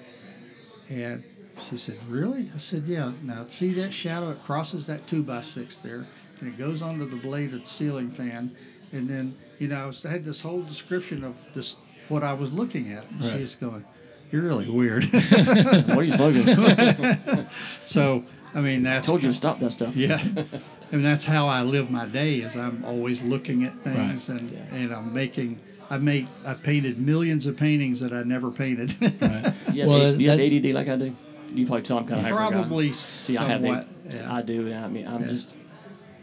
And 0.89 1.23
she 1.61 1.77
said, 1.77 1.99
Really? 2.09 2.51
I 2.55 2.59
said, 2.59 2.85
Yeah. 2.87 3.13
Now, 3.23 3.47
see 3.49 3.75
that 3.75 3.93
shadow? 3.93 4.31
It 4.31 4.43
crosses 4.43 4.87
that 4.87 5.07
two 5.07 5.23
by 5.23 5.43
six 5.43 5.77
there, 5.77 6.07
and 6.41 6.49
it 6.49 6.57
goes 6.57 6.81
onto 6.81 7.07
the 7.07 7.17
blade 7.17 7.53
of 7.53 7.61
the 7.61 7.67
ceiling 7.67 8.11
fan. 8.11 8.57
And 8.93 9.07
then, 9.11 9.37
you 9.59 9.69
know, 9.69 9.83
I, 9.83 9.85
was, 9.85 10.07
I 10.07 10.09
had 10.09 10.25
this 10.25 10.41
whole 10.41 10.63
description 10.63 11.23
of 11.23 11.37
this 11.55 11.77
what 12.09 12.25
I 12.25 12.33
was 12.33 12.51
looking 12.51 12.91
at. 12.93 13.05
And 13.11 13.21
Right. 13.21 13.33
she's 13.33 13.55
going, 13.55 13.85
You're 14.33 14.43
really 14.43 14.69
weird. 14.69 15.05
what 15.13 15.99
are 15.99 16.03
you 16.05 16.13
smoking? 16.13 17.47
so 17.85 18.25
I 18.55 18.61
mean, 18.61 18.87
I 18.87 18.95
that's 18.95 19.07
told 19.07 19.23
you 19.23 19.29
to 19.29 19.35
stop 19.35 19.61
that 19.61 19.73
stuff. 19.73 19.95
Yeah, 19.97 20.17
I 20.19 20.95
mean 20.97 21.03
that's 21.03 21.25
how 21.25 21.47
I 21.49 21.63
live 21.63 21.91
my 21.91 22.07
day. 22.07 22.37
Is 22.37 22.57
I'm 22.57 22.85
always 22.85 23.23
looking 23.23 23.65
at 23.65 23.73
things 23.83 24.29
Right. 24.29 24.41
and 24.41 24.51
and 24.73 24.93
I'm 24.95 25.13
making. 25.13 25.61
I 25.93 25.99
make 25.99 26.27
I 26.47 26.55
painted 26.55 26.99
millions 26.99 27.47
of 27.47 27.57
paintings 27.57 27.99
that 28.01 28.13
I 28.13 28.23
never 28.23 28.51
painted. 28.51 28.95
Right. 29.21 29.55
You 29.73 29.83
have, 29.83 29.89
Well, 29.89 30.21
you 30.21 30.31
have 30.31 30.39
that's- 30.39 30.65
ADD 30.65 30.75
like 30.75 30.89
I 30.89 30.97
do. 30.97 31.17
You 31.53 31.67
probably 31.67 31.83
tell 31.83 31.99
I'm 31.99 32.07
kind 32.07 32.21
of 32.21 32.27
hyper. 32.27 32.37
Probably 32.37 32.93
See, 32.93 33.37
I 33.37 33.43
have 33.49 33.61
somewhat. 33.61 33.89
Yeah. 34.09 34.33
I 34.33 34.43
do. 34.43 34.69
and 34.69 34.85
I 34.85 34.89
mean, 34.89 35.07
I'm 35.09 35.23
Yeah. 35.23 35.29
just. 35.29 35.55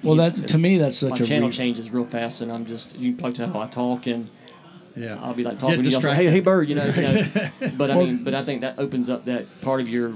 Well, 0.04 0.14
you 0.14 0.22
know, 0.22 0.30
that's 0.30 0.52
to 0.54 0.58
me 0.58 0.78
that's 0.78 1.02
my 1.04 1.10
such 1.10 1.22
a 1.22 1.26
channel 1.26 1.50
re- 1.50 1.54
changes 1.54 1.90
real 1.92 2.06
fast, 2.06 2.40
and 2.42 2.52
I'm 2.52 2.66
just. 2.66 2.96
You 2.96 3.12
can 3.12 3.18
probably 3.18 3.36
tell 3.38 3.50
how 3.52 3.62
I 3.62 3.68
talk, 3.68 4.06
and 4.08 4.30
yeah. 4.98 5.20
I'll 5.22 5.34
be 5.34 5.44
like 5.44 5.54
Get 5.54 5.60
talking 5.60 5.84
to 5.84 5.90
you. 5.90 5.96
I'll 5.96 6.02
say, 6.02 6.16
hey, 6.16 6.30
hey, 6.32 6.40
bird, 6.40 6.68
you 6.70 6.76
know. 6.76 6.86
You 6.88 7.02
know. 7.02 7.50
but 7.78 7.92
I 7.92 7.96
Well- 7.96 8.06
mean, 8.06 8.24
but 8.24 8.34
I 8.34 8.44
think 8.44 8.62
that 8.62 8.80
opens 8.80 9.10
up 9.10 9.26
that 9.26 9.46
part 9.62 9.82
of 9.82 9.88
your. 9.90 10.16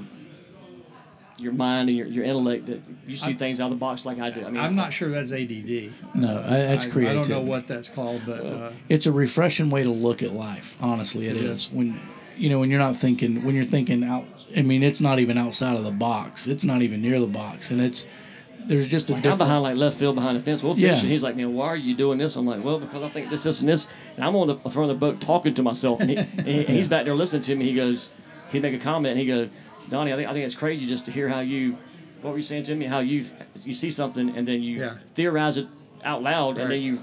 Your 1.38 1.54
mind 1.54 1.90
and 1.90 1.98
your, 1.98 2.06
your 2.06 2.24
intellect 2.24 2.68
that 2.68 2.82
you 3.08 3.16
see 3.16 3.34
things 3.34 3.60
out 3.60 3.66
of 3.66 3.72
the 3.72 3.78
box 3.78 4.06
like 4.06 4.20
I 4.20 4.30
do. 4.30 4.46
I 4.46 4.52
mean, 4.52 4.62
I'm 4.62 4.76
not 4.76 4.94
sure 4.94 5.10
that's 5.10 5.32
ADD. 5.32 5.92
No, 6.14 6.44
that's 6.44 6.86
I, 6.86 7.00
I 7.00 7.14
don't 7.14 7.28
know 7.30 7.42
what 7.42 7.68
that's 7.68 7.90
called, 7.90 8.22
but 8.28 8.46
uh, 8.46 8.72
it's 8.90 9.08
a 9.08 9.12
refreshing 9.12 9.72
way 9.72 9.82
to 9.82 9.90
look 9.90 10.22
at 10.22 10.34
life. 10.34 10.78
Honestly, 10.80 11.26
it 11.28 11.36
It 11.38 11.44
is. 11.46 11.62
is. 11.66 11.72
When 11.72 12.00
you 12.38 12.48
know 12.52 12.60
when 12.60 12.70
you're 12.70 12.78
not 12.78 12.98
thinking 12.98 13.44
when 13.44 13.56
you're 13.56 13.66
thinking 13.66 14.04
out. 14.04 14.26
I 14.56 14.62
mean, 14.62 14.84
it's 14.84 15.02
not 15.02 15.18
even 15.18 15.36
outside 15.36 15.76
of 15.78 15.84
the 15.84 15.90
box. 15.92 16.46
It's 16.46 16.64
not 16.64 16.84
even 16.84 17.02
near 17.02 17.20
the 17.20 17.26
box, 17.26 17.72
and 17.72 17.82
it's 17.82 18.06
there's 18.68 18.88
just 18.88 19.10
a 19.10 19.14
Like, 19.14 19.26
I'm 19.26 19.38
behind 19.38 19.64
like 19.64 19.76
left 19.76 19.98
field 19.98 20.16
behind 20.16 20.40
the 20.40 20.44
fence. 20.44 20.64
We'll 20.64 20.78
Yeah. 20.78 20.98
And 20.98 21.08
he's 21.08 21.24
like, 21.24 21.36
man, 21.36 21.54
why 21.54 21.68
are 21.68 21.76
you 21.76 21.96
doing 21.96 22.18
this? 22.18 22.36
I'm 22.36 22.46
like, 22.46 22.64
well, 22.64 22.80
because 22.80 23.04
I 23.04 23.10
think 23.10 23.30
this, 23.30 23.44
this, 23.44 23.60
and 23.62 23.70
this. 23.70 23.88
And 24.16 24.26
I'm 24.26 24.36
on 24.36 24.48
the 24.48 24.56
front 24.58 24.78
of 24.78 24.88
the 24.90 24.94
boat 24.96 25.20
talking 25.22 25.54
to 25.56 25.64
myself. 25.64 26.00
And, 26.00 26.10
he, 26.10 26.18
and 26.18 26.70
he's 26.70 26.88
back 26.88 27.06
there 27.06 27.16
listening 27.16 27.42
to 27.44 27.56
me. 27.56 27.66
He 27.66 27.74
goes, 27.76 28.10
he 28.52 28.60
make 28.60 28.74
a 28.74 28.80
comment. 28.80 29.12
And 29.12 29.20
he 29.20 29.26
goes, 29.26 29.50
Donnie, 29.90 30.14
I 30.14 30.16
think 30.16 30.30
I 30.30 30.34
think 30.34 30.46
it's 30.46 30.56
crazy 30.56 30.86
just 30.88 31.06
to 31.06 31.12
hear 31.12 31.28
how 31.28 31.40
you, 31.42 31.78
what 32.22 32.32
were 32.32 32.38
you 32.38 32.44
saying 32.44 32.64
to 32.64 32.76
me? 32.76 32.86
How 32.86 33.00
you 33.00 33.26
you 33.64 33.74
see 33.74 33.90
something 33.90 34.36
and 34.36 34.48
then 34.48 34.62
you 34.64 34.78
Yeah. 34.80 34.98
theorize 35.16 35.58
it 35.58 35.68
out 36.04 36.24
loud 36.24 36.58
and 36.58 36.72
then 36.72 36.82
you 36.82 37.00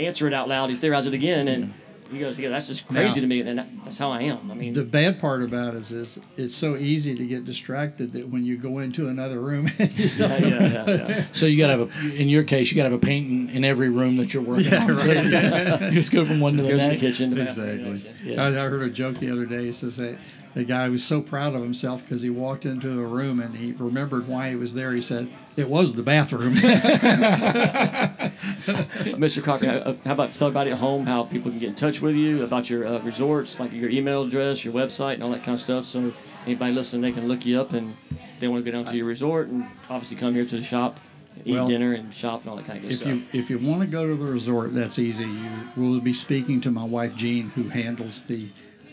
answer 0.00 0.26
it 0.26 0.34
out 0.34 0.48
loud. 0.48 0.70
You 0.70 0.76
theorize 0.76 1.06
it 1.06 1.14
again 1.14 1.48
and. 1.48 1.64
Mm-hmm. 1.64 1.78
He 2.12 2.18
goes, 2.18 2.38
yeah, 2.38 2.50
that's 2.50 2.66
just 2.66 2.86
crazy 2.86 3.14
Now- 3.16 3.20
to 3.22 3.26
me, 3.26 3.40
and 3.40 3.58
that's 3.84 3.96
how 3.98 4.10
I 4.10 4.22
am. 4.22 4.50
I 4.50 4.54
mean, 4.54 4.74
the 4.74 4.84
bad 4.84 5.18
part 5.18 5.42
about 5.42 5.74
it 5.74 5.78
is, 5.78 5.92
is 5.92 6.18
it's 6.36 6.54
so 6.54 6.76
easy 6.76 7.14
to 7.14 7.26
get 7.26 7.44
distracted 7.46 8.12
that 8.12 8.28
when 8.28 8.44
you 8.44 8.56
go 8.58 8.80
into 8.80 9.08
another 9.08 9.40
room, 9.40 9.68
you 9.78 9.86
yeah, 10.16 10.36
yeah, 10.38 10.38
yeah, 10.38 10.86
yeah. 11.08 11.24
so 11.32 11.46
you 11.46 11.56
gotta 11.58 11.78
have 11.78 11.88
a. 11.90 12.14
In 12.14 12.28
your 12.28 12.44
case, 12.44 12.70
you 12.70 12.76
gotta 12.76 12.90
have 12.90 12.98
a 12.98 13.04
painting 13.04 13.48
in 13.54 13.64
every 13.64 13.88
room 13.88 14.16
that 14.18 14.34
you're 14.34 14.42
working 14.42 14.66
Yeah, 14.72 14.84
on. 14.84 14.96
So 14.98 15.06
right. 15.08 15.82
you 15.82 15.90
just 15.92 16.12
go 16.12 16.24
from 16.26 16.38
one 16.40 16.56
to 16.58 16.62
the 16.62 16.68
Goes 16.68 16.80
in 16.82 16.86
the 16.88 16.92
next. 16.92 17.00
kitchen, 17.00 17.30
the 17.34 17.42
Exactly. 17.42 18.14
yeah. 18.24 18.42
I, 18.44 18.48
I 18.48 18.68
heard 18.68 18.82
a 18.82 18.90
joke 18.90 19.16
the 19.18 19.30
other 19.30 19.46
day. 19.46 19.64
He 19.66 19.72
says 19.72 19.96
that 19.96 20.18
the 20.54 20.64
guy 20.64 20.88
was 20.90 21.02
so 21.02 21.22
proud 21.22 21.54
of 21.54 21.62
himself 21.62 22.02
because 22.02 22.20
he 22.20 22.28
walked 22.28 22.66
into 22.66 22.90
a 23.00 23.06
room 23.06 23.40
and 23.40 23.56
he 23.56 23.72
remembered 23.72 24.28
why 24.28 24.50
he 24.50 24.56
was 24.56 24.74
there. 24.74 24.92
He 24.92 25.00
said, 25.00 25.30
"It 25.56 25.68
was 25.70 25.94
the 25.94 26.02
bathroom." 26.02 26.56
Mr. 28.66 29.42
Cochran, 29.42 29.82
how, 29.82 29.96
how 30.04 30.12
about 30.12 30.34
tell 30.34 30.48
everybody 30.48 30.70
at 30.72 30.78
home 30.78 31.06
how 31.06 31.22
people 31.24 31.50
can 31.50 31.60
get 31.60 31.68
in 31.70 31.74
touch 31.74 32.00
with 32.00 32.16
you 32.16 32.42
about 32.42 32.68
your 32.68 32.86
uh, 32.86 32.98
resorts, 33.00 33.60
like 33.60 33.72
your 33.72 33.88
email 33.88 34.24
address, 34.24 34.64
your 34.64 34.74
website, 34.74 35.14
and 35.14 35.22
all 35.22 35.30
that 35.30 35.44
kind 35.44 35.54
of 35.54 35.60
stuff. 35.60 35.84
So 35.84 36.12
anybody 36.44 36.72
listening, 36.72 37.02
they 37.02 37.12
can 37.12 37.28
look 37.28 37.46
you 37.46 37.60
up 37.60 37.72
and 37.72 37.96
they 38.40 38.48
want 38.48 38.64
to 38.64 38.70
go 38.70 38.76
down 38.76 38.84
to 38.86 38.96
your 38.96 39.06
resort 39.06 39.48
and 39.48 39.64
obviously 39.88 40.16
come 40.16 40.34
here 40.34 40.44
to 40.44 40.56
the 40.56 40.64
shop, 40.64 40.98
eat 41.44 41.54
Well, 41.54 41.68
dinner 41.68 41.92
and 41.92 42.12
shop 42.12 42.40
and 42.40 42.50
all 42.50 42.56
that 42.56 42.66
kind 42.66 42.78
of 42.78 42.82
good 42.82 42.92
if 42.92 42.98
stuff. 42.98 43.08
you 43.08 43.22
if 43.32 43.48
you 43.48 43.58
want 43.60 43.80
to 43.82 43.86
go 43.86 44.06
to 44.08 44.16
the 44.16 44.30
resort, 44.32 44.74
that's 44.74 44.98
easy. 44.98 45.24
You 45.24 45.50
will 45.76 46.00
be 46.00 46.12
speaking 46.12 46.60
to 46.62 46.70
my 46.72 46.84
wife 46.84 47.14
Jean, 47.14 47.50
who 47.50 47.68
handles 47.68 48.24
the 48.24 48.48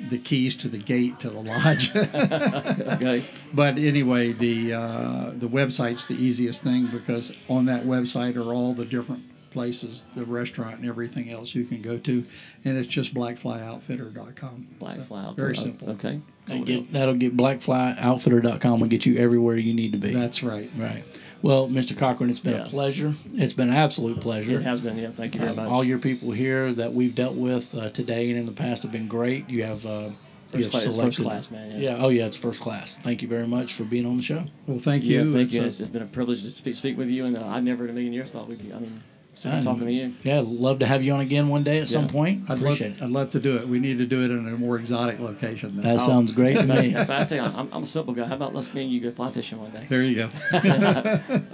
the 0.09 0.17
keys 0.17 0.55
to 0.55 0.69
the 0.69 0.77
gate 0.77 1.19
to 1.19 1.29
the 1.29 1.41
lodge. 1.41 1.93
okay. 1.95 3.25
But 3.53 3.77
anyway, 3.77 4.31
the 4.31 4.73
uh, 4.73 5.31
the 5.35 5.47
website's 5.49 6.05
the 6.07 6.13
easiest 6.13 6.61
thing 6.61 6.87
because 6.87 7.33
on 7.49 7.65
that 7.65 7.83
website 7.83 8.37
are 8.37 8.53
all 8.53 8.73
the 8.73 8.85
different 8.85 9.23
places, 9.51 10.03
the 10.15 10.25
restaurant 10.25 10.79
and 10.79 10.87
everything 10.87 11.29
else 11.31 11.53
you 11.55 11.65
can 11.65 11.81
go 11.81 11.97
to, 11.97 12.25
and 12.65 12.77
it's 12.77 12.87
just 12.87 13.13
blackflyoutfitter.com. 13.13 14.67
Black 14.79 14.97
So, 15.07 15.33
Very 15.35 15.55
simple. 15.55 15.89
Okay. 15.91 16.21
And 16.47 16.65
get, 16.65 16.91
that'll 16.93 17.15
get 17.15 17.35
blackflyoutfitter.com 17.37 18.79
will 18.79 18.87
get 18.87 19.05
you 19.05 19.17
everywhere 19.17 19.57
you 19.57 19.73
need 19.73 19.91
to 19.91 19.97
be. 19.97 20.13
That's 20.13 20.43
right. 20.43 20.69
right. 20.77 21.03
Well, 21.41 21.69
Mr. 21.69 21.97
Cochran, 21.97 22.29
it's 22.29 22.39
been 22.39 22.55
Yeah. 22.55 22.65
a 22.65 22.69
pleasure. 22.69 23.15
It's 23.33 23.53
been 23.53 23.69
an 23.69 23.75
absolute 23.75 24.19
pleasure. 24.19 24.59
It 24.59 24.63
has 24.63 24.81
been. 24.81 24.97
Yeah. 24.97 25.11
Thank 25.11 25.35
you 25.35 25.39
very 25.39 25.51
Um, 25.51 25.57
much. 25.57 25.69
all 25.69 25.83
your 25.83 25.99
people 25.99 26.31
here 26.31 26.73
that 26.73 26.93
we've 26.93 27.15
dealt 27.15 27.35
with 27.35 27.73
uh, 27.73 27.89
today 27.91 28.29
and 28.29 28.37
in 28.39 28.45
the 28.45 28.51
past 28.51 28.83
have 28.83 28.91
been 28.91 29.07
great. 29.07 29.49
You 29.49 29.63
have, 29.63 29.85
uh, 29.85 30.09
you 30.09 30.11
First 30.51 30.63
have 30.63 30.71
class- 30.71 30.85
it's 30.85 30.95
first 30.97 31.19
class, 31.21 31.51
man, 31.51 31.71
yeah. 31.71 31.77
Yeah. 31.91 32.03
Oh, 32.03 32.09
yeah. 32.09 32.25
It's 32.25 32.35
first 32.35 32.59
class. 32.59 32.97
Thank 32.97 33.21
you 33.21 33.27
very 33.29 33.47
much 33.47 33.73
for 33.73 33.83
being 33.85 34.05
on 34.05 34.15
the 34.17 34.21
show. 34.21 34.43
Well, 34.67 34.79
thank 34.79 35.05
yeah, 35.05 35.21
you. 35.21 35.31
thank 35.31 35.45
It's 35.45 35.55
you. 35.55 35.61
a- 35.61 35.65
It's, 35.67 35.79
it's 35.79 35.89
been 35.91 36.01
a 36.01 36.07
privilege 36.07 36.41
to 36.41 36.49
speak, 36.49 36.75
speak 36.75 36.97
with 36.97 37.09
you, 37.09 37.23
and 37.25 37.37
uh, 37.37 37.45
I 37.45 37.61
never 37.61 37.85
in 37.85 37.91
a 37.91 37.93
million 37.93 38.11
years 38.11 38.31
thought 38.31 38.49
we'd 38.49 38.61
be. 38.61 38.73
I 38.73 38.79
mean, 38.79 38.85
sitting 38.89 39.01
And, 39.45 39.63
talking 39.63 39.85
to 39.85 39.91
you. 39.91 40.13
Yeah. 40.23 40.41
Love 40.45 40.79
to 40.79 40.85
have 40.85 41.03
you 41.03 41.13
on 41.13 41.21
again 41.21 41.47
one 41.47 41.63
day 41.63 41.79
at 41.79 41.87
some 41.87 42.07
point. 42.07 42.43
I'd 42.43 42.49
love, 42.49 42.61
Appreciate 42.61 42.91
it. 42.97 43.01
I'd 43.01 43.09
love 43.09 43.29
to 43.29 43.39
do 43.39 43.55
it. 43.57 43.67
We 43.67 43.79
need 43.79 43.97
to 43.99 44.05
do 44.05 44.23
it 44.23 44.31
in 44.31 44.47
a 44.47 44.57
more 44.57 44.77
exotic 44.77 45.19
location. 45.19 45.75
Then. 45.75 45.83
That 45.83 46.03
oh. 46.03 46.07
sounds 46.07 46.31
great 46.31 46.55
to 46.55 46.63
me. 46.63 46.93
But 46.99 47.09
I 47.09 47.25
tell 47.25 47.37
you, 47.37 47.43
I'm, 47.43 47.69
I'm 47.71 47.83
a 47.83 47.87
simple 47.87 48.13
guy. 48.13 48.25
How 48.25 48.35
about 48.35 48.53
let's 48.53 48.73
me 48.73 48.83
and 48.83 48.91
you 48.91 48.99
go 48.99 49.11
fly 49.11 49.31
fishing 49.31 49.59
one 49.59 49.71
day? 49.71 49.85
there 49.89 50.03
you 50.03 50.15
go. 50.15 50.23
All 50.53 50.59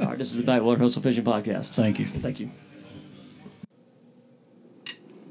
right, 0.07 0.17
this 0.17 0.31
is 0.31 0.37
the 0.37 0.43
Backwater 0.43 0.79
Hustle 0.79 1.01
Fishing 1.01 1.23
Podcast. 1.23 1.69
Thank 1.69 1.99
you. 1.99 2.07
Thank 2.07 2.39
you. 2.39 2.51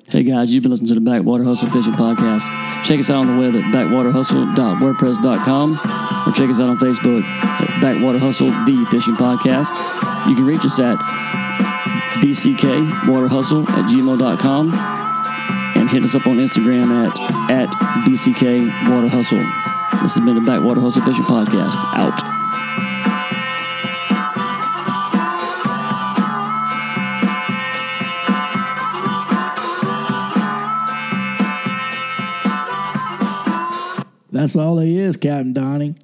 Hey 0.06 0.22
guys, 0.22 0.54
you've 0.54 0.62
been 0.62 0.70
listening 0.70 0.88
to 0.88 0.94
the 0.94 1.00
Backwater 1.00 1.42
Hustle 1.44 1.70
Fishing 1.70 1.94
Podcast. 1.94 2.42
Check 2.84 3.00
us 3.00 3.10
out 3.10 3.26
on 3.26 3.26
the 3.26 3.40
web 3.40 3.56
at 3.56 3.64
backwaterhustle.wordpress.com 3.74 5.72
or 6.28 6.32
check 6.32 6.50
us 6.50 6.60
out 6.60 6.68
on 6.68 6.78
Facebook 6.78 7.22
at 7.22 7.80
Backwater 7.80 8.18
Hustle 8.18 8.50
The 8.50 8.86
Fishing 8.90 9.16
Podcast. 9.16 9.70
You 10.28 10.36
can 10.36 10.46
reach 10.46 10.64
us 10.64 10.78
at 10.78 10.96
bckwaterhustle 12.20 13.68
at 13.68 13.90
gmail.com 13.90 14.72
and 15.76 15.90
hit 15.90 16.02
us 16.02 16.14
up 16.14 16.26
on 16.26 16.36
Instagram 16.36 16.90
at, 17.06 17.20
at 17.50 17.68
bckwaterhustle. 18.06 19.72
This 20.02 20.16
has 20.16 20.24
been 20.24 20.34
the 20.34 20.42
Backwater 20.42 20.80
Hustle 20.80 21.02
Fishing 21.02 21.24
Podcast. 21.24 21.76
Out. 21.94 22.20
That's 34.30 34.56
all 34.56 34.78
he 34.78 34.98
is, 34.98 35.16
Captain 35.16 35.54
Donnie. 35.54 35.94